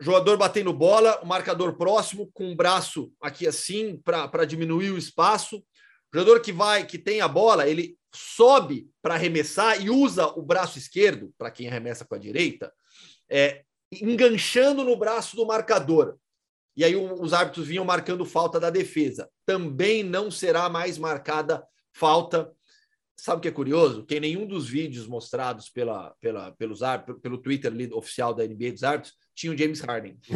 jogador 0.00 0.36
batendo 0.36 0.72
bola, 0.72 1.20
o 1.22 1.26
marcador 1.26 1.76
próximo, 1.76 2.30
com 2.32 2.52
o 2.52 2.56
braço 2.56 3.12
aqui 3.20 3.46
assim, 3.46 3.96
para 3.96 4.44
diminuir 4.44 4.90
o 4.90 4.98
espaço. 4.98 5.58
O 5.58 6.18
jogador 6.18 6.40
que 6.40 6.52
vai, 6.52 6.86
que 6.86 6.98
tem 6.98 7.20
a 7.20 7.28
bola, 7.28 7.68
ele 7.68 7.96
sobe 8.14 8.88
para 9.02 9.14
arremessar 9.14 9.82
e 9.82 9.90
usa 9.90 10.26
o 10.26 10.42
braço 10.42 10.78
esquerdo, 10.78 11.32
para 11.36 11.50
quem 11.50 11.68
arremessa 11.68 12.04
com 12.04 12.14
a 12.14 12.18
direita, 12.18 12.72
é, 13.28 13.62
enganchando 13.92 14.82
no 14.82 14.96
braço 14.96 15.36
do 15.36 15.46
marcador 15.46 16.18
e 16.78 16.84
aí 16.84 16.94
os 16.94 17.32
árbitros 17.32 17.66
vinham 17.66 17.84
marcando 17.84 18.24
falta 18.24 18.60
da 18.60 18.70
defesa. 18.70 19.28
Também 19.44 20.04
não 20.04 20.30
será 20.30 20.68
mais 20.68 20.96
marcada 20.96 21.66
falta. 21.92 22.52
Sabe 23.20 23.38
o 23.38 23.42
que 23.42 23.48
é 23.48 23.52
curioso? 23.52 24.04
Que 24.06 24.16
em 24.16 24.20
nenhum 24.20 24.46
dos 24.46 24.68
vídeos 24.68 25.08
mostrados 25.08 25.68
pela, 25.68 26.14
pela, 26.20 26.52
pelos 26.52 26.80
pelo 27.20 27.38
Twitter 27.38 27.72
oficial 27.92 28.32
da 28.32 28.46
NBA 28.46 28.72
dos 28.72 28.84
árbitros, 28.84 29.14
tinha 29.34 29.52
o 29.52 29.58
James 29.58 29.80
Harden. 29.80 30.16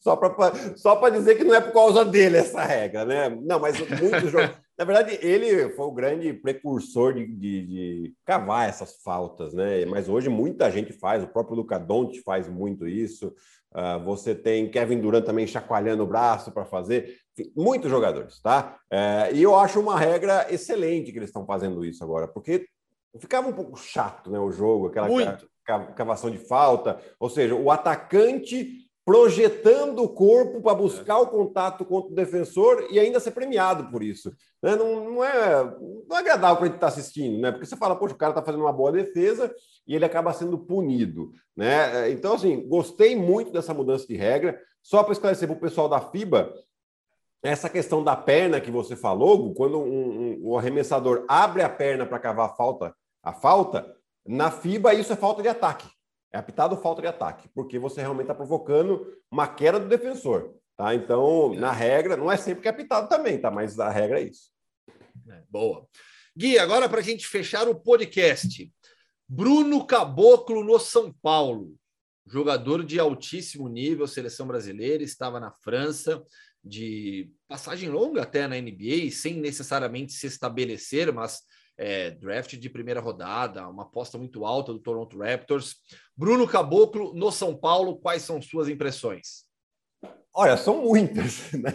só 0.00 0.16
para 0.16 0.54
só 0.76 1.08
dizer 1.10 1.36
que 1.36 1.44
não 1.44 1.54
é 1.54 1.60
por 1.60 1.72
causa 1.72 2.04
dele 2.04 2.38
essa 2.38 2.62
regra, 2.62 3.04
né? 3.04 3.28
Não, 3.28 3.58
mas 3.58 3.76
muitos 3.78 4.30
jogos. 4.30 4.56
Na 4.78 4.84
verdade, 4.84 5.18
ele 5.20 5.70
foi 5.70 5.86
o 5.86 5.92
grande 5.92 6.32
precursor 6.32 7.12
de, 7.12 7.26
de, 7.26 7.66
de, 7.66 8.14
cavar 8.24 8.68
essas 8.68 9.02
faltas, 9.02 9.52
né? 9.52 9.84
Mas 9.84 10.08
hoje 10.08 10.28
muita 10.28 10.70
gente 10.70 10.92
faz, 10.92 11.24
o 11.24 11.28
próprio 11.28 11.56
Luca 11.56 11.78
Doncic 11.78 12.22
faz 12.22 12.48
muito 12.48 12.86
isso. 12.86 13.34
Uh, 13.74 14.02
você 14.04 14.34
tem 14.34 14.70
Kevin 14.70 15.00
Durant 15.00 15.24
também 15.24 15.46
chacoalhando 15.46 16.04
o 16.04 16.06
braço 16.06 16.52
para 16.52 16.64
fazer. 16.64 17.18
Enfim, 17.38 17.52
muitos 17.54 17.90
jogadores, 17.90 18.40
tá? 18.40 18.78
Uh, 18.90 19.34
e 19.34 19.42
eu 19.42 19.54
acho 19.54 19.78
uma 19.78 19.98
regra 19.98 20.46
excelente 20.50 21.12
que 21.12 21.18
eles 21.18 21.28
estão 21.28 21.44
fazendo 21.44 21.84
isso 21.84 22.02
agora, 22.02 22.26
porque 22.26 22.66
ficava 23.18 23.48
um 23.48 23.52
pouco 23.52 23.76
chato, 23.76 24.30
né? 24.30 24.38
O 24.38 24.50
jogo, 24.50 24.86
aquela 24.86 25.08
cavação 25.94 26.30
de 26.30 26.38
falta, 26.38 26.98
ou 27.20 27.28
seja, 27.28 27.54
o 27.54 27.70
atacante 27.70 28.86
projetando 29.04 30.02
o 30.02 30.08
corpo 30.08 30.60
para 30.60 30.74
buscar 30.74 31.18
o 31.18 31.28
contato 31.28 31.84
contra 31.84 32.10
o 32.10 32.14
defensor 32.14 32.88
e 32.90 32.98
ainda 32.98 33.20
ser 33.20 33.30
premiado 33.30 33.88
por 33.88 34.02
isso. 34.02 34.34
Né? 34.60 34.74
Não, 34.74 35.12
não, 35.12 35.24
é, 35.24 35.64
não 36.08 36.16
é 36.16 36.18
agradável 36.18 36.56
para 36.56 36.64
a 36.64 36.66
gente 36.66 36.74
estar 36.74 36.88
tá 36.88 36.92
assistindo, 36.92 37.40
né? 37.40 37.52
Porque 37.52 37.66
você 37.66 37.76
fala, 37.76 37.94
poxa, 37.94 38.14
o 38.14 38.18
cara 38.18 38.32
está 38.32 38.42
fazendo 38.42 38.62
uma 38.62 38.72
boa 38.72 38.90
defesa 38.90 39.54
e 39.86 39.94
ele 39.94 40.04
acaba 40.04 40.32
sendo 40.32 40.58
punido. 40.58 41.30
Né? 41.56 42.10
Então, 42.10 42.34
assim, 42.34 42.66
gostei 42.66 43.14
muito 43.14 43.52
dessa 43.52 43.72
mudança 43.72 44.08
de 44.08 44.16
regra. 44.16 44.60
Só 44.82 45.04
para 45.04 45.12
esclarecer 45.12 45.46
para 45.46 45.56
o 45.56 45.60
pessoal 45.60 45.88
da 45.88 46.00
FIBA, 46.00 46.52
essa 47.42 47.68
questão 47.68 48.02
da 48.02 48.16
perna 48.16 48.60
que 48.60 48.70
você 48.70 48.96
falou, 48.96 49.54
quando 49.54 49.78
um, 49.78 49.84
um, 49.84 50.38
o 50.42 50.58
arremessador 50.58 51.24
abre 51.28 51.62
a 51.62 51.68
perna 51.68 52.06
para 52.06 52.18
cavar 52.18 52.46
a 52.46 52.54
falta, 52.54 52.94
a 53.22 53.32
falta, 53.32 53.96
na 54.26 54.50
FIBA 54.50 54.94
isso 54.94 55.12
é 55.12 55.16
falta 55.16 55.42
de 55.42 55.48
ataque. 55.48 55.88
É 56.32 56.38
apitado 56.38 56.76
falta 56.76 57.00
de 57.00 57.08
ataque, 57.08 57.48
porque 57.54 57.78
você 57.78 58.00
realmente 58.00 58.24
está 58.24 58.34
provocando 58.34 59.06
uma 59.30 59.46
queda 59.46 59.78
do 59.78 59.88
defensor. 59.88 60.54
Tá? 60.76 60.94
Então, 60.94 61.54
é. 61.54 61.58
na 61.58 61.72
regra, 61.72 62.16
não 62.16 62.30
é 62.30 62.36
sempre 62.36 62.62
que 62.62 62.68
é 62.68 62.70
apitado 62.70 63.08
também, 63.08 63.40
tá? 63.40 63.50
Mas 63.50 63.78
a 63.78 63.88
regra 63.88 64.20
é 64.20 64.24
isso. 64.24 64.50
É, 65.28 65.42
boa. 65.48 65.86
Gui, 66.36 66.58
agora 66.58 66.88
para 66.88 67.00
a 67.00 67.02
gente 67.02 67.26
fechar 67.26 67.66
o 67.68 67.74
podcast. 67.74 68.70
Bruno 69.28 69.86
Caboclo 69.86 70.62
no 70.62 70.78
São 70.78 71.12
Paulo. 71.22 71.74
Jogador 72.26 72.84
de 72.84 72.98
altíssimo 72.98 73.68
nível, 73.68 74.06
seleção 74.06 74.46
brasileira, 74.46 75.02
estava 75.02 75.40
na 75.40 75.50
França, 75.50 76.22
de 76.66 77.30
passagem 77.48 77.88
longa 77.88 78.22
até 78.22 78.46
na 78.46 78.56
NBA, 78.56 79.10
sem 79.12 79.34
necessariamente 79.34 80.12
se 80.12 80.26
estabelecer, 80.26 81.12
mas 81.12 81.40
é, 81.78 82.10
draft 82.10 82.56
de 82.56 82.70
primeira 82.70 83.00
rodada, 83.00 83.68
uma 83.68 83.84
aposta 83.84 84.16
muito 84.18 84.44
alta 84.44 84.72
do 84.72 84.78
Toronto 84.78 85.18
Raptors. 85.18 85.76
Bruno 86.16 86.46
Caboclo 86.46 87.14
no 87.14 87.30
São 87.30 87.56
Paulo, 87.56 87.98
quais 87.98 88.22
são 88.22 88.40
suas 88.40 88.68
impressões? 88.68 89.44
Olha, 90.34 90.56
são 90.56 90.82
muitas. 90.82 91.52
Né? 91.56 91.70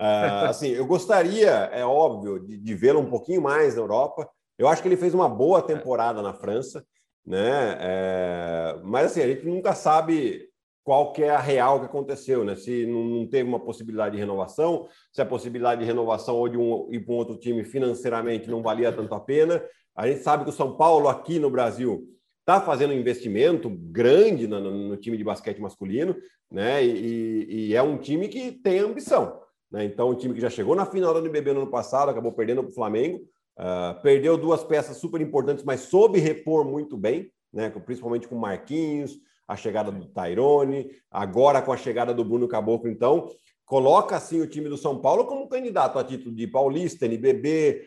Uh, 0.00 0.46
assim, 0.50 0.68
eu 0.68 0.86
gostaria, 0.86 1.50
é 1.72 1.84
óbvio, 1.84 2.38
de, 2.38 2.58
de 2.58 2.74
vê-lo 2.74 3.00
um 3.00 3.10
pouquinho 3.10 3.42
mais 3.42 3.74
na 3.74 3.80
Europa. 3.80 4.28
Eu 4.58 4.68
acho 4.68 4.82
que 4.82 4.88
ele 4.88 4.96
fez 4.96 5.14
uma 5.14 5.28
boa 5.28 5.60
temporada 5.60 6.22
na 6.22 6.32
França, 6.32 6.84
né? 7.26 7.76
É, 7.80 8.80
mas 8.84 9.06
assim, 9.06 9.20
a 9.20 9.26
gente 9.26 9.44
nunca 9.44 9.74
sabe 9.74 10.48
qual 10.84 11.12
que 11.12 11.22
é 11.22 11.30
a 11.30 11.40
real 11.40 11.80
que 11.80 11.86
aconteceu, 11.86 12.44
né? 12.44 12.54
Se 12.54 12.86
não, 12.86 13.26
teve 13.26 13.48
uma 13.48 13.58
possibilidade 13.58 14.14
de 14.14 14.20
renovação, 14.20 14.86
se 15.10 15.22
a 15.22 15.26
possibilidade 15.26 15.80
de 15.80 15.86
renovação 15.86 16.36
ou 16.36 16.46
de 16.46 16.58
um, 16.58 16.88
ir 16.92 17.00
para 17.00 17.14
um 17.14 17.16
outro 17.16 17.38
time 17.38 17.64
financeiramente 17.64 18.50
não 18.50 18.62
valia 18.62 18.92
tanto 18.92 19.14
a 19.14 19.20
pena. 19.20 19.64
A 19.96 20.06
gente 20.06 20.20
sabe 20.20 20.44
que 20.44 20.50
o 20.50 20.52
São 20.52 20.76
Paulo 20.76 21.08
aqui 21.08 21.38
no 21.38 21.48
Brasil 21.48 22.06
está 22.40 22.60
fazendo 22.60 22.90
um 22.90 22.98
investimento 22.98 23.70
grande 23.70 24.46
no, 24.46 24.60
no, 24.60 24.88
no, 24.88 24.96
time 24.98 25.16
de 25.16 25.24
basquete 25.24 25.58
masculino, 25.58 26.14
né? 26.50 26.84
E, 26.84 27.46
e, 27.48 27.74
é 27.74 27.82
um 27.82 27.96
time 27.96 28.28
que 28.28 28.52
tem 28.52 28.80
ambição, 28.80 29.40
né? 29.72 29.86
Então, 29.86 30.10
um 30.10 30.14
time 30.14 30.34
que 30.34 30.40
já 30.40 30.50
chegou 30.50 30.76
na 30.76 30.84
final 30.84 31.14
do 31.14 31.20
NBB 31.20 31.54
no 31.54 31.62
ano 31.62 31.70
passado, 31.70 32.10
acabou 32.10 32.32
perdendo 32.32 32.62
para 32.62 32.70
o 32.70 32.74
Flamengo, 32.74 33.22
uh, 33.58 34.02
perdeu 34.02 34.36
duas 34.36 34.62
peças 34.62 34.98
super 34.98 35.22
importantes, 35.22 35.64
mas 35.64 35.80
soube 35.80 36.18
repor 36.18 36.62
muito 36.62 36.94
bem, 36.98 37.30
né? 37.50 37.70
Principalmente 37.70 38.28
com 38.28 38.34
Marquinhos, 38.34 39.18
a 39.46 39.56
chegada 39.56 39.90
do 39.90 40.06
Tairone, 40.06 40.90
agora 41.10 41.60
com 41.60 41.72
a 41.72 41.76
chegada 41.76 42.14
do 42.14 42.24
Bruno 42.24 42.48
Caboclo, 42.48 42.90
então 42.90 43.28
coloca 43.64 44.16
assim 44.16 44.40
o 44.40 44.46
time 44.46 44.68
do 44.68 44.76
São 44.76 45.00
Paulo 45.00 45.26
como 45.26 45.48
candidato 45.48 45.98
a 45.98 46.04
título 46.04 46.34
de 46.34 46.46
Paulista, 46.46 47.06
NBB, 47.06 47.86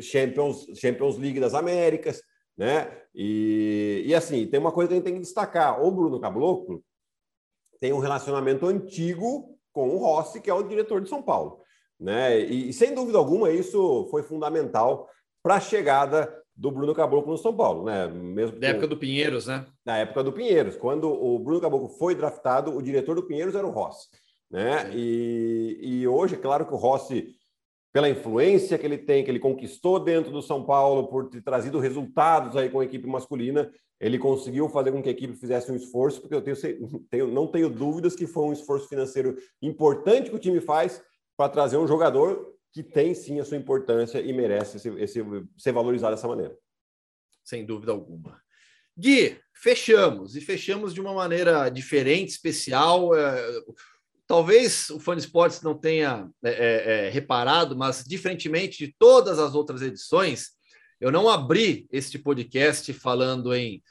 Champions, 0.00 0.66
Champions 0.74 1.18
League 1.18 1.40
das 1.40 1.54
Américas, 1.54 2.22
né? 2.56 2.90
E, 3.14 4.02
e 4.06 4.14
assim, 4.14 4.46
tem 4.46 4.60
uma 4.60 4.72
coisa 4.72 4.88
que 4.88 4.94
a 4.94 4.96
gente 4.96 5.04
tem 5.04 5.14
que 5.14 5.20
destacar: 5.20 5.82
o 5.82 5.90
Bruno 5.90 6.20
Caboclo 6.20 6.82
tem 7.80 7.92
um 7.92 7.98
relacionamento 7.98 8.66
antigo 8.66 9.58
com 9.72 9.88
o 9.88 9.98
Rossi, 9.98 10.40
que 10.40 10.50
é 10.50 10.54
o 10.54 10.62
diretor 10.62 11.00
de 11.00 11.08
São 11.08 11.22
Paulo, 11.22 11.62
né? 11.98 12.38
E 12.38 12.72
sem 12.72 12.94
dúvida 12.94 13.18
alguma, 13.18 13.50
isso 13.50 14.06
foi 14.10 14.22
fundamental 14.22 15.08
para 15.42 15.56
a 15.56 15.60
chegada 15.60 16.39
do 16.60 16.70
Bruno 16.70 16.94
Caboclo 16.94 17.32
no 17.32 17.38
São 17.38 17.56
Paulo, 17.56 17.86
né? 17.86 18.06
Mesmo 18.06 18.60
da 18.60 18.68
época 18.68 18.86
do 18.86 18.96
Pinheiros, 18.98 19.46
né? 19.46 19.64
Na 19.82 19.96
época 19.96 20.22
do 20.22 20.30
Pinheiros, 20.30 20.76
quando 20.76 21.10
o 21.10 21.38
Bruno 21.38 21.58
Caboclo 21.58 21.88
foi 21.88 22.14
draftado, 22.14 22.76
o 22.76 22.82
diretor 22.82 23.16
do 23.16 23.22
Pinheiros 23.22 23.54
era 23.54 23.66
o 23.66 23.70
Rossi, 23.70 24.08
né? 24.50 24.90
E, 24.92 25.78
e 25.80 26.06
hoje, 26.06 26.36
claro 26.36 26.66
que 26.66 26.74
o 26.74 26.76
Rossi, 26.76 27.34
pela 27.94 28.10
influência 28.10 28.76
que 28.76 28.84
ele 28.84 28.98
tem, 28.98 29.24
que 29.24 29.30
ele 29.30 29.38
conquistou 29.38 29.98
dentro 29.98 30.30
do 30.30 30.42
São 30.42 30.62
Paulo, 30.62 31.08
por 31.08 31.30
ter 31.30 31.42
trazido 31.42 31.78
resultados 31.78 32.54
aí 32.58 32.68
com 32.68 32.80
a 32.80 32.84
equipe 32.84 33.08
masculina, 33.08 33.72
ele 33.98 34.18
conseguiu 34.18 34.68
fazer 34.68 34.92
com 34.92 35.02
que 35.02 35.08
a 35.08 35.12
equipe 35.12 35.34
fizesse 35.36 35.72
um 35.72 35.76
esforço, 35.76 36.20
porque 36.20 36.34
eu 36.34 36.42
tenho, 36.42 36.56
tenho 37.08 37.26
não 37.28 37.46
tenho 37.46 37.70
dúvidas 37.70 38.14
que 38.14 38.26
foi 38.26 38.44
um 38.44 38.52
esforço 38.52 38.86
financeiro 38.86 39.34
importante 39.62 40.28
que 40.28 40.36
o 40.36 40.40
time 40.40 40.60
faz 40.60 41.02
para 41.38 41.48
trazer 41.48 41.78
um 41.78 41.86
jogador 41.86 42.52
que 42.72 42.82
tem 42.82 43.14
sim 43.14 43.40
a 43.40 43.44
sua 43.44 43.56
importância 43.56 44.20
e 44.20 44.32
merece 44.32 44.76
esse, 44.76 44.88
esse, 45.00 45.20
ser 45.58 45.72
valorizado 45.72 46.14
dessa 46.14 46.28
maneira. 46.28 46.56
Sem 47.42 47.64
dúvida 47.64 47.92
alguma. 47.92 48.40
Gui, 48.96 49.40
fechamos 49.54 50.36
e 50.36 50.40
fechamos 50.40 50.94
de 50.94 51.00
uma 51.00 51.12
maneira 51.12 51.68
diferente, 51.68 52.30
especial. 52.30 53.14
É, 53.14 53.62
talvez 54.26 54.90
o 54.90 55.00
Fã 55.00 55.16
de 55.16 55.22
Esportes 55.22 55.62
não 55.62 55.74
tenha 55.74 56.30
é, 56.44 56.50
é, 56.50 57.06
é, 57.06 57.10
reparado, 57.10 57.76
mas 57.76 58.04
diferentemente 58.04 58.86
de 58.86 58.94
todas 58.98 59.38
as 59.38 59.54
outras 59.54 59.82
edições, 59.82 60.50
eu 61.00 61.10
não 61.10 61.28
abri 61.28 61.88
este 61.90 62.18
podcast 62.18 62.92
falando 62.92 63.54
em 63.54 63.82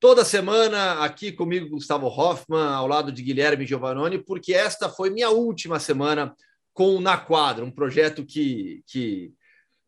toda 0.00 0.24
semana 0.24 1.04
aqui 1.04 1.30
comigo, 1.30 1.70
Gustavo 1.70 2.08
Hoffman, 2.08 2.74
ao 2.74 2.88
lado 2.88 3.12
de 3.12 3.22
Guilherme 3.22 3.64
Giovannoni, 3.64 4.18
porque 4.18 4.52
esta 4.52 4.88
foi 4.88 5.08
minha 5.08 5.30
última 5.30 5.78
semana 5.78 6.34
com 6.72 6.96
o 6.96 7.00
Na 7.00 7.16
Quadra, 7.16 7.64
um 7.64 7.70
projeto 7.70 8.24
que, 8.24 8.82
que 8.86 9.32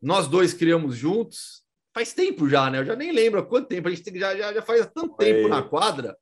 nós 0.01 0.27
dois 0.27 0.53
criamos 0.53 0.95
juntos. 0.95 1.63
Faz 1.93 2.13
tempo 2.13 2.47
já, 2.49 2.69
né? 2.69 2.79
Eu 2.79 2.85
já 2.85 2.95
nem 2.95 3.11
lembro 3.11 3.39
há 3.39 3.43
quanto 3.43 3.67
tempo. 3.67 3.87
A 3.87 3.91
gente 3.91 4.19
já, 4.19 4.35
já, 4.35 4.53
já 4.53 4.61
faz 4.61 4.85
tanto 4.93 5.15
foi, 5.15 5.25
tempo 5.25 5.47
na 5.47 5.63
quadra. 5.63 6.15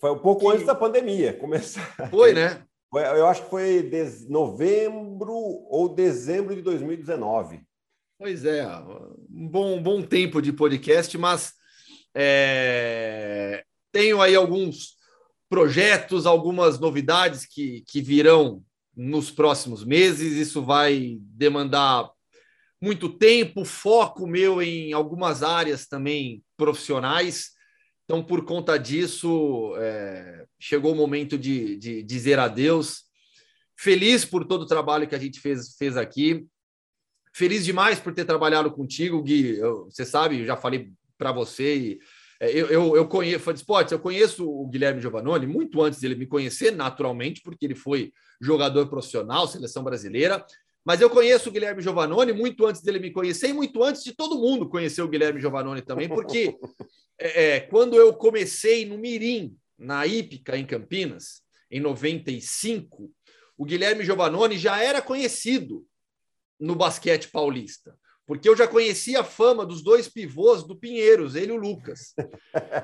Foi 0.00 0.10
um 0.10 0.18
pouco 0.18 0.42
que... 0.42 0.54
antes 0.54 0.66
da 0.66 0.74
pandemia 0.74 1.34
começar. 1.34 2.10
Foi, 2.10 2.32
né? 2.32 2.64
Foi, 2.90 3.02
eu 3.02 3.26
acho 3.26 3.42
que 3.42 3.50
foi 3.50 3.82
de 3.82 4.28
novembro 4.28 5.32
ou 5.32 5.88
dezembro 5.88 6.54
de 6.54 6.62
2019. 6.62 7.60
Pois 8.16 8.44
é, 8.44 8.64
um 9.28 9.48
bom, 9.48 9.82
bom 9.82 10.00
tempo 10.00 10.40
de 10.40 10.52
podcast, 10.52 11.18
mas 11.18 11.52
é, 12.14 13.64
tenho 13.90 14.22
aí 14.22 14.36
alguns 14.36 14.94
projetos, 15.48 16.24
algumas 16.24 16.78
novidades 16.78 17.44
que, 17.44 17.82
que 17.88 18.00
virão 18.00 18.62
nos 18.96 19.30
próximos 19.30 19.84
meses. 19.84 20.32
Isso 20.32 20.62
vai 20.62 21.18
demandar 21.20 22.10
muito 22.80 23.08
tempo, 23.08 23.64
foco 23.64 24.26
meu 24.26 24.60
em 24.60 24.92
algumas 24.92 25.42
áreas 25.42 25.86
também 25.86 26.42
profissionais. 26.56 27.52
Então, 28.04 28.22
por 28.22 28.44
conta 28.44 28.78
disso, 28.78 29.74
é, 29.78 30.44
chegou 30.58 30.92
o 30.92 30.96
momento 30.96 31.38
de, 31.38 31.76
de, 31.78 32.02
dizer 32.02 32.38
adeus. 32.38 33.04
Feliz 33.76 34.24
por 34.24 34.44
todo 34.44 34.62
o 34.62 34.66
trabalho 34.66 35.08
que 35.08 35.14
a 35.14 35.18
gente 35.18 35.40
fez, 35.40 35.74
fez 35.76 35.96
aqui. 35.96 36.46
Feliz 37.32 37.64
demais 37.64 37.98
por 37.98 38.12
ter 38.12 38.24
trabalhado 38.24 38.70
contigo, 38.70 39.22
Gui. 39.22 39.56
Eu, 39.56 39.86
você 39.86 40.04
sabe, 40.04 40.40
eu 40.40 40.46
já 40.46 40.56
falei 40.56 40.92
para 41.16 41.32
você 41.32 41.76
e 41.76 41.98
é, 42.40 42.50
eu, 42.50 42.66
eu, 42.68 42.96
eu 42.96 43.08
conheço, 43.08 43.50
Esportes, 43.50 43.92
eu 43.92 43.98
conheço 43.98 44.46
o 44.46 44.66
Guilherme 44.68 45.00
Giovanoni 45.00 45.46
muito 45.46 45.80
antes 45.82 46.00
dele 46.00 46.14
me 46.14 46.26
conhecer, 46.26 46.72
naturalmente, 46.72 47.40
porque 47.42 47.64
ele 47.64 47.74
foi 47.74 48.12
jogador 48.40 48.88
profissional, 48.88 49.46
seleção 49.46 49.82
brasileira. 49.82 50.44
Mas 50.84 51.00
eu 51.00 51.08
conheço 51.08 51.48
o 51.48 51.52
Guilherme 51.52 51.82
Giovanoni 51.82 52.32
muito 52.32 52.66
antes 52.66 52.82
dele 52.82 52.98
me 52.98 53.10
conhecer 53.10 53.48
e 53.48 53.52
muito 53.52 53.82
antes 53.82 54.04
de 54.04 54.14
todo 54.14 54.38
mundo 54.38 54.68
conhecer 54.68 55.02
o 55.02 55.08
Guilherme 55.08 55.40
Giovanoni 55.40 55.80
também, 55.80 56.08
porque 56.08 56.54
é, 57.18 57.56
é, 57.56 57.60
quando 57.60 57.96
eu 57.96 58.12
comecei 58.14 58.84
no 58.84 58.98
Mirim, 58.98 59.56
na 59.78 60.06
Ípica, 60.06 60.56
em 60.56 60.66
Campinas, 60.66 61.42
em 61.70 61.80
95, 61.80 63.10
o 63.56 63.64
Guilherme 63.64 64.04
Giovanoni 64.04 64.58
já 64.58 64.82
era 64.82 65.00
conhecido 65.00 65.86
no 66.60 66.74
basquete 66.74 67.28
paulista 67.28 67.96
porque 68.26 68.48
eu 68.48 68.56
já 68.56 68.66
conhecia 68.66 69.20
a 69.20 69.24
fama 69.24 69.66
dos 69.66 69.82
dois 69.82 70.08
pivôs 70.08 70.62
do 70.62 70.76
Pinheiros, 70.76 71.34
ele 71.34 71.52
e 71.52 71.52
o 71.52 71.60
Lucas. 71.60 72.14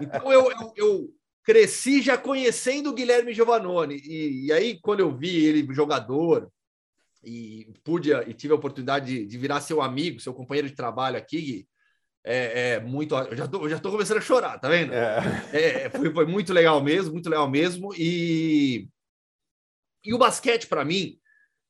Então 0.00 0.32
eu, 0.32 0.50
eu, 0.50 0.72
eu 0.76 1.14
cresci 1.42 2.02
já 2.02 2.16
conhecendo 2.18 2.90
o 2.90 2.94
Guilherme 2.94 3.34
Giovannone. 3.34 3.96
E, 3.96 4.46
e, 4.46 4.52
aí, 4.52 4.78
quando 4.80 5.00
eu 5.00 5.16
vi 5.16 5.44
ele 5.44 5.74
jogador 5.74 6.50
e 7.24 7.72
pude 7.84 8.12
e 8.12 8.32
tive 8.34 8.52
a 8.52 8.56
oportunidade 8.56 9.06
de, 9.06 9.26
de 9.26 9.38
virar 9.38 9.60
seu 9.60 9.82
amigo, 9.82 10.20
seu 10.20 10.32
companheiro 10.32 10.68
de 10.68 10.74
trabalho 10.74 11.16
aqui, 11.16 11.66
é, 12.24 12.72
é 12.72 12.80
muito. 12.80 13.14
Eu 13.14 13.36
já 13.36 13.48
tô, 13.48 13.68
já 13.68 13.78
tô 13.78 13.90
começando 13.90 14.18
a 14.18 14.22
chorar, 14.22 14.58
tá 14.58 14.68
vendo? 14.68 14.92
É. 14.92 15.18
É, 15.52 15.90
foi, 15.90 16.12
foi 16.12 16.26
muito 16.26 16.52
legal 16.52 16.82
mesmo, 16.82 17.12
muito 17.12 17.28
legal 17.28 17.48
mesmo. 17.48 17.94
E, 17.96 18.88
e 20.04 20.14
o 20.14 20.18
basquete, 20.18 20.66
para 20.66 20.84
mim, 20.84 21.18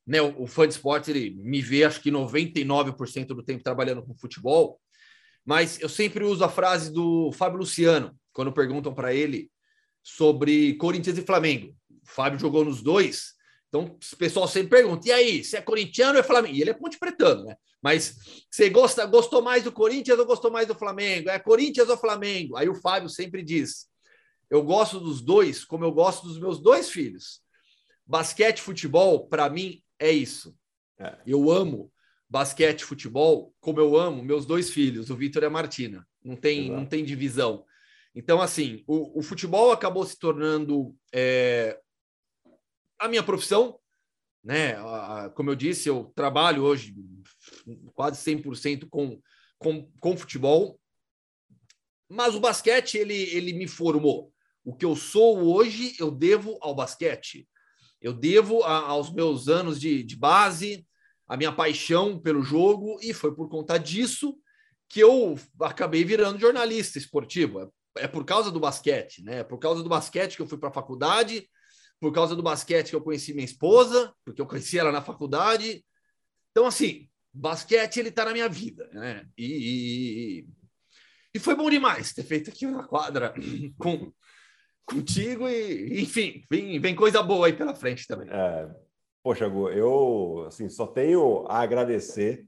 né, 0.06 0.20
o, 0.20 0.42
o 0.42 0.46
fã 0.46 0.66
de 0.66 0.74
esportes 0.74 1.08
ele 1.08 1.36
me 1.42 1.60
vê 1.60 1.84
acho 1.84 2.00
que 2.00 2.10
99% 2.10 3.26
do 3.28 3.42
tempo 3.42 3.62
trabalhando 3.62 4.02
com 4.02 4.14
futebol, 4.14 4.80
mas 5.44 5.80
eu 5.80 5.88
sempre 5.88 6.24
uso 6.24 6.44
a 6.44 6.48
frase 6.48 6.92
do 6.92 7.32
Fábio 7.32 7.58
Luciano 7.58 8.16
quando 8.32 8.52
perguntam 8.52 8.92
para 8.94 9.14
ele 9.14 9.50
sobre 10.02 10.74
Corinthians 10.74 11.18
e 11.18 11.22
Flamengo. 11.22 11.74
O 11.90 12.10
Fábio 12.10 12.38
jogou 12.38 12.64
nos 12.64 12.82
dois, 12.82 13.34
então 13.68 13.84
o 13.84 14.16
pessoal 14.16 14.48
sempre 14.48 14.70
pergunta: 14.70 15.08
e 15.08 15.12
aí, 15.12 15.44
se 15.44 15.56
é 15.56 15.62
corintiano 15.62 16.14
ou 16.14 16.20
é 16.20 16.22
Flamengo? 16.22 16.54
E 16.54 16.60
ele 16.60 16.70
é 16.70 16.74
ponte 16.74 16.98
pretano, 16.98 17.44
né? 17.44 17.56
Mas 17.82 18.16
você 18.50 18.68
gosta, 18.68 19.06
gostou 19.06 19.40
mais 19.40 19.64
do 19.64 19.72
Corinthians 19.72 20.18
ou 20.18 20.26
gostou 20.26 20.50
mais 20.50 20.66
do 20.66 20.74
Flamengo? 20.74 21.30
É 21.30 21.38
Corinthians 21.38 21.88
ou 21.88 21.96
Flamengo? 21.96 22.56
Aí 22.56 22.68
o 22.68 22.74
Fábio 22.74 23.08
sempre 23.08 23.42
diz: 23.42 23.88
eu 24.50 24.62
gosto 24.62 24.98
dos 24.98 25.20
dois 25.20 25.64
como 25.64 25.84
eu 25.84 25.92
gosto 25.92 26.26
dos 26.26 26.38
meus 26.38 26.60
dois 26.60 26.90
filhos. 26.90 27.40
Basquete, 28.04 28.60
futebol, 28.60 29.28
para 29.28 29.48
mim 29.48 29.80
é 29.98 30.10
isso. 30.10 30.54
É. 30.98 31.16
Eu 31.24 31.50
amo 31.50 31.90
basquete, 32.28 32.84
futebol, 32.84 33.54
como 33.60 33.80
eu 33.80 33.96
amo 33.96 34.22
meus 34.22 34.44
dois 34.44 34.70
filhos, 34.70 35.10
o 35.10 35.16
Vitor 35.16 35.42
e 35.42 35.46
a 35.46 35.50
Martina. 35.50 36.06
Não 36.22 36.36
tem, 36.36 36.70
não 36.70 36.84
tem 36.84 37.04
divisão. 37.04 37.64
Então, 38.14 38.40
assim, 38.40 38.82
o, 38.86 39.20
o 39.20 39.22
futebol 39.22 39.70
acabou 39.70 40.04
se 40.04 40.18
tornando 40.18 40.94
é, 41.12 41.78
a 42.98 43.08
minha 43.08 43.22
profissão, 43.22 43.78
né? 44.42 44.76
Como 45.34 45.50
eu 45.50 45.54
disse, 45.54 45.88
eu 45.88 46.12
trabalho 46.14 46.62
hoje 46.62 46.94
quase 47.94 48.18
100% 48.22 48.88
com, 48.88 49.20
com, 49.58 49.90
com 50.00 50.16
futebol, 50.16 50.80
mas 52.08 52.34
o 52.34 52.40
basquete, 52.40 52.96
ele, 52.96 53.14
ele 53.14 53.52
me 53.52 53.68
formou. 53.68 54.32
O 54.64 54.74
que 54.74 54.84
eu 54.84 54.96
sou 54.96 55.38
hoje, 55.54 55.94
eu 55.98 56.10
devo 56.10 56.58
ao 56.60 56.74
basquete. 56.74 57.48
Eu 58.00 58.12
devo 58.12 58.62
a, 58.64 58.78
aos 58.88 59.12
meus 59.12 59.48
anos 59.48 59.80
de, 59.80 60.02
de 60.02 60.16
base, 60.16 60.86
a 61.28 61.36
minha 61.36 61.52
paixão 61.52 62.18
pelo 62.18 62.42
jogo, 62.42 62.98
e 63.00 63.14
foi 63.14 63.34
por 63.34 63.48
conta 63.48 63.78
disso 63.78 64.36
que 64.88 65.00
eu 65.00 65.38
acabei 65.60 66.04
virando 66.04 66.40
jornalista 66.40 66.98
esportivo. 66.98 67.72
É, 68.00 68.08
por 68.08 68.24
causa 68.24 68.50
do 68.50 68.60
basquete, 68.60 69.22
né? 69.22 69.40
É 69.40 69.44
por 69.44 69.58
causa 69.58 69.82
do 69.82 69.88
basquete 69.88 70.36
que 70.36 70.42
eu 70.42 70.46
fui 70.46 70.58
para 70.58 70.68
a 70.68 70.72
faculdade, 70.72 71.48
por 72.00 72.12
causa 72.12 72.34
do 72.34 72.42
basquete 72.42 72.90
que 72.90 72.96
eu 72.96 73.02
conheci 73.02 73.32
minha 73.32 73.44
esposa, 73.44 74.12
porque 74.24 74.40
eu 74.40 74.46
conheci 74.46 74.78
ela 74.78 74.90
na 74.90 75.02
faculdade. 75.02 75.84
Então, 76.50 76.66
assim, 76.66 77.08
basquete 77.32 77.98
ele 77.98 78.08
está 78.08 78.24
na 78.24 78.32
minha 78.32 78.48
vida, 78.48 78.88
né? 78.92 79.26
E, 79.36 80.44
e, 80.44 80.48
e, 81.34 81.38
foi 81.38 81.54
bom 81.54 81.70
demais 81.70 82.12
ter 82.12 82.24
feito 82.24 82.50
aqui 82.50 82.66
uma 82.66 82.86
quadra 82.86 83.34
com 83.78 84.12
contigo 84.86 85.48
e, 85.48 86.02
enfim, 86.02 86.42
vem, 86.50 86.80
vem 86.80 86.96
coisa 86.96 87.22
boa 87.22 87.46
aí 87.46 87.52
pela 87.52 87.74
frente 87.74 88.06
também. 88.06 88.28
É, 88.28 88.68
poxa, 89.22 89.48
Gu, 89.48 89.68
eu 89.70 90.44
assim, 90.48 90.68
só 90.68 90.86
tenho 90.86 91.46
a 91.48 91.60
agradecer 91.60 92.44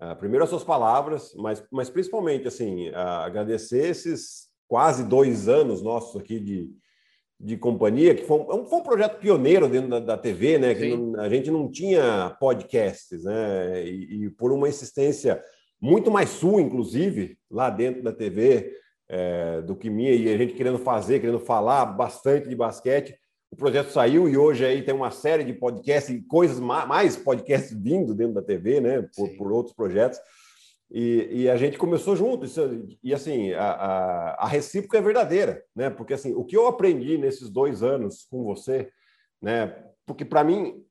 uh, 0.00 0.14
primeiro 0.16 0.44
as 0.44 0.50
suas 0.50 0.62
palavras, 0.62 1.34
mas, 1.34 1.64
mas 1.72 1.90
principalmente 1.90 2.46
assim, 2.46 2.90
uh, 2.90 2.96
agradecer 2.96 3.88
esses 3.88 4.47
quase 4.68 5.02
dois 5.02 5.48
anos 5.48 5.82
nossos 5.82 6.20
aqui 6.20 6.38
de, 6.38 6.70
de 7.40 7.56
companhia, 7.56 8.14
que 8.14 8.24
foi 8.24 8.38
um, 8.38 8.66
foi 8.66 8.78
um 8.78 8.82
projeto 8.82 9.18
pioneiro 9.18 9.68
dentro 9.68 9.88
da, 9.88 9.98
da 9.98 10.18
TV, 10.18 10.58
né? 10.58 10.74
Que 10.74 10.94
não, 10.94 11.18
a 11.18 11.28
gente 11.28 11.50
não 11.50 11.70
tinha 11.70 12.36
podcasts, 12.38 13.24
né? 13.24 13.84
E, 13.84 14.24
e, 14.24 14.30
por 14.30 14.52
uma 14.52 14.68
insistência 14.68 15.42
muito 15.80 16.10
mais 16.10 16.28
sua, 16.28 16.60
inclusive, 16.60 17.38
lá 17.50 17.70
dentro 17.70 18.02
da 18.02 18.12
TV, 18.12 18.72
é, 19.08 19.62
do 19.62 19.74
que 19.74 19.88
minha, 19.88 20.12
e 20.12 20.32
a 20.32 20.36
gente 20.36 20.52
querendo 20.52 20.78
fazer, 20.78 21.20
querendo 21.20 21.40
falar 21.40 21.86
bastante 21.86 22.48
de 22.48 22.54
basquete. 22.54 23.16
O 23.50 23.56
projeto 23.56 23.90
saiu 23.90 24.28
e 24.28 24.36
hoje 24.36 24.66
aí 24.66 24.82
tem 24.82 24.94
uma 24.94 25.10
série 25.10 25.42
de 25.42 25.54
podcasts 25.54 26.14
e 26.14 26.20
coisas 26.20 26.60
mais 26.60 27.16
podcasts 27.16 27.72
vindo 27.72 28.14
dentro 28.14 28.34
da 28.34 28.42
TV, 28.42 28.78
né? 28.78 29.08
Por, 29.16 29.30
por 29.38 29.52
outros 29.52 29.74
projetos. 29.74 30.18
E, 30.90 31.42
e, 31.42 31.50
a 31.50 31.56
gente 31.56 31.76
começou 31.76 32.16
junto. 32.16 32.46
E 33.02 33.12
assim, 33.12 33.52
a, 33.52 33.70
a, 33.70 34.44
a, 34.44 34.46
recíproca 34.46 34.96
é 34.96 35.02
verdadeira, 35.02 35.62
né? 35.76 35.90
Porque 35.90 36.14
assim, 36.14 36.34
o 36.34 36.44
que 36.44 36.56
eu 36.56 36.66
aprendi 36.66 37.18
nesses 37.18 37.50
dois 37.50 37.82
anos 37.82 38.26
com 38.30 38.42
você, 38.42 38.90
né? 39.40 39.84
Porque 40.06 40.24
para 40.24 40.42
mim, 40.42 40.82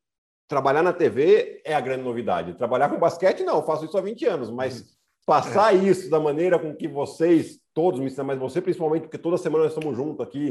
trabalhar 0.47 0.83
na 0.83 0.93
TV 0.93 1.61
é 1.65 1.73
a 1.73 1.81
grande 1.81 2.03
novidade. 2.03 2.53
Trabalhar 2.53 2.89
com 2.89 2.99
basquete, 2.99 3.43
não, 3.43 3.57
eu 3.57 3.63
faço 3.63 3.85
isso 3.85 3.97
há 3.97 4.01
20 4.01 4.25
anos, 4.25 4.51
mas 4.51 4.81
uhum. 4.81 4.85
passar 5.25 5.73
isso 5.73 6.09
da 6.09 6.19
maneira 6.19 6.59
com 6.59 6.75
que 6.75 6.87
vocês, 6.87 7.59
todos 7.73 7.99
me 7.99 8.05
ensinam, 8.05 8.25
mas 8.25 8.39
você 8.39 8.61
principalmente, 8.61 9.03
porque 9.03 9.17
toda 9.17 9.37
semana 9.37 9.63
nós 9.63 9.73
estamos 9.73 9.95
juntos 9.97 10.25
aqui 10.25 10.49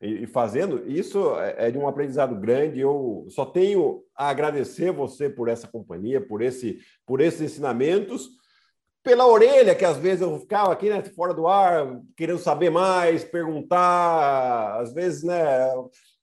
e, 0.00 0.26
fazendo, 0.26 0.88
isso 0.88 1.38
é, 1.40 1.68
é 1.68 1.70
de 1.70 1.78
um 1.78 1.88
aprendizado 1.88 2.34
grande. 2.36 2.78
Eu 2.78 3.26
só 3.30 3.44
tenho 3.44 4.02
a 4.16 4.28
agradecer 4.28 4.92
você 4.92 5.28
por 5.28 5.48
essa 5.48 5.66
companhia, 5.66 6.20
por, 6.20 6.40
esse, 6.40 6.78
por 7.04 7.20
esses 7.20 7.40
ensinamentos, 7.40 8.28
pela 9.08 9.26
orelha, 9.26 9.74
que 9.74 9.86
às 9.86 9.96
vezes 9.96 10.20
eu 10.20 10.38
ficava 10.38 10.70
aqui 10.70 10.90
né, 10.90 11.02
fora 11.02 11.32
do 11.32 11.46
ar, 11.46 11.98
querendo 12.14 12.38
saber 12.38 12.68
mais, 12.68 13.24
perguntar, 13.24 14.78
às 14.78 14.92
vezes, 14.92 15.22
né? 15.22 15.66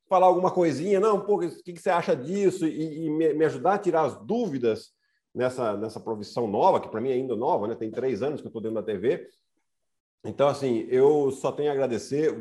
Falar 0.08 0.28
alguma 0.28 0.52
coisinha, 0.52 1.00
não, 1.00 1.20
pô, 1.20 1.38
o 1.38 1.64
que, 1.64 1.74
que 1.74 1.82
você 1.82 1.90
acha 1.90 2.16
disso? 2.16 2.68
E, 2.68 3.08
e 3.08 3.10
me, 3.10 3.44
ajudar 3.44 3.74
a 3.74 3.80
tirar 3.80 4.04
as 4.04 4.16
dúvidas 4.24 4.92
nessa, 5.34 5.76
nessa 5.76 6.00
profissão 6.00 6.46
nova, 6.46 6.80
que 6.80 6.88
para 6.88 7.02
mim 7.02 7.10
é 7.10 7.14
ainda 7.14 7.36
nova, 7.36 7.68
né? 7.68 7.74
Tem 7.74 7.90
três 7.90 8.22
anos 8.22 8.40
que 8.40 8.46
eu 8.46 8.50
estou 8.50 8.62
dentro 8.62 8.76
da 8.76 8.84
TV. 8.84 9.28
Então, 10.24 10.48
assim, 10.48 10.86
eu 10.88 11.32
só 11.32 11.52
tenho 11.52 11.72
a 11.72 11.74
agradecer 11.74 12.40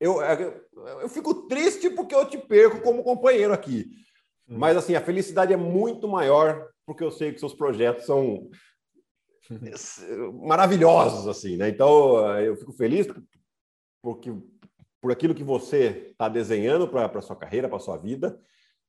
eu, 0.00 0.20
é, 0.20 0.60
eu 1.02 1.08
fico 1.08 1.46
triste 1.46 1.88
porque 1.88 2.16
eu 2.16 2.26
te 2.26 2.36
perco 2.36 2.82
como 2.82 3.04
companheiro 3.04 3.52
aqui. 3.52 3.86
Hum. 4.48 4.58
Mas, 4.58 4.76
assim, 4.76 4.96
a 4.96 5.00
felicidade 5.00 5.52
é 5.52 5.56
muito 5.56 6.08
maior 6.08 6.68
porque 6.84 7.04
eu 7.04 7.12
sei 7.12 7.32
que 7.32 7.38
seus 7.38 7.54
projetos 7.54 8.06
são 8.06 8.50
maravilhosos, 10.44 11.28
assim, 11.28 11.56
né? 11.56 11.68
Então, 11.68 12.18
eu 12.40 12.56
fico 12.56 12.72
feliz 12.72 13.06
porque, 14.02 14.32
por 15.00 15.12
aquilo 15.12 15.34
que 15.34 15.44
você 15.44 16.08
está 16.10 16.28
desenhando 16.28 16.88
para 16.88 17.06
a 17.06 17.22
sua 17.22 17.36
carreira, 17.36 17.68
para 17.68 17.76
a 17.76 17.80
sua 17.80 17.96
vida, 17.96 18.38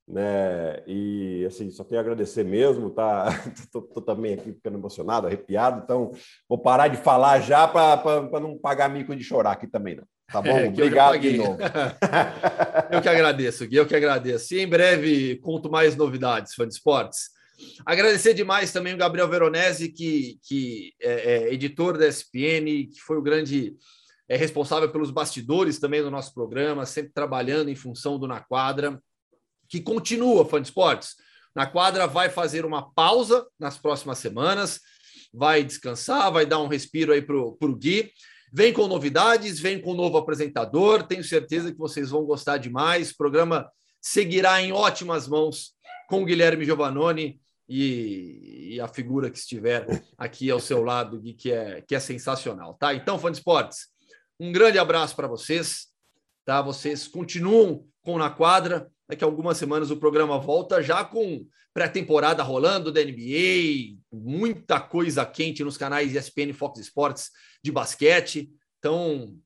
né? 0.07 0.83
E 0.87 1.45
assim, 1.45 1.69
só 1.69 1.83
tenho 1.83 1.99
a 1.99 2.01
agradecer 2.01 2.43
mesmo, 2.43 2.89
tá? 2.89 3.25
tô, 3.71 3.81
tô, 3.81 4.01
também 4.01 4.33
aqui 4.33 4.53
ficando 4.53 4.77
emocionado, 4.77 5.27
arrepiado, 5.27 5.81
então 5.83 6.11
vou 6.47 6.57
parar 6.57 6.87
de 6.87 6.97
falar 6.97 7.41
já 7.41 7.67
para 7.67 8.39
não 8.39 8.57
pagar 8.57 8.89
mico 8.89 9.15
de 9.15 9.23
chorar 9.23 9.51
aqui 9.51 9.67
também, 9.67 9.95
não. 9.95 10.05
Tá 10.31 10.41
bom? 10.41 10.57
É, 10.57 10.67
Obrigado 10.67 11.19
de 11.19 11.37
novo. 11.37 11.57
eu 12.91 13.01
que 13.01 13.09
agradeço, 13.09 13.67
Gui, 13.67 13.75
eu 13.75 13.85
que 13.85 13.95
agradeço. 13.95 14.53
E 14.53 14.61
em 14.61 14.67
breve 14.67 15.37
conto 15.37 15.69
mais 15.69 15.95
novidades, 15.95 16.53
fã 16.53 16.67
de 16.67 16.73
esportes. 16.73 17.36
Agradecer 17.85 18.33
demais 18.33 18.71
também 18.71 18.93
o 18.93 18.97
Gabriel 18.97 19.29
Veronese, 19.29 19.89
que, 19.89 20.39
que 20.43 20.93
é, 21.01 21.47
é 21.47 21.53
editor 21.53 21.97
da 21.97 22.07
ESPN, 22.07 22.87
que 22.91 22.99
foi 22.99 23.17
o 23.17 23.21
grande 23.21 23.75
é 24.29 24.35
responsável 24.35 24.91
pelos 24.91 25.09
bastidores 25.09 25.79
também 25.79 26.01
do 26.01 26.11
nosso 26.11 26.33
programa, 26.33 26.85
sempre 26.85 27.13
trabalhando 27.13 27.69
em 27.69 27.75
função 27.75 28.19
do 28.19 28.27
Na 28.27 28.41
Quadra, 28.41 29.01
que 29.69 29.79
continua, 29.79 30.45
fã 30.45 30.61
de 30.61 30.67
esportes. 30.67 31.15
Na 31.55 31.65
Quadra 31.65 32.05
vai 32.05 32.29
fazer 32.29 32.65
uma 32.65 32.91
pausa 32.93 33.47
nas 33.57 33.77
próximas 33.77 34.17
semanas, 34.17 34.81
vai 35.33 35.63
descansar, 35.63 36.31
vai 36.31 36.45
dar 36.45 36.59
um 36.59 36.67
respiro 36.67 37.13
aí 37.13 37.21
para 37.21 37.37
o 37.37 37.75
Gui. 37.75 38.11
Vem 38.51 38.71
com 38.71 38.87
novidades, 38.87 39.59
vem 39.59 39.81
com 39.81 39.91
um 39.91 39.95
novo 39.95 40.17
apresentador. 40.17 41.03
Tenho 41.03 41.23
certeza 41.23 41.71
que 41.71 41.77
vocês 41.77 42.09
vão 42.09 42.23
gostar 42.23 42.57
demais. 42.57 43.11
O 43.11 43.17
programa 43.17 43.69
seguirá 44.01 44.61
em 44.61 44.71
ótimas 44.71 45.27
mãos 45.27 45.73
com 46.07 46.21
o 46.21 46.25
Guilherme 46.25 46.63
Giovannoni 46.63 47.41
e, 47.67 48.75
e, 48.75 48.79
a 48.79 48.87
figura 48.87 49.29
que 49.29 49.37
estiver 49.37 49.85
aqui 50.17 50.49
ao 50.49 50.59
seu 50.59 50.83
lado, 50.83 51.19
Gui, 51.19 51.33
que 51.33 51.51
é, 51.51 51.81
que 51.81 51.95
é 51.95 51.99
sensacional. 51.99 52.75
Tá? 52.75 52.93
Então, 52.93 53.19
fã 53.19 53.31
de 53.31 53.37
esportes, 53.37 53.87
um 54.39 54.51
grande 54.51 54.79
abraço 54.79 55.15
para 55.15 55.27
vocês. 55.27 55.87
Tá? 56.45 56.61
Vocês 56.61 57.07
continuam 57.07 57.85
com 58.01 58.17
Na 58.17 58.29
Quadra. 58.29 58.89
Daqui 59.09 59.23
a 59.23 59.27
algumas 59.27 59.57
semanas 59.57 59.91
o 59.91 59.97
programa 59.97 60.37
volta 60.39 60.81
já 60.81 61.03
com 61.03 61.45
pré-temporada 61.73 62.41
rolando 62.41 62.91
da 62.91 63.03
NBA, 63.03 63.99
muita 64.11 64.79
coisa 64.79 65.23
quente 65.25 65.63
nos 65.63 65.77
canais 65.77 66.15
ESPN 66.15 66.51
Fox 66.51 66.79
Sports 66.79 67.29
de 67.63 67.71
basquete. 67.71 68.49
Então, 68.79 69.37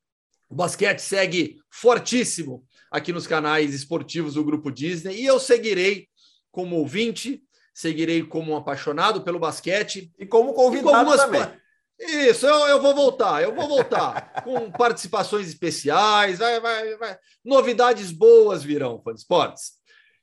o 0.49 0.55
basquete 0.55 0.99
segue 0.99 1.59
fortíssimo 1.69 2.65
aqui 2.89 3.11
nos 3.11 3.27
canais 3.27 3.73
esportivos 3.73 4.35
do 4.35 4.43
Grupo 4.43 4.71
Disney 4.71 5.21
e 5.21 5.25
eu 5.25 5.39
seguirei 5.39 6.07
como 6.51 6.77
ouvinte, 6.77 7.43
seguirei 7.73 8.23
como 8.23 8.51
um 8.51 8.57
apaixonado 8.57 9.21
pelo 9.21 9.39
basquete. 9.39 10.11
E 10.17 10.25
como 10.25 10.53
convidado 10.53 11.13
e 11.13 11.17
também. 11.17 11.61
Isso, 11.99 12.47
eu, 12.47 12.67
eu 12.67 12.81
vou 12.81 12.95
voltar, 12.95 13.43
eu 13.43 13.53
vou 13.53 13.67
voltar 13.67 14.33
com 14.43 14.71
participações 14.71 15.47
especiais, 15.47 16.39
vai, 16.39 16.59
vai, 16.59 16.97
vai. 16.97 17.15
novidades 17.45 18.11
boas 18.11 18.63
virão, 18.63 18.99
fã 19.03 19.13
de 19.13 19.19
esportes. 19.19 19.73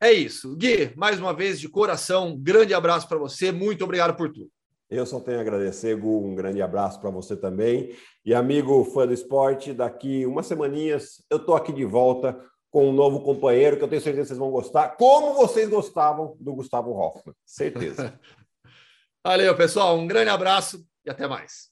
É 0.01 0.12
isso. 0.12 0.57
Gui, 0.57 0.92
mais 0.96 1.20
uma 1.20 1.32
vez, 1.32 1.61
de 1.61 1.68
coração, 1.68 2.28
um 2.28 2.38
grande 2.38 2.74
abraço 2.74 3.09
para 3.09 3.18
você, 3.18 3.53
muito 3.53 3.84
obrigado 3.84 4.16
por 4.16 4.32
tudo. 4.32 4.51
Eu 4.90 5.05
só 5.05 5.20
tenho 5.20 5.38
a 5.38 5.40
agradecer, 5.42 5.94
Gu, 5.96 6.26
um 6.26 6.34
grande 6.34 6.62
abraço 6.62 6.99
para 7.01 7.11
você 7.11 7.36
também. 7.36 7.94
E 8.24 8.34
amigo 8.34 8.84
fã 8.84 9.07
do 9.07 9.12
esporte, 9.12 9.72
daqui 9.72 10.24
umas 10.26 10.46
semaninhas 10.46 11.22
eu 11.30 11.36
estou 11.36 11.55
aqui 11.55 11.72
de 11.72 11.84
volta 11.84 12.40
com 12.71 12.89
um 12.89 12.93
novo 12.93 13.21
companheiro 13.21 13.77
que 13.77 13.85
eu 13.85 13.89
tenho 13.89 14.03
certeza 14.03 14.25
que 14.25 14.29
vocês 14.29 14.39
vão 14.39 14.51
gostar, 14.51 14.97
como 14.97 15.35
vocês 15.35 15.69
gostavam 15.69 16.37
do 16.39 16.55
Gustavo 16.55 16.93
Hoffman. 16.93 17.35
Certeza. 17.45 18.19
Valeu, 19.25 19.57
pessoal. 19.57 19.97
Um 19.97 20.07
grande 20.07 20.31
abraço 20.31 20.85
e 21.05 21.11
até 21.11 21.27
mais. 21.27 21.71